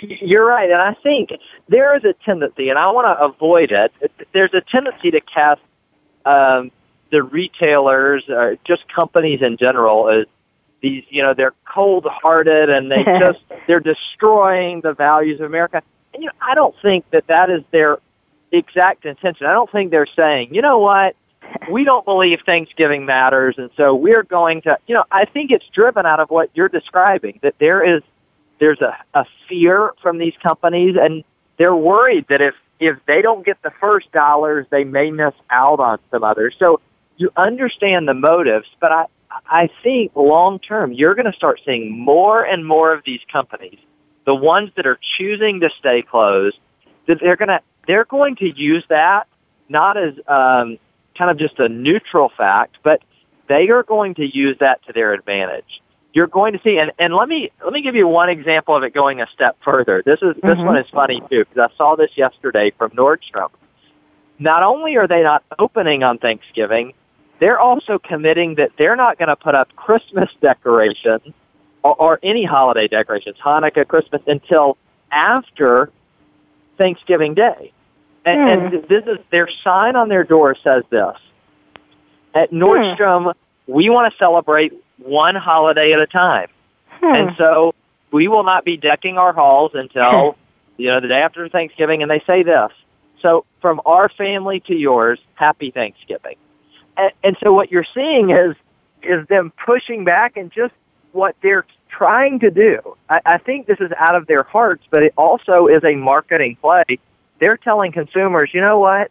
you're 0.00 0.46
right, 0.46 0.70
and 0.70 0.80
I 0.80 0.94
think 1.02 1.30
there 1.68 1.96
is 1.96 2.04
a 2.04 2.12
tendency, 2.24 2.68
and 2.68 2.78
I 2.78 2.90
want 2.90 3.06
to 3.06 3.24
avoid 3.24 3.72
it. 3.72 3.92
There's 4.32 4.54
a 4.54 4.60
tendency 4.60 5.10
to 5.10 5.20
cast 5.20 5.60
um, 6.24 6.70
the 7.10 7.22
retailers, 7.22 8.24
or 8.28 8.56
just 8.64 8.88
companies 8.88 9.42
in 9.42 9.56
general, 9.56 10.08
as 10.08 10.26
these. 10.80 11.04
You 11.08 11.22
know, 11.22 11.34
they're 11.34 11.54
cold-hearted 11.66 12.70
and 12.70 12.90
they 12.90 13.04
just 13.18 13.40
they're 13.66 13.80
destroying 13.80 14.80
the 14.80 14.92
values 14.92 15.40
of 15.40 15.46
America. 15.46 15.82
And 16.14 16.22
you 16.22 16.26
know, 16.28 16.34
I 16.40 16.54
don't 16.54 16.74
think 16.82 17.08
that 17.10 17.26
that 17.28 17.50
is 17.50 17.62
their 17.70 17.98
exact 18.52 19.04
intention. 19.04 19.46
I 19.46 19.52
don't 19.52 19.70
think 19.70 19.90
they're 19.90 20.06
saying, 20.06 20.54
you 20.54 20.62
know 20.62 20.78
what, 20.78 21.16
we 21.70 21.84
don't 21.84 22.04
believe 22.04 22.40
Thanksgiving 22.44 23.06
matters, 23.06 23.56
and 23.58 23.70
so 23.76 23.94
we're 23.94 24.22
going 24.22 24.62
to. 24.62 24.78
You 24.86 24.96
know, 24.96 25.04
I 25.10 25.24
think 25.24 25.50
it's 25.50 25.66
driven 25.68 26.06
out 26.06 26.20
of 26.20 26.30
what 26.30 26.50
you're 26.54 26.68
describing 26.68 27.40
that 27.42 27.54
there 27.58 27.82
is 27.82 28.02
there's 28.60 28.80
a, 28.80 28.96
a 29.14 29.24
fear 29.48 29.92
from 30.00 30.18
these 30.18 30.34
companies 30.42 30.96
and 31.00 31.24
they're 31.56 31.74
worried 31.74 32.26
that 32.28 32.40
if, 32.40 32.54
if 32.78 32.98
they 33.06 33.22
don't 33.22 33.44
get 33.44 33.60
the 33.62 33.72
first 33.80 34.12
dollars, 34.12 34.66
they 34.70 34.84
may 34.84 35.10
miss 35.10 35.34
out 35.50 35.80
on 35.80 35.98
some 36.10 36.22
others. 36.22 36.54
So 36.58 36.80
you 37.16 37.30
understand 37.36 38.06
the 38.06 38.14
motives, 38.14 38.68
but 38.80 38.92
I, 38.92 39.06
I 39.46 39.70
think 39.82 40.12
long 40.14 40.60
term, 40.60 40.92
you're 40.92 41.14
going 41.14 41.30
to 41.30 41.36
start 41.36 41.60
seeing 41.64 41.98
more 41.98 42.44
and 42.44 42.66
more 42.66 42.92
of 42.92 43.02
these 43.04 43.20
companies, 43.30 43.78
the 44.24 44.34
ones 44.34 44.70
that 44.76 44.86
are 44.86 44.98
choosing 45.18 45.60
to 45.60 45.70
stay 45.78 46.02
closed, 46.02 46.58
that 47.08 47.18
they're 47.20 47.36
going 47.36 47.48
to, 47.48 47.60
they're 47.86 48.04
going 48.04 48.36
to 48.36 48.48
use 48.48 48.84
that 48.88 49.26
not 49.70 49.96
as 49.96 50.14
um, 50.26 50.78
kind 51.16 51.30
of 51.30 51.38
just 51.38 51.58
a 51.58 51.68
neutral 51.68 52.30
fact, 52.36 52.76
but 52.82 53.00
they 53.48 53.70
are 53.70 53.84
going 53.84 54.14
to 54.16 54.26
use 54.26 54.56
that 54.60 54.84
to 54.86 54.92
their 54.92 55.14
advantage. 55.14 55.80
You're 56.12 56.26
going 56.26 56.54
to 56.54 56.60
see, 56.62 56.78
and, 56.78 56.90
and 56.98 57.14
let 57.14 57.28
me 57.28 57.50
let 57.62 57.72
me 57.72 57.82
give 57.82 57.94
you 57.94 58.08
one 58.08 58.28
example 58.28 58.74
of 58.74 58.82
it 58.82 58.92
going 58.92 59.20
a 59.20 59.28
step 59.32 59.56
further. 59.62 60.02
This 60.04 60.20
is 60.22 60.34
this 60.42 60.58
Mhm. 60.58 60.64
one 60.64 60.76
is 60.76 60.88
funny 60.90 61.20
too 61.30 61.44
because 61.44 61.70
I 61.72 61.76
saw 61.76 61.94
this 61.94 62.10
yesterday 62.16 62.72
from 62.76 62.90
Nordstrom. 62.90 63.50
Not 64.38 64.62
only 64.62 64.96
are 64.96 65.06
they 65.06 65.22
not 65.22 65.44
opening 65.58 66.02
on 66.02 66.18
Thanksgiving, 66.18 66.94
they're 67.38 67.60
also 67.60 67.98
committing 67.98 68.56
that 68.56 68.70
they're 68.76 68.96
not 68.96 69.18
going 69.18 69.28
to 69.28 69.36
put 69.36 69.54
up 69.54 69.74
Christmas 69.76 70.30
decorations 70.40 71.32
or, 71.84 71.94
or 71.94 72.18
any 72.22 72.44
holiday 72.44 72.88
decorations, 72.88 73.36
Hanukkah, 73.44 73.86
Christmas, 73.86 74.22
until 74.26 74.78
after 75.12 75.90
Thanksgiving 76.76 77.34
Day. 77.34 77.72
And, 78.24 78.72
and 78.72 78.88
this 78.88 79.04
is 79.06 79.18
their 79.30 79.48
sign 79.62 79.96
on 79.96 80.08
their 80.08 80.24
door 80.24 80.56
says 80.62 80.82
this. 80.90 81.16
At 82.34 82.50
Nordstrom, 82.50 83.32
we 83.66 83.88
want 83.90 84.12
to 84.12 84.18
celebrate 84.18 84.72
one 85.02 85.34
holiday 85.34 85.92
at 85.92 86.00
a 86.00 86.06
time. 86.06 86.48
Hmm. 86.90 87.14
And 87.14 87.36
so 87.36 87.74
we 88.10 88.28
will 88.28 88.44
not 88.44 88.64
be 88.64 88.76
decking 88.76 89.18
our 89.18 89.32
halls 89.32 89.72
until, 89.74 90.36
you 90.76 90.88
know, 90.88 91.00
the 91.00 91.08
day 91.08 91.22
after 91.22 91.48
Thanksgiving. 91.48 92.02
And 92.02 92.10
they 92.10 92.22
say 92.26 92.42
this. 92.42 92.70
So 93.20 93.44
from 93.60 93.80
our 93.84 94.08
family 94.08 94.60
to 94.60 94.74
yours, 94.74 95.18
happy 95.34 95.70
Thanksgiving. 95.70 96.36
And, 96.96 97.12
and 97.22 97.36
so 97.42 97.52
what 97.52 97.70
you're 97.70 97.86
seeing 97.94 98.30
is, 98.30 98.56
is 99.02 99.26
them 99.28 99.52
pushing 99.64 100.04
back 100.04 100.36
and 100.36 100.50
just 100.50 100.74
what 101.12 101.36
they're 101.42 101.66
trying 101.88 102.38
to 102.40 102.50
do. 102.50 102.96
I, 103.08 103.20
I 103.24 103.38
think 103.38 103.66
this 103.66 103.80
is 103.80 103.90
out 103.96 104.14
of 104.14 104.26
their 104.26 104.42
hearts, 104.42 104.84
but 104.90 105.02
it 105.02 105.12
also 105.16 105.66
is 105.66 105.82
a 105.84 105.94
marketing 105.96 106.56
play. 106.60 106.84
They're 107.38 107.56
telling 107.56 107.92
consumers, 107.92 108.50
you 108.52 108.60
know 108.60 108.78
what? 108.78 109.10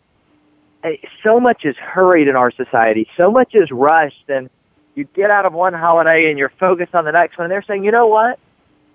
So 1.23 1.39
much 1.39 1.65
is 1.65 1.75
hurried 1.75 2.27
in 2.27 2.35
our 2.35 2.51
society. 2.51 3.07
So 3.17 3.31
much 3.31 3.53
is 3.53 3.69
rushed 3.69 4.29
and 4.29 4.49
you 4.99 5.05
get 5.15 5.31
out 5.31 5.45
of 5.45 5.53
one 5.53 5.73
holiday 5.73 6.29
and 6.29 6.37
you're 6.37 6.51
focused 6.59 6.93
on 6.93 7.05
the 7.05 7.11
next 7.13 7.37
one. 7.37 7.45
And 7.45 7.51
they're 7.51 7.63
saying, 7.63 7.85
you 7.85 7.91
know 7.91 8.07
what? 8.07 8.37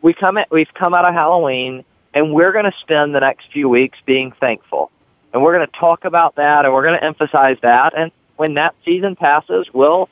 We 0.02 0.12
come 0.12 0.36
at, 0.36 0.50
we've 0.50 0.72
come 0.74 0.92
out 0.92 1.06
of 1.06 1.14
Halloween 1.14 1.82
and 2.12 2.32
we're 2.32 2.52
going 2.52 2.66
to 2.66 2.74
spend 2.80 3.14
the 3.14 3.20
next 3.20 3.50
few 3.50 3.70
weeks 3.70 3.98
being 4.04 4.32
thankful. 4.38 4.90
And 5.32 5.42
we're 5.42 5.54
going 5.54 5.66
to 5.66 5.78
talk 5.78 6.04
about 6.04 6.36
that 6.36 6.66
and 6.66 6.74
we're 6.74 6.84
going 6.84 6.98
to 6.98 7.04
emphasize 7.04 7.56
that. 7.62 7.96
And 7.96 8.12
when 8.36 8.54
that 8.54 8.74
season 8.84 9.16
passes, 9.16 9.66
we'll 9.72 10.10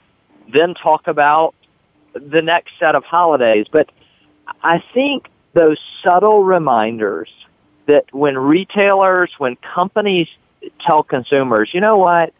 then 0.51 0.73
talk 0.75 1.07
about 1.07 1.55
the 2.15 2.41
next 2.41 2.73
set 2.81 2.95
of 2.95 3.05
holidays. 3.05 3.67
But 3.71 3.93
I 4.63 4.83
think 4.95 5.29
those 5.53 5.79
subtle 6.03 6.43
reminders 6.43 7.29
that 7.87 8.07
when 8.15 8.39
retailers, 8.39 9.31
when 9.37 9.57
companies 9.57 10.29
tell 10.81 11.03
consumers, 11.03 11.69
you 11.75 11.81
know 11.81 11.99
what, 11.99 12.33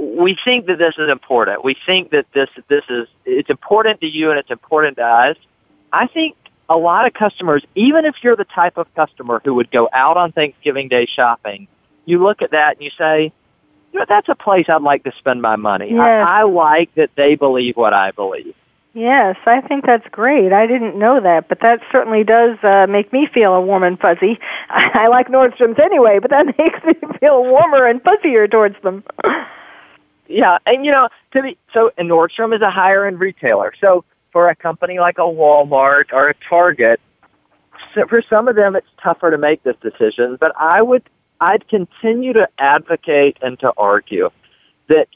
we 0.00 0.36
think 0.44 0.66
that 0.66 0.78
this 0.78 0.94
is 0.98 1.10
important. 1.10 1.64
We 1.64 1.76
think 1.86 2.10
that 2.10 2.26
this 2.32 2.48
this 2.68 2.84
is 2.88 3.06
it's 3.24 3.50
important 3.50 4.00
to 4.00 4.06
you 4.06 4.30
and 4.30 4.38
it's 4.38 4.50
important 4.50 4.96
to 4.96 5.04
us. 5.04 5.36
I 5.92 6.06
think 6.06 6.36
a 6.68 6.76
lot 6.76 7.06
of 7.06 7.12
customers, 7.12 7.64
even 7.74 8.04
if 8.04 8.14
you're 8.22 8.36
the 8.36 8.44
type 8.44 8.78
of 8.78 8.92
customer 8.94 9.40
who 9.44 9.54
would 9.54 9.70
go 9.70 9.88
out 9.92 10.16
on 10.16 10.32
Thanksgiving 10.32 10.88
Day 10.88 11.06
shopping, 11.06 11.68
you 12.06 12.22
look 12.22 12.42
at 12.42 12.52
that 12.52 12.76
and 12.76 12.84
you 12.84 12.90
say, 12.96 13.32
you 13.92 13.98
know, 13.98 14.06
that's 14.08 14.28
a 14.28 14.34
place 14.34 14.66
I'd 14.68 14.82
like 14.82 15.04
to 15.04 15.12
spend 15.18 15.42
my 15.42 15.56
money. 15.56 15.90
Yes. 15.90 16.00
I, 16.00 16.40
I 16.40 16.42
like 16.44 16.94
that 16.94 17.10
they 17.16 17.34
believe 17.34 17.76
what 17.76 17.92
I 17.92 18.12
believe. 18.12 18.54
Yes, 18.92 19.36
I 19.46 19.60
think 19.60 19.86
that's 19.86 20.06
great. 20.10 20.52
I 20.52 20.66
didn't 20.66 20.98
know 20.98 21.20
that, 21.20 21.48
but 21.48 21.60
that 21.60 21.80
certainly 21.92 22.24
does 22.24 22.58
uh, 22.62 22.86
make 22.88 23.12
me 23.12 23.28
feel 23.32 23.54
a 23.54 23.60
warm 23.60 23.84
and 23.84 23.98
fuzzy. 23.98 24.38
I, 24.68 24.90
I 25.04 25.08
like 25.08 25.28
Nordstrom's 25.28 25.78
anyway, 25.78 26.18
but 26.20 26.30
that 26.30 26.46
makes 26.58 26.82
me 26.84 26.94
feel 27.20 27.44
warmer 27.44 27.86
and 27.86 28.02
fuzzier 28.02 28.50
towards 28.50 28.80
them. 28.82 29.04
Yeah, 30.30 30.58
and 30.64 30.86
you 30.86 30.92
know, 30.92 31.08
to 31.32 31.42
be 31.42 31.58
so, 31.74 31.90
and 31.98 32.08
Nordstrom 32.08 32.54
is 32.54 32.62
a 32.62 32.70
higher 32.70 33.04
end 33.04 33.18
retailer. 33.18 33.74
So 33.80 34.04
for 34.30 34.48
a 34.48 34.54
company 34.54 35.00
like 35.00 35.18
a 35.18 35.22
Walmart 35.22 36.12
or 36.12 36.28
a 36.28 36.34
Target, 36.48 37.00
so 37.94 38.06
for 38.06 38.22
some 38.22 38.46
of 38.46 38.54
them, 38.54 38.76
it's 38.76 38.86
tougher 39.02 39.32
to 39.32 39.38
make 39.38 39.64
this 39.64 39.76
decision. 39.82 40.36
But 40.40 40.52
I 40.56 40.82
would, 40.82 41.02
I'd 41.40 41.66
continue 41.68 42.32
to 42.34 42.48
advocate 42.58 43.38
and 43.42 43.58
to 43.58 43.72
argue 43.76 44.30
that 44.88 45.08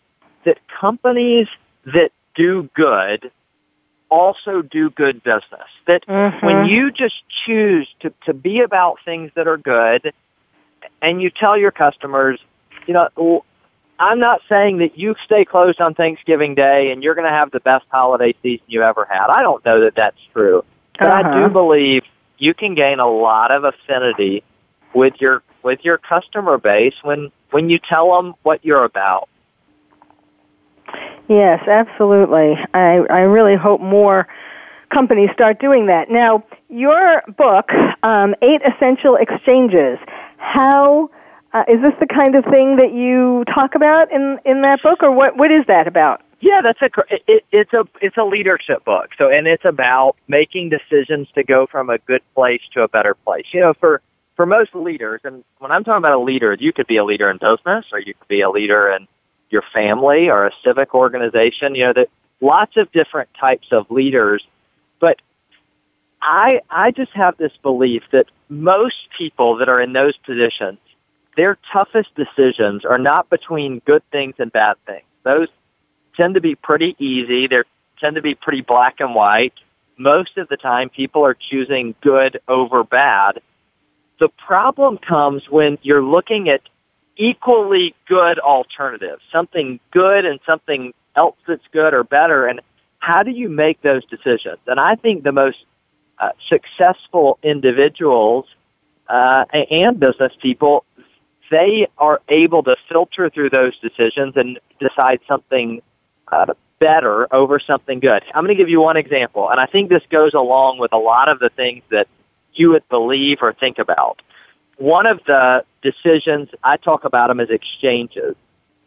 that 0.44 0.58
companies 0.68 1.46
that 1.86 2.10
do 2.34 2.68
good 2.74 3.30
also 4.10 4.62
do 4.62 4.90
good 4.90 5.22
business. 5.22 5.68
That 5.86 6.04
Mhm. 6.06 6.42
when 6.42 6.64
you 6.64 6.90
just 6.90 7.22
choose 7.46 7.88
to 8.00 8.12
to 8.26 8.34
be 8.34 8.62
about 8.62 8.98
things 9.04 9.30
that 9.34 9.46
are 9.46 9.58
good, 9.58 10.12
and 11.00 11.22
you 11.22 11.30
tell 11.30 11.56
your 11.56 11.70
customers, 11.70 12.40
you 12.86 12.94
know, 12.94 13.08
"Well, 13.16 13.44
I'm 13.98 14.18
not 14.18 14.40
saying 14.48 14.78
that 14.78 14.98
you 14.98 15.14
stay 15.24 15.44
closed 15.44 15.80
on 15.80 15.94
Thanksgiving 15.94 16.54
Day 16.54 16.90
and 16.90 17.02
you're 17.02 17.14
going 17.14 17.26
to 17.26 17.32
have 17.32 17.50
the 17.50 17.60
best 17.60 17.86
holiday 17.90 18.34
season 18.42 18.64
you 18.66 18.82
ever 18.82 19.06
had. 19.08 19.28
I 19.28 19.42
don't 19.42 19.64
know 19.64 19.80
that 19.80 19.94
that's 19.94 20.18
true, 20.32 20.64
but 20.98 21.10
I 21.10 21.20
Uh-huh. 21.20 21.48
do 21.48 21.52
believe 21.52 22.02
you 22.38 22.54
can 22.54 22.74
gain 22.74 22.98
a 22.98 23.08
lot 23.08 23.50
of 23.52 23.64
affinity 23.64 24.42
with 24.94 25.20
your 25.20 25.42
with 25.62 25.84
your 25.84 25.98
customer 25.98 26.58
base 26.58 26.94
when 27.02 27.30
when 27.50 27.70
you 27.70 27.78
tell 27.78 28.14
them 28.14 28.34
what 28.42 28.64
you're 28.64 28.84
about. 28.84 29.28
Yes, 31.28 31.66
absolutely. 31.66 32.58
I, 32.74 33.04
I 33.08 33.20
really 33.20 33.56
hope 33.56 33.80
more 33.80 34.28
companies 34.92 35.30
start 35.32 35.58
doing 35.58 35.86
that. 35.86 36.10
Now, 36.10 36.44
your 36.68 37.22
book, 37.36 37.70
um, 38.02 38.34
Eight 38.42 38.60
Essential 38.62 39.16
Exchanges, 39.16 39.98
how 40.36 41.10
uh, 41.54 41.62
is 41.68 41.80
this 41.80 41.94
the 42.00 42.06
kind 42.06 42.34
of 42.34 42.44
thing 42.44 42.76
that 42.76 42.92
you 42.92 43.44
talk 43.54 43.76
about 43.76 44.12
in, 44.12 44.38
in 44.44 44.62
that 44.62 44.82
book, 44.82 45.02
or 45.02 45.12
what, 45.12 45.36
what 45.36 45.52
is 45.52 45.64
that 45.68 45.86
about? 45.86 46.20
Yeah, 46.40 46.60
that's 46.62 46.82
a 46.82 46.90
it, 47.26 47.44
it's 47.52 47.72
a 47.72 47.84
it's 48.02 48.18
a 48.18 48.24
leadership 48.24 48.84
book. 48.84 49.10
So 49.16 49.30
and 49.30 49.46
it's 49.46 49.64
about 49.64 50.16
making 50.28 50.68
decisions 50.68 51.26
to 51.36 51.42
go 51.42 51.66
from 51.66 51.88
a 51.88 51.96
good 51.96 52.20
place 52.34 52.60
to 52.74 52.82
a 52.82 52.88
better 52.88 53.14
place. 53.14 53.46
You 53.52 53.60
know, 53.60 53.72
for 53.72 54.02
for 54.36 54.44
most 54.44 54.74
leaders, 54.74 55.22
and 55.24 55.42
when 55.58 55.70
I'm 55.70 55.84
talking 55.84 55.98
about 55.98 56.12
a 56.12 56.18
leader, 56.18 56.52
you 56.52 56.70
could 56.70 56.86
be 56.86 56.98
a 56.98 57.04
leader 57.04 57.30
in 57.30 57.38
business, 57.38 57.86
or 57.92 57.98
you 57.98 58.12
could 58.12 58.28
be 58.28 58.42
a 58.42 58.50
leader 58.50 58.90
in 58.90 59.08
your 59.48 59.62
family 59.72 60.28
or 60.28 60.46
a 60.46 60.50
civic 60.62 60.94
organization. 60.94 61.76
You 61.76 61.84
know, 61.84 61.92
that 61.94 62.08
lots 62.42 62.76
of 62.76 62.92
different 62.92 63.30
types 63.40 63.68
of 63.70 63.90
leaders. 63.90 64.44
But 65.00 65.22
I 66.20 66.60
I 66.68 66.90
just 66.90 67.12
have 67.12 67.38
this 67.38 67.52
belief 67.62 68.02
that 68.12 68.26
most 68.50 68.96
people 69.16 69.56
that 69.58 69.70
are 69.70 69.80
in 69.80 69.94
those 69.94 70.16
positions, 70.18 70.78
their 71.36 71.58
toughest 71.72 72.10
decisions 72.14 72.84
are 72.84 72.98
not 72.98 73.30
between 73.30 73.80
good 73.80 74.02
things 74.10 74.34
and 74.38 74.52
bad 74.52 74.76
things. 74.86 75.04
Those 75.24 75.48
tend 76.16 76.34
to 76.34 76.40
be 76.40 76.54
pretty 76.54 76.94
easy. 76.98 77.46
They 77.46 77.62
tend 78.00 78.16
to 78.16 78.22
be 78.22 78.34
pretty 78.34 78.60
black 78.60 79.00
and 79.00 79.14
white. 79.14 79.54
Most 79.96 80.36
of 80.38 80.48
the 80.48 80.56
time, 80.56 80.88
people 80.90 81.24
are 81.24 81.34
choosing 81.34 81.94
good 82.00 82.40
over 82.48 82.84
bad. 82.84 83.40
The 84.20 84.28
problem 84.28 84.98
comes 84.98 85.42
when 85.48 85.78
you're 85.82 86.02
looking 86.02 86.48
at 86.48 86.62
equally 87.16 87.94
good 88.06 88.38
alternatives, 88.38 89.22
something 89.32 89.80
good 89.90 90.24
and 90.24 90.40
something 90.46 90.92
else 91.16 91.36
that's 91.46 91.66
good 91.72 91.94
or 91.94 92.04
better, 92.04 92.46
and 92.46 92.60
how 92.98 93.22
do 93.22 93.30
you 93.30 93.48
make 93.48 93.82
those 93.82 94.04
decisions? 94.06 94.58
And 94.66 94.80
I 94.80 94.96
think 94.96 95.24
the 95.24 95.32
most 95.32 95.58
uh, 96.18 96.30
successful 96.48 97.38
individuals 97.42 98.46
uh, 99.08 99.44
and 99.70 100.00
business 100.00 100.32
people, 100.40 100.84
they 101.54 101.86
are 101.98 102.20
able 102.28 102.62
to 102.64 102.74
filter 102.88 103.30
through 103.30 103.50
those 103.50 103.78
decisions 103.78 104.32
and 104.36 104.58
decide 104.80 105.20
something 105.28 105.80
uh, 106.32 106.52
better 106.80 107.32
over 107.32 107.60
something 107.60 108.00
good. 108.00 108.22
I'm 108.34 108.44
going 108.44 108.56
to 108.56 108.60
give 108.62 108.68
you 108.68 108.80
one 108.80 108.96
example, 108.96 109.48
and 109.50 109.60
I 109.60 109.66
think 109.66 109.88
this 109.88 110.02
goes 110.10 110.34
along 110.34 110.78
with 110.78 110.92
a 110.92 110.98
lot 110.98 111.28
of 111.28 111.38
the 111.38 111.50
things 111.50 111.82
that 111.90 112.08
you 112.54 112.70
would 112.70 112.86
believe 112.88 113.38
or 113.40 113.52
think 113.52 113.78
about. 113.78 114.20
One 114.78 115.06
of 115.06 115.20
the 115.26 115.64
decisions 115.82 116.48
I 116.64 116.76
talk 116.76 117.04
about 117.04 117.28
them 117.28 117.38
as 117.38 117.50
exchanges 117.50 118.34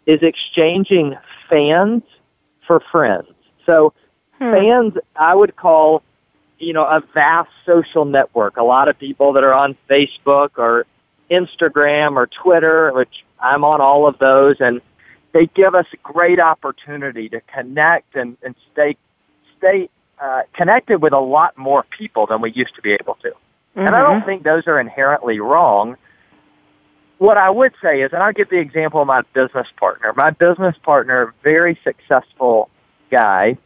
is 0.05 0.19
exchanging 0.21 1.15
fans 1.49 2.03
for 2.65 2.81
friends. 2.91 3.29
So 3.65 3.93
Hmm. 4.39 4.51
fans, 4.51 4.93
I 5.15 5.33
would 5.33 5.55
call, 5.55 6.03
you 6.59 6.73
know, 6.73 6.83
a 6.83 7.01
vast 7.13 7.49
social 7.65 8.05
network. 8.05 8.57
A 8.57 8.63
lot 8.63 8.87
of 8.87 8.99
people 8.99 9.33
that 9.33 9.43
are 9.43 9.53
on 9.53 9.75
Facebook 9.89 10.51
or 10.57 10.85
Instagram 11.29 12.15
or 12.15 12.27
Twitter, 12.27 12.91
which 12.93 13.23
I'm 13.39 13.63
on 13.63 13.81
all 13.81 14.07
of 14.07 14.17
those, 14.19 14.57
and 14.59 14.81
they 15.33 15.47
give 15.47 15.75
us 15.75 15.85
a 15.93 15.97
great 15.97 16.39
opportunity 16.39 17.29
to 17.29 17.41
connect 17.41 18.15
and, 18.15 18.37
and 18.43 18.55
stay 18.71 18.97
stay 19.57 19.89
uh, 20.21 20.43
connected 20.53 21.01
with 21.01 21.13
a 21.13 21.19
lot 21.19 21.57
more 21.57 21.83
people 21.83 22.25
than 22.27 22.41
we 22.41 22.51
used 22.51 22.75
to 22.75 22.81
be 22.81 22.91
able 22.93 23.15
to. 23.21 23.33
And 23.75 23.95
I 23.95 24.01
don't 24.01 24.25
think 24.25 24.43
those 24.43 24.65
are 24.65 24.79
inherently 24.79 25.39
wrong. 25.39 25.97
What 27.19 27.37
I 27.37 27.51
would 27.51 27.73
say 27.81 28.01
is, 28.01 28.11
and 28.11 28.23
I'll 28.23 28.33
give 28.33 28.49
the 28.49 28.57
example 28.57 29.01
of 29.01 29.07
my 29.07 29.21
business 29.33 29.67
partner. 29.77 30.13
My 30.15 30.31
business 30.31 30.75
partner, 30.81 31.33
very 31.43 31.79
successful 31.83 32.69
guy, 33.11 33.57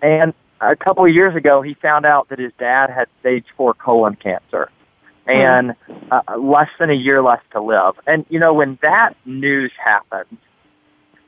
and 0.00 0.32
a 0.60 0.76
couple 0.76 1.04
of 1.04 1.14
years 1.14 1.36
ago, 1.36 1.60
he 1.60 1.74
found 1.74 2.06
out 2.06 2.30
that 2.30 2.38
his 2.38 2.52
dad 2.58 2.90
had 2.90 3.08
stage 3.20 3.44
four 3.56 3.74
colon 3.74 4.16
cancer. 4.16 4.70
And 5.26 5.74
uh, 6.10 6.20
less 6.38 6.68
than 6.78 6.90
a 6.90 6.94
year 6.94 7.22
left 7.22 7.50
to 7.52 7.60
live. 7.60 7.94
And 8.06 8.24
you 8.28 8.38
know, 8.38 8.54
when 8.54 8.78
that 8.82 9.16
news 9.24 9.72
happened, 9.82 10.38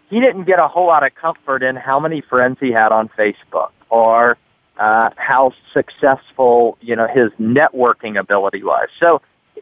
he 0.08 0.20
didn't 0.20 0.44
get 0.44 0.58
a 0.58 0.68
whole 0.68 0.86
lot 0.86 1.04
of 1.04 1.14
comfort 1.14 1.62
in 1.62 1.76
how 1.76 2.00
many 2.00 2.20
friends 2.20 2.58
he 2.60 2.70
had 2.70 2.92
on 2.92 3.08
Facebook 3.10 3.70
or 3.90 4.38
uh, 4.78 5.10
how 5.16 5.52
successful 5.72 6.78
you 6.80 6.96
know 6.96 7.06
his 7.06 7.30
networking 7.40 8.18
ability 8.18 8.62
was. 8.62 8.88
So 9.00 9.20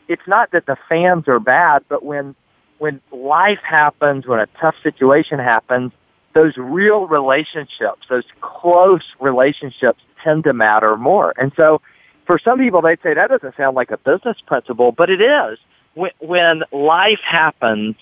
it's 0.09 0.26
not 0.26 0.51
that 0.53 0.66
the 0.66 0.76
fans 0.89 1.26
are 1.28 1.41
bad, 1.41 1.84
but 1.89 2.05
when 2.05 2.34
when 2.78 3.01
life 3.11 3.61
happens, 3.62 4.26
when 4.26 4.41
a 4.41 4.47
tough 4.61 4.74
situation 4.82 5.39
happens, 5.39 5.93
those 6.34 6.57
real 6.59 7.07
relationships, 7.07 8.07
those 8.11 8.26
close 8.43 9.05
relationships 9.18 10.01
tend 10.22 10.45
to 10.45 10.53
matter 10.53 10.97
more. 10.97 11.32
And 11.39 11.53
so 11.57 11.80
for 12.26 12.38
some 12.38 12.58
people, 12.58 12.82
they'd 12.82 13.00
say 13.02 13.14
that 13.14 13.28
doesn't 13.28 13.56
sound 13.56 13.76
like 13.76 13.90
a 13.90 13.98
business 13.98 14.36
principle, 14.46 14.92
but 14.92 15.10
it 15.10 15.20
is. 15.20 15.58
When, 15.94 16.10
when 16.18 16.62
life 16.72 17.20
happens, 17.24 17.96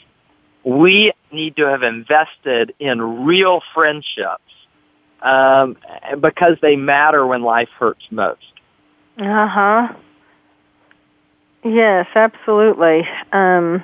we 0.65 1.13
need 1.31 1.57
to 1.57 1.67
have 1.67 1.83
invested 1.83 2.75
in 2.79 3.25
real 3.25 3.61
friendships 3.75 4.41
um, 5.23 5.77
because 6.21 6.57
they 6.61 6.77
matter 6.77 7.27
when 7.27 7.43
life 7.43 7.69
hurts 7.79 8.05
most. 8.11 8.41
Uh 9.19 9.47
huh. 9.47 9.95
Yes, 11.65 12.07
absolutely. 12.15 13.07
Um, 13.33 13.83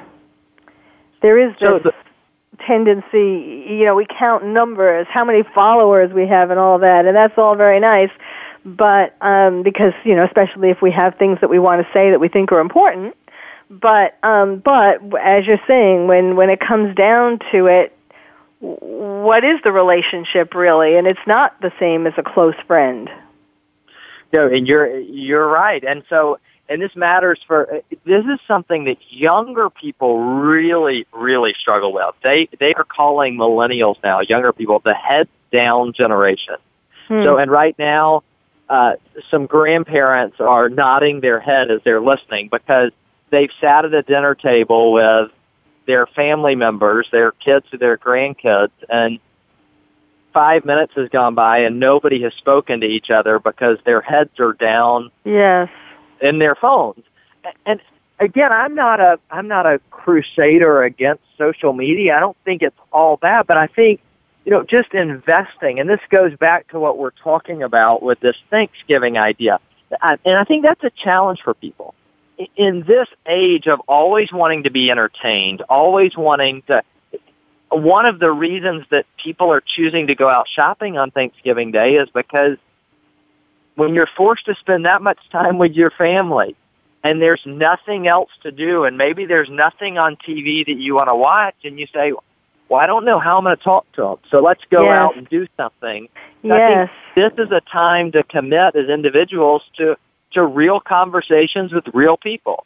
there 1.22 1.38
is 1.38 1.52
this 1.52 1.68
So 1.68 1.78
the- 1.78 1.94
tendency, 2.66 3.64
you 3.68 3.84
know, 3.84 3.94
we 3.94 4.06
count 4.06 4.44
numbers, 4.44 5.06
how 5.08 5.24
many 5.24 5.42
followers 5.54 6.12
we 6.12 6.26
have, 6.26 6.50
and 6.50 6.58
all 6.60 6.78
that, 6.80 7.06
and 7.06 7.16
that's 7.16 7.38
all 7.38 7.54
very 7.54 7.80
nice. 7.80 8.10
But 8.64 9.16
um, 9.20 9.62
because 9.62 9.92
you 10.04 10.14
know, 10.14 10.24
especially 10.24 10.70
if 10.70 10.82
we 10.82 10.90
have 10.90 11.16
things 11.16 11.38
that 11.40 11.48
we 11.48 11.58
want 11.58 11.84
to 11.84 11.92
say 11.92 12.10
that 12.10 12.20
we 12.20 12.28
think 12.28 12.52
are 12.52 12.60
important, 12.60 13.16
but 13.70 14.18
um, 14.22 14.58
but 14.58 15.00
as 15.18 15.46
you're 15.46 15.60
saying, 15.66 16.08
when 16.08 16.36
when 16.36 16.50
it 16.50 16.60
comes 16.60 16.94
down 16.94 17.38
to 17.52 17.66
it, 17.66 17.96
what 18.60 19.44
is 19.44 19.60
the 19.64 19.72
relationship 19.72 20.54
really? 20.54 20.96
And 20.96 21.06
it's 21.06 21.26
not 21.26 21.58
the 21.60 21.72
same 21.78 22.06
as 22.06 22.12
a 22.18 22.22
close 22.22 22.56
friend. 22.66 23.08
No, 24.32 24.46
and 24.46 24.66
you're 24.66 24.98
you're 24.98 25.46
right. 25.46 25.82
And 25.82 26.02
so, 26.10 26.38
and 26.68 26.82
this 26.82 26.94
matters 26.94 27.40
for 27.46 27.80
this 28.04 28.24
is 28.24 28.38
something 28.46 28.84
that 28.84 28.98
younger 29.08 29.70
people 29.70 30.18
really 30.20 31.06
really 31.12 31.54
struggle 31.58 31.92
with. 31.92 32.14
They 32.22 32.48
they 32.58 32.74
are 32.74 32.84
calling 32.84 33.36
millennials 33.36 33.96
now, 34.02 34.20
younger 34.20 34.52
people, 34.52 34.80
the 34.84 34.94
head 34.94 35.28
down 35.52 35.92
generation. 35.92 36.56
Hmm. 37.08 37.22
So, 37.22 37.38
and 37.38 37.50
right 37.50 37.76
now, 37.78 38.22
uh, 38.70 38.94
some 39.30 39.46
grandparents 39.46 40.38
are 40.38 40.68
nodding 40.68 41.20
their 41.20 41.40
head 41.40 41.72
as 41.72 41.80
they're 41.84 42.00
listening 42.00 42.48
because 42.48 42.92
they've 43.30 43.50
sat 43.60 43.84
at 43.84 43.92
a 43.92 44.02
dinner 44.02 44.36
table 44.36 44.92
with 44.92 45.30
their 45.86 46.06
family 46.06 46.54
members, 46.54 47.08
their 47.10 47.32
kids 47.32 47.66
or 47.72 47.78
their 47.78 47.98
grandkids, 47.98 48.70
and 48.88 49.18
five 50.32 50.64
minutes 50.64 50.92
has 50.94 51.08
gone 51.08 51.34
by 51.34 51.58
and 51.58 51.80
nobody 51.80 52.22
has 52.22 52.32
spoken 52.34 52.80
to 52.80 52.86
each 52.86 53.10
other 53.10 53.40
because 53.40 53.78
their 53.84 54.00
heads 54.00 54.38
are 54.38 54.52
down 54.52 55.10
yes. 55.24 55.68
in 56.20 56.38
their 56.38 56.54
phones. 56.54 57.02
And 57.66 57.80
again, 58.20 58.52
I'm 58.52 58.76
not 58.76 59.00
a 59.00 59.18
I'm 59.32 59.48
not 59.48 59.66
a 59.66 59.80
crusader 59.90 60.84
against 60.84 61.24
social 61.36 61.72
media. 61.72 62.16
I 62.16 62.20
don't 62.20 62.36
think 62.44 62.62
it's 62.62 62.78
all 62.92 63.16
bad, 63.16 63.48
but 63.48 63.56
I 63.56 63.66
think 63.66 64.00
you 64.44 64.52
know 64.52 64.62
just 64.62 64.94
investing, 64.94 65.80
and 65.80 65.88
this 65.88 66.00
goes 66.10 66.36
back 66.36 66.68
to 66.68 66.80
what 66.80 66.98
we're 66.98 67.10
talking 67.10 67.62
about 67.62 68.02
with 68.02 68.20
this 68.20 68.36
Thanksgiving 68.50 69.18
idea. 69.18 69.60
And 70.02 70.36
I 70.36 70.44
think 70.44 70.62
that's 70.62 70.84
a 70.84 70.90
challenge 70.90 71.40
for 71.42 71.54
people 71.54 71.94
in 72.56 72.84
this 72.86 73.08
age 73.26 73.66
of 73.66 73.80
always 73.80 74.32
wanting 74.32 74.64
to 74.64 74.70
be 74.70 74.90
entertained, 74.90 75.62
always 75.62 76.16
wanting 76.16 76.62
to. 76.62 76.82
One 77.70 78.04
of 78.04 78.18
the 78.18 78.32
reasons 78.32 78.84
that 78.90 79.06
people 79.22 79.52
are 79.52 79.62
choosing 79.64 80.08
to 80.08 80.16
go 80.16 80.28
out 80.28 80.48
shopping 80.48 80.98
on 80.98 81.12
Thanksgiving 81.12 81.70
Day 81.70 81.94
is 81.94 82.08
because 82.12 82.56
when 83.76 83.94
you're 83.94 84.08
forced 84.16 84.46
to 84.46 84.56
spend 84.56 84.86
that 84.86 85.02
much 85.02 85.18
time 85.30 85.56
with 85.56 85.72
your 85.72 85.90
family 85.90 86.56
and 87.04 87.22
there's 87.22 87.42
nothing 87.46 88.08
else 88.08 88.30
to 88.42 88.50
do 88.50 88.84
and 88.84 88.98
maybe 88.98 89.24
there's 89.24 89.48
nothing 89.48 89.98
on 89.98 90.16
TV 90.16 90.66
that 90.66 90.76
you 90.76 90.96
want 90.96 91.08
to 91.08 91.14
watch 91.14 91.54
and 91.62 91.78
you 91.78 91.86
say, 91.92 92.12
well, 92.70 92.80
I 92.80 92.86
don't 92.86 93.04
know 93.04 93.18
how 93.18 93.36
I'm 93.36 93.44
going 93.44 93.56
to 93.56 93.62
talk 93.62 93.90
to 93.92 94.02
them. 94.02 94.16
So 94.30 94.40
let's 94.40 94.64
go 94.70 94.86
Yes. 94.86 94.94
out 94.94 95.16
and 95.16 95.28
do 95.28 95.46
something. 95.56 96.08
I 96.44 96.56
Yes. 96.56 96.88
think 97.16 97.36
this 97.36 97.44
is 97.46 97.50
a 97.50 97.60
time 97.60 98.12
to 98.12 98.22
commit 98.22 98.76
as 98.76 98.88
individuals 98.88 99.62
to, 99.76 99.96
to 100.32 100.46
real 100.46 100.80
conversations 100.80 101.72
with 101.72 101.84
real 101.92 102.16
people. 102.16 102.64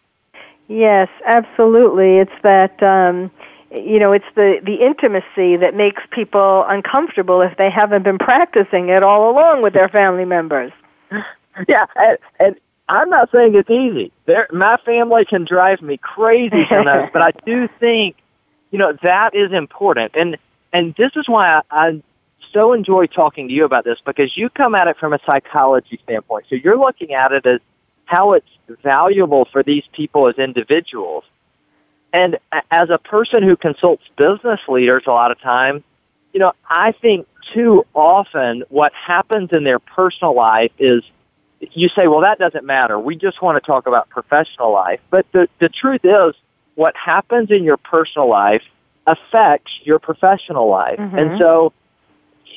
Yes, 0.69 1.09
absolutely. 1.27 2.19
It's 2.19 2.43
that 2.43 2.83
um 2.83 3.31
you 3.71 3.99
know, 3.99 4.13
it's 4.13 4.25
the 4.35 4.61
the 4.63 4.77
intimacy 4.85 5.57
that 5.57 5.75
makes 5.75 6.03
people 6.11 6.65
uncomfortable 6.69 7.41
if 7.41 7.57
they 7.57 7.71
haven't 7.71 8.05
been 8.05 8.19
practicing 8.19 8.89
it 8.91 9.03
all 9.03 9.31
along 9.31 9.63
with 9.63 9.73
their 9.73 9.89
family 9.89 10.25
members. 10.25 10.73
Yeah, 11.69 11.87
and, 11.95 12.19
and 12.41 12.57
I'm 12.89 13.09
not 13.11 13.31
saying 13.31 13.55
it's 13.55 13.71
easy. 13.71 14.11
There, 14.27 14.49
my 14.51 14.77
family 14.85 15.25
can 15.25 15.45
drive 15.45 15.81
me 15.83 15.99
crazy 15.99 16.67
sometimes, 16.69 17.11
but 17.13 17.23
I 17.23 17.31
do 17.47 17.69
think, 17.79 18.17
you 18.75 18.79
know, 18.79 18.93
that 19.05 19.37
is 19.37 19.53
important. 19.53 20.17
And 20.17 20.37
and 20.73 20.97
this 20.97 21.13
is 21.15 21.29
why 21.29 21.61
I, 21.71 21.89
I 21.89 22.03
so 22.53 22.73
enjoy 22.73 23.07
talking 23.07 23.47
to 23.47 23.55
you 23.55 23.65
about 23.65 23.85
this 23.85 24.01
because 24.05 24.37
you 24.37 24.51
come 24.51 24.75
at 24.75 24.89
it 24.89 24.97
from 24.99 25.13
a 25.13 25.21
psychology 25.25 26.01
standpoint. 26.03 26.47
So 26.51 26.57
you're 26.57 26.77
looking 26.77 27.15
at 27.15 27.31
it 27.31 27.47
as 27.47 27.61
how 28.07 28.33
it's 28.33 28.49
valuable 28.83 29.47
for 29.53 29.63
these 29.63 29.85
people 29.93 30.27
as 30.27 30.39
individuals. 30.39 31.23
And 32.13 32.39
as 32.69 32.91
a 32.91 32.99
person 32.99 33.45
who 33.45 33.55
consults 33.55 34.03
business 34.17 34.59
leaders 34.67 35.05
a 35.07 35.13
lot 35.13 35.31
of 35.31 35.41
times, 35.41 35.85
you 36.33 36.41
know, 36.41 36.53
I 36.69 36.91
think 37.01 37.29
too 37.53 37.87
often 37.95 38.65
what 38.71 38.93
happens 38.93 39.51
in 39.53 39.63
their 39.63 39.79
personal 39.79 40.35
life 40.35 40.73
is 40.81 41.05
you 41.61 41.89
say, 41.91 42.09
well, 42.09 42.23
that 42.23 42.41
doesn't 42.41 42.65
matter. 42.65 42.99
We 42.99 43.15
just 43.15 43.41
want 43.41 43.63
to 43.63 43.65
talk 43.65 43.87
about 43.87 44.09
professional 44.09 44.73
life. 44.73 44.99
But 45.11 45.27
the, 45.31 45.49
the 45.61 45.69
truth 45.69 46.05
is, 46.05 46.35
what 46.75 46.97
happens 46.97 47.51
in 47.51 47.65
your 47.65 47.77
personal 47.77 48.29
life 48.29 48.63
affects 49.07 49.73
your 49.83 49.99
professional 49.99 50.69
life. 50.69 50.99
Mhm. 50.99 51.19
And 51.19 51.39
so 51.39 51.73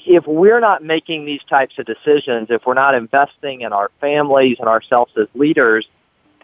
if 0.05 0.25
we're 0.25 0.59
not 0.59 0.83
making 0.83 1.25
these 1.25 1.43
types 1.43 1.77
of 1.77 1.85
decisions, 1.85 2.49
if 2.49 2.65
we're 2.65 2.73
not 2.73 2.95
investing 2.95 3.61
in 3.61 3.73
our 3.73 3.91
families 3.99 4.57
and 4.59 4.67
ourselves 4.67 5.11
as 5.17 5.27
leaders, 5.33 5.87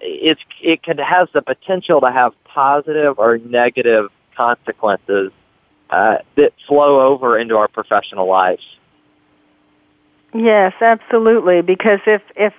it's, 0.02 0.42
it 0.62 0.84
can 0.84 0.98
has 0.98 1.30
the 1.34 1.42
potential 1.42 2.02
to 2.02 2.12
have 2.12 2.34
positive 2.44 3.18
or 3.18 3.38
negative 3.38 4.10
consequences 4.36 5.32
uh, 5.90 6.18
that 6.36 6.54
flow 6.68 7.02
over 7.02 7.38
into 7.38 7.56
our 7.56 7.68
professional 7.68 8.28
lives. 8.28 8.64
Yes, 10.34 10.74
absolutely. 10.82 11.62
Because 11.62 12.00
if, 12.06 12.22
if, 12.36 12.54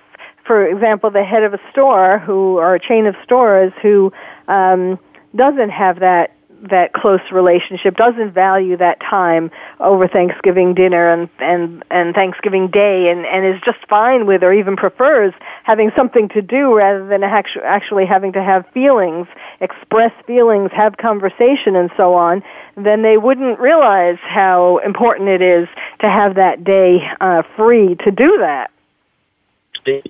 for 0.45 0.67
example, 0.67 1.09
the 1.09 1.23
head 1.23 1.43
of 1.43 1.53
a 1.53 1.59
store 1.71 2.19
who, 2.19 2.57
or 2.57 2.75
a 2.75 2.79
chain 2.79 3.07
of 3.07 3.15
stores 3.23 3.73
who 3.81 4.13
um, 4.47 4.99
doesn't 5.35 5.69
have 5.69 5.99
that 5.99 6.31
that 6.69 6.93
close 6.93 7.19
relationship, 7.31 7.95
doesn't 7.95 8.31
value 8.31 8.77
that 8.77 8.99
time 8.99 9.51
over 9.79 10.07
Thanksgiving 10.07 10.73
dinner 10.73 11.11
and 11.11 11.29
and 11.39 11.83
and 11.91 12.15
Thanksgiving 12.15 12.69
Day, 12.69 13.09
and 13.09 13.25
and 13.25 13.45
is 13.45 13.61
just 13.63 13.79
fine 13.87 14.25
with, 14.25 14.43
or 14.43 14.53
even 14.53 14.75
prefers 14.75 15.33
having 15.63 15.91
something 15.95 16.29
to 16.29 16.41
do 16.41 16.75
rather 16.75 17.07
than 17.07 17.23
actu- 17.23 17.61
actually 17.61 18.05
having 18.05 18.33
to 18.33 18.43
have 18.43 18.65
feelings, 18.73 19.27
express 19.59 20.11
feelings, 20.25 20.71
have 20.73 20.97
conversation, 20.97 21.75
and 21.75 21.91
so 21.97 22.13
on, 22.13 22.41
then 22.75 23.01
they 23.01 23.17
wouldn't 23.17 23.59
realize 23.59 24.17
how 24.21 24.77
important 24.79 25.29
it 25.29 25.41
is 25.41 25.67
to 25.99 26.09
have 26.09 26.35
that 26.35 26.63
day 26.63 26.99
uh, 27.19 27.43
free 27.55 27.95
to 27.95 28.11
do 28.11 28.37
that. 28.39 28.71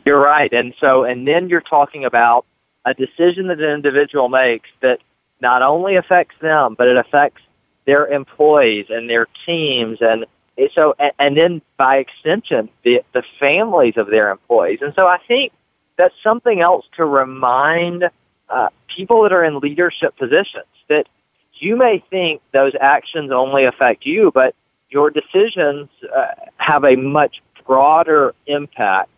You're 0.06 0.22
right. 0.22 0.52
And 0.54 0.74
so, 0.80 1.04
and 1.04 1.28
then 1.28 1.50
you're 1.50 1.62
talking 1.62 2.06
about 2.06 2.46
a 2.86 2.94
decision 2.94 3.48
that 3.48 3.60
an 3.60 3.70
individual 3.70 4.30
makes 4.30 4.70
that 4.82 5.00
not 5.42 5.62
only 5.62 5.96
affects 5.96 6.36
them, 6.40 6.76
but 6.78 6.88
it 6.88 6.98
affects 6.98 7.42
their 7.86 8.08
employees 8.08 8.88
and 8.90 9.10
their 9.10 9.28
teams 9.46 10.00
and 10.02 10.26
so, 10.74 10.96
and, 11.20 11.36
then 11.36 11.62
by 11.78 11.98
extension, 11.98 12.70
the, 12.84 13.04
the 13.14 13.24
families 13.40 13.98
of 13.98 14.08
their 14.08 14.32
employees. 14.32 14.80
And 14.82 14.94
so 14.96 15.06
I 15.06 15.18
think 15.28 15.52
that's 15.98 16.16
something 16.24 16.62
else 16.62 16.86
to 16.96 17.06
remind 17.06 18.10
uh, 18.50 18.70
people 18.88 19.24
that 19.24 19.34
are 19.34 19.44
in 19.44 19.60
leadership 19.60 20.16
positions 20.18 20.66
that 20.88 21.08
you 21.56 21.76
may 21.76 22.04
think 22.10 22.42
those 22.54 22.74
actions 22.80 23.32
only 23.32 23.66
affect 23.66 24.06
you, 24.06 24.32
but 24.32 24.56
your 24.90 25.10
decisions 25.10 25.90
uh, 26.16 26.28
have 26.58 26.86
a 26.86 26.96
much 26.96 27.42
broader 27.66 28.34
impact 28.46 29.10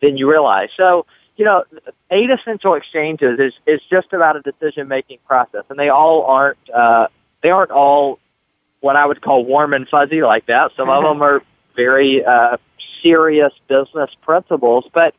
than 0.00 0.16
you 0.16 0.30
realize. 0.30 0.70
So, 0.76 1.06
you 1.36 1.44
know, 1.44 1.64
eight 2.10 2.30
essential 2.30 2.74
exchanges 2.74 3.38
is, 3.38 3.52
is 3.66 3.80
just 3.90 4.12
about 4.12 4.36
a 4.36 4.40
decision 4.40 4.88
making 4.88 5.18
process, 5.26 5.64
and 5.68 5.78
they 5.78 5.88
all 5.88 6.24
aren't 6.24 6.70
uh, 6.70 7.08
they 7.42 7.50
aren't 7.50 7.70
all 7.70 8.18
what 8.80 8.96
I 8.96 9.06
would 9.06 9.20
call 9.20 9.44
warm 9.44 9.72
and 9.72 9.88
fuzzy 9.88 10.22
like 10.22 10.46
that. 10.46 10.72
Some 10.76 10.88
of 10.88 11.02
them 11.08 11.22
are 11.22 11.42
very 11.74 12.24
uh, 12.24 12.56
serious 13.02 13.52
business 13.68 14.10
principles, 14.22 14.84
but 14.92 15.14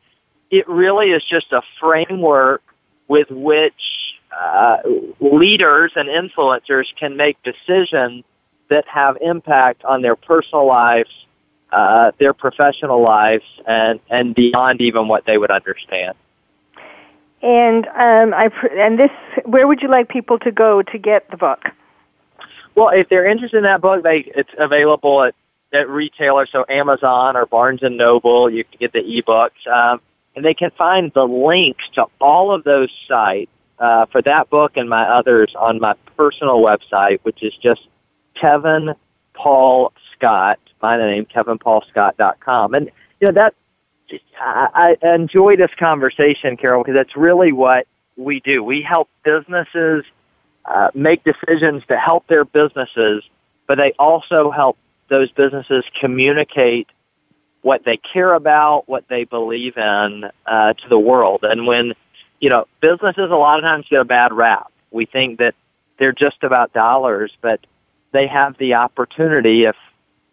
it 0.50 0.68
really 0.68 1.10
is 1.10 1.22
just 1.28 1.52
a 1.52 1.62
framework 1.80 2.62
with 3.06 3.30
which 3.30 3.72
uh, 4.36 4.78
leaders 5.20 5.92
and 5.96 6.08
influencers 6.08 6.84
can 6.98 7.16
make 7.16 7.42
decisions 7.42 8.24
that 8.68 8.86
have 8.86 9.16
impact 9.20 9.84
on 9.84 10.02
their 10.02 10.16
personal 10.16 10.66
lives, 10.66 11.10
uh, 11.72 12.12
their 12.18 12.32
professional 12.32 13.02
lives, 13.02 13.44
and, 13.66 14.00
and 14.10 14.34
beyond 14.34 14.80
even 14.80 15.08
what 15.08 15.24
they 15.26 15.38
would 15.38 15.50
understand. 15.50 16.16
And 17.40 17.86
um, 17.86 18.34
I 18.34 18.50
and 18.72 18.98
this, 18.98 19.10
where 19.44 19.68
would 19.68 19.80
you 19.80 19.88
like 19.88 20.08
people 20.08 20.38
to 20.40 20.50
go 20.50 20.82
to 20.82 20.98
get 20.98 21.30
the 21.30 21.36
book? 21.36 21.62
Well, 22.74 22.88
if 22.88 23.08
they're 23.08 23.26
interested 23.26 23.58
in 23.58 23.62
that 23.64 23.80
book, 23.80 24.02
they 24.02 24.30
it's 24.34 24.50
available 24.58 25.22
at 25.22 25.34
at 25.72 25.88
retailers, 25.88 26.48
so 26.50 26.64
Amazon 26.68 27.36
or 27.36 27.46
Barnes 27.46 27.82
and 27.82 27.96
Noble. 27.96 28.50
You 28.50 28.64
can 28.64 28.78
get 28.80 28.92
the 28.92 29.00
ebooks, 29.00 29.66
um, 29.70 30.00
and 30.34 30.44
they 30.44 30.54
can 30.54 30.70
find 30.76 31.12
the 31.14 31.24
links 31.24 31.84
to 31.94 32.06
all 32.20 32.52
of 32.52 32.64
those 32.64 32.90
sites 33.06 33.50
uh, 33.78 34.06
for 34.06 34.22
that 34.22 34.50
book 34.50 34.76
and 34.76 34.88
my 34.88 35.04
others 35.04 35.54
on 35.56 35.78
my 35.78 35.94
personal 36.16 36.60
website, 36.60 37.20
which 37.22 37.42
is 37.42 37.54
just 37.62 37.82
Kevin 38.34 38.94
Paul 39.38 39.92
Scott. 40.14 40.58
My 40.82 40.96
name, 40.96 41.26
KevinPaulScott.com, 41.26 42.74
and 42.74 42.90
you 43.20 43.28
know 43.28 43.32
that 43.32 43.54
I, 44.40 44.96
I 45.02 45.14
enjoy 45.14 45.56
this 45.56 45.70
conversation, 45.78 46.56
Carole, 46.56 46.82
because 46.82 46.94
that's 46.94 47.16
really 47.16 47.52
what 47.52 47.86
we 48.16 48.40
do. 48.40 48.62
We 48.62 48.82
help 48.82 49.08
businesses 49.24 50.04
uh, 50.64 50.88
make 50.94 51.24
decisions 51.24 51.82
to 51.88 51.98
help 51.98 52.26
their 52.26 52.44
businesses, 52.44 53.24
but 53.66 53.78
they 53.78 53.92
also 53.98 54.50
help 54.50 54.76
those 55.08 55.30
businesses 55.32 55.84
communicate 56.00 56.88
what 57.62 57.84
they 57.84 57.96
care 57.96 58.34
about, 58.34 58.88
what 58.88 59.08
they 59.08 59.24
believe 59.24 59.76
in 59.76 60.30
uh, 60.46 60.74
to 60.74 60.88
the 60.88 60.98
world. 60.98 61.40
And 61.42 61.66
when, 61.66 61.94
you 62.40 62.50
know, 62.50 62.66
businesses 62.80 63.30
a 63.30 63.36
lot 63.36 63.58
of 63.58 63.62
times 63.62 63.86
get 63.90 64.00
a 64.00 64.04
bad 64.04 64.32
rap. 64.32 64.70
We 64.90 65.06
think 65.06 65.38
that 65.38 65.54
they're 65.98 66.12
just 66.12 66.42
about 66.42 66.72
dollars, 66.72 67.32
but 67.40 67.60
they 68.12 68.26
have 68.26 68.56
the 68.58 68.74
opportunity, 68.74 69.64
if 69.64 69.76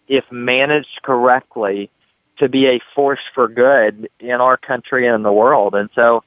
if 0.08 0.24
managed 0.32 1.02
correctly, 1.02 1.90
to 2.38 2.50
be 2.50 2.68
a 2.68 2.80
force 2.94 3.20
for 3.34 3.48
good 3.48 4.10
in 4.20 4.42
our 4.42 4.58
country 4.58 5.08
and 5.08 5.16
in 5.16 5.24
the 5.24 5.34
world. 5.34 5.74
And 5.74 5.90
so 5.96 6.24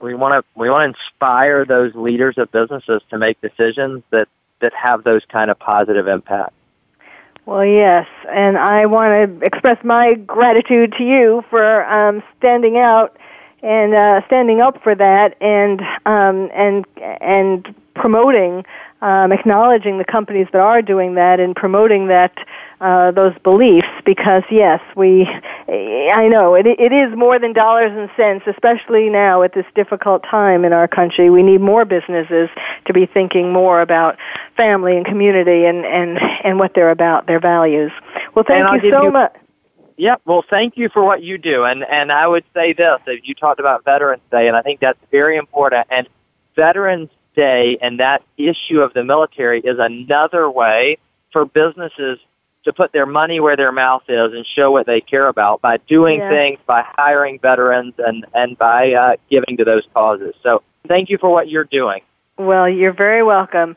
we 0.00 0.14
want 0.14 0.44
to 0.44 0.60
we 0.60 0.70
want 0.70 0.82
to 0.82 0.98
inspire 0.98 1.64
those 1.64 1.94
leaders 1.94 2.38
of 2.38 2.50
businesses 2.52 3.02
to 3.10 3.18
make 3.18 3.40
decisions 3.40 4.02
that 4.10 4.28
that 4.60 4.72
have 4.74 5.04
those 5.04 5.24
kind 5.26 5.50
of 5.50 5.58
positive 5.58 6.08
impacts. 6.08 6.54
Well, 7.46 7.64
yes, 7.64 8.06
and 8.30 8.58
I 8.58 8.84
want 8.86 9.40
to 9.40 9.46
express 9.46 9.82
my 9.82 10.14
gratitude 10.14 10.92
to 10.98 11.04
you 11.04 11.42
for 11.48 11.84
um, 11.86 12.22
standing 12.38 12.76
out 12.76 13.16
and 13.62 13.94
uh, 13.94 14.20
standing 14.26 14.60
up 14.60 14.82
for 14.82 14.94
that, 14.94 15.40
and 15.40 15.80
um, 16.04 16.50
and 16.52 16.84
and 16.98 17.74
promoting, 17.94 18.64
um, 19.00 19.32
acknowledging 19.32 19.98
the 19.98 20.04
companies 20.04 20.48
that 20.52 20.60
are 20.60 20.82
doing 20.82 21.14
that, 21.14 21.40
and 21.40 21.54
promoting 21.54 22.08
that 22.08 22.36
uh, 22.80 23.10
those 23.10 23.36
beliefs 23.42 23.88
because 24.04 24.42
yes, 24.50 24.80
we, 24.96 25.26
I 25.68 26.28
know 26.28 26.54
it, 26.54 26.66
it 26.66 26.92
is 26.92 27.16
more 27.16 27.38
than 27.38 27.52
dollars 27.52 27.92
and 27.94 28.08
cents, 28.16 28.44
especially 28.46 29.08
now 29.08 29.42
at 29.42 29.52
this 29.52 29.66
difficult 29.74 30.22
time 30.22 30.64
in 30.64 30.72
our 30.72 30.86
country. 30.86 31.30
We 31.30 31.42
need 31.42 31.60
more 31.60 31.84
businesses 31.84 32.48
to 32.86 32.92
be 32.92 33.06
thinking 33.06 33.52
more 33.52 33.80
about 33.80 34.16
family 34.56 34.96
and 34.96 35.04
community 35.04 35.64
and, 35.64 35.84
and, 35.84 36.18
and 36.44 36.58
what 36.58 36.74
they're 36.74 36.90
about, 36.90 37.26
their 37.26 37.40
values. 37.40 37.92
Well, 38.34 38.44
thank 38.46 38.82
you 38.82 38.90
so 38.90 39.04
you, 39.04 39.10
much. 39.10 39.34
Yeah, 39.96 40.14
Well, 40.24 40.44
thank 40.48 40.76
you 40.76 40.88
for 40.88 41.02
what 41.02 41.24
you 41.24 41.38
do. 41.38 41.64
And, 41.64 41.82
and 41.82 42.12
I 42.12 42.28
would 42.28 42.44
say 42.54 42.72
this, 42.72 43.00
you 43.24 43.34
talked 43.34 43.58
about 43.58 43.84
Veterans 43.84 44.22
Day, 44.30 44.46
and 44.46 44.56
I 44.56 44.62
think 44.62 44.78
that's 44.78 44.98
very 45.10 45.36
important. 45.36 45.88
And 45.90 46.08
Veterans 46.54 47.10
Day 47.38 47.78
and 47.80 48.00
that 48.00 48.24
issue 48.36 48.80
of 48.80 48.92
the 48.94 49.04
military 49.04 49.60
is 49.60 49.78
another 49.78 50.50
way 50.50 50.98
for 51.32 51.44
businesses 51.44 52.18
to 52.64 52.72
put 52.72 52.92
their 52.92 53.06
money 53.06 53.38
where 53.38 53.56
their 53.56 53.70
mouth 53.70 54.02
is 54.08 54.32
and 54.32 54.44
show 54.44 54.72
what 54.72 54.86
they 54.86 55.00
care 55.00 55.28
about 55.28 55.62
by 55.62 55.76
doing 55.76 56.18
yeah. 56.18 56.30
things, 56.30 56.58
by 56.66 56.82
hiring 56.84 57.38
veterans, 57.38 57.94
and 57.98 58.26
and 58.34 58.58
by 58.58 58.92
uh, 58.92 59.16
giving 59.30 59.56
to 59.58 59.64
those 59.64 59.84
causes. 59.94 60.34
So 60.42 60.64
thank 60.88 61.10
you 61.10 61.18
for 61.18 61.30
what 61.30 61.48
you're 61.48 61.62
doing. 61.62 62.02
Well, 62.36 62.68
you're 62.68 62.92
very 62.92 63.22
welcome. 63.22 63.76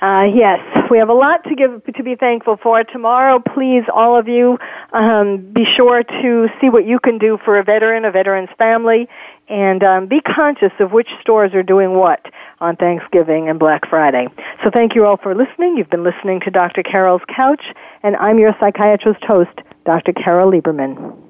Uh, 0.00 0.24
yes, 0.34 0.58
we 0.90 0.96
have 0.96 1.10
a 1.10 1.14
lot 1.14 1.44
to 1.44 1.54
give 1.54 1.84
to 1.84 2.02
be 2.02 2.14
thankful 2.14 2.56
for. 2.56 2.82
Tomorrow, 2.84 3.38
please, 3.38 3.84
all 3.92 4.18
of 4.18 4.28
you, 4.28 4.58
um, 4.94 5.52
be 5.52 5.66
sure 5.76 6.02
to 6.02 6.48
see 6.58 6.70
what 6.70 6.86
you 6.86 6.98
can 6.98 7.18
do 7.18 7.38
for 7.44 7.58
a 7.58 7.64
veteran, 7.64 8.06
a 8.06 8.10
veteran's 8.10 8.48
family, 8.56 9.08
and 9.48 9.84
um, 9.84 10.06
be 10.06 10.22
conscious 10.22 10.72
of 10.80 10.92
which 10.92 11.08
stores 11.20 11.52
are 11.52 11.62
doing 11.62 11.92
what 11.94 12.24
on 12.60 12.76
Thanksgiving 12.76 13.50
and 13.50 13.58
Black 13.58 13.88
Friday. 13.90 14.28
So 14.64 14.70
thank 14.72 14.94
you 14.94 15.04
all 15.04 15.18
for 15.18 15.34
listening. 15.34 15.76
You've 15.76 15.90
been 15.90 16.04
listening 16.04 16.40
to 16.40 16.50
Dr. 16.50 16.82
Carole's 16.82 17.22
Couch, 17.28 17.64
and 18.02 18.16
I'm 18.16 18.38
your 18.38 18.56
psychiatrist 18.58 19.22
host, 19.24 19.58
Dr. 19.84 20.14
Carole 20.14 20.50
Lieberman. 20.50 21.29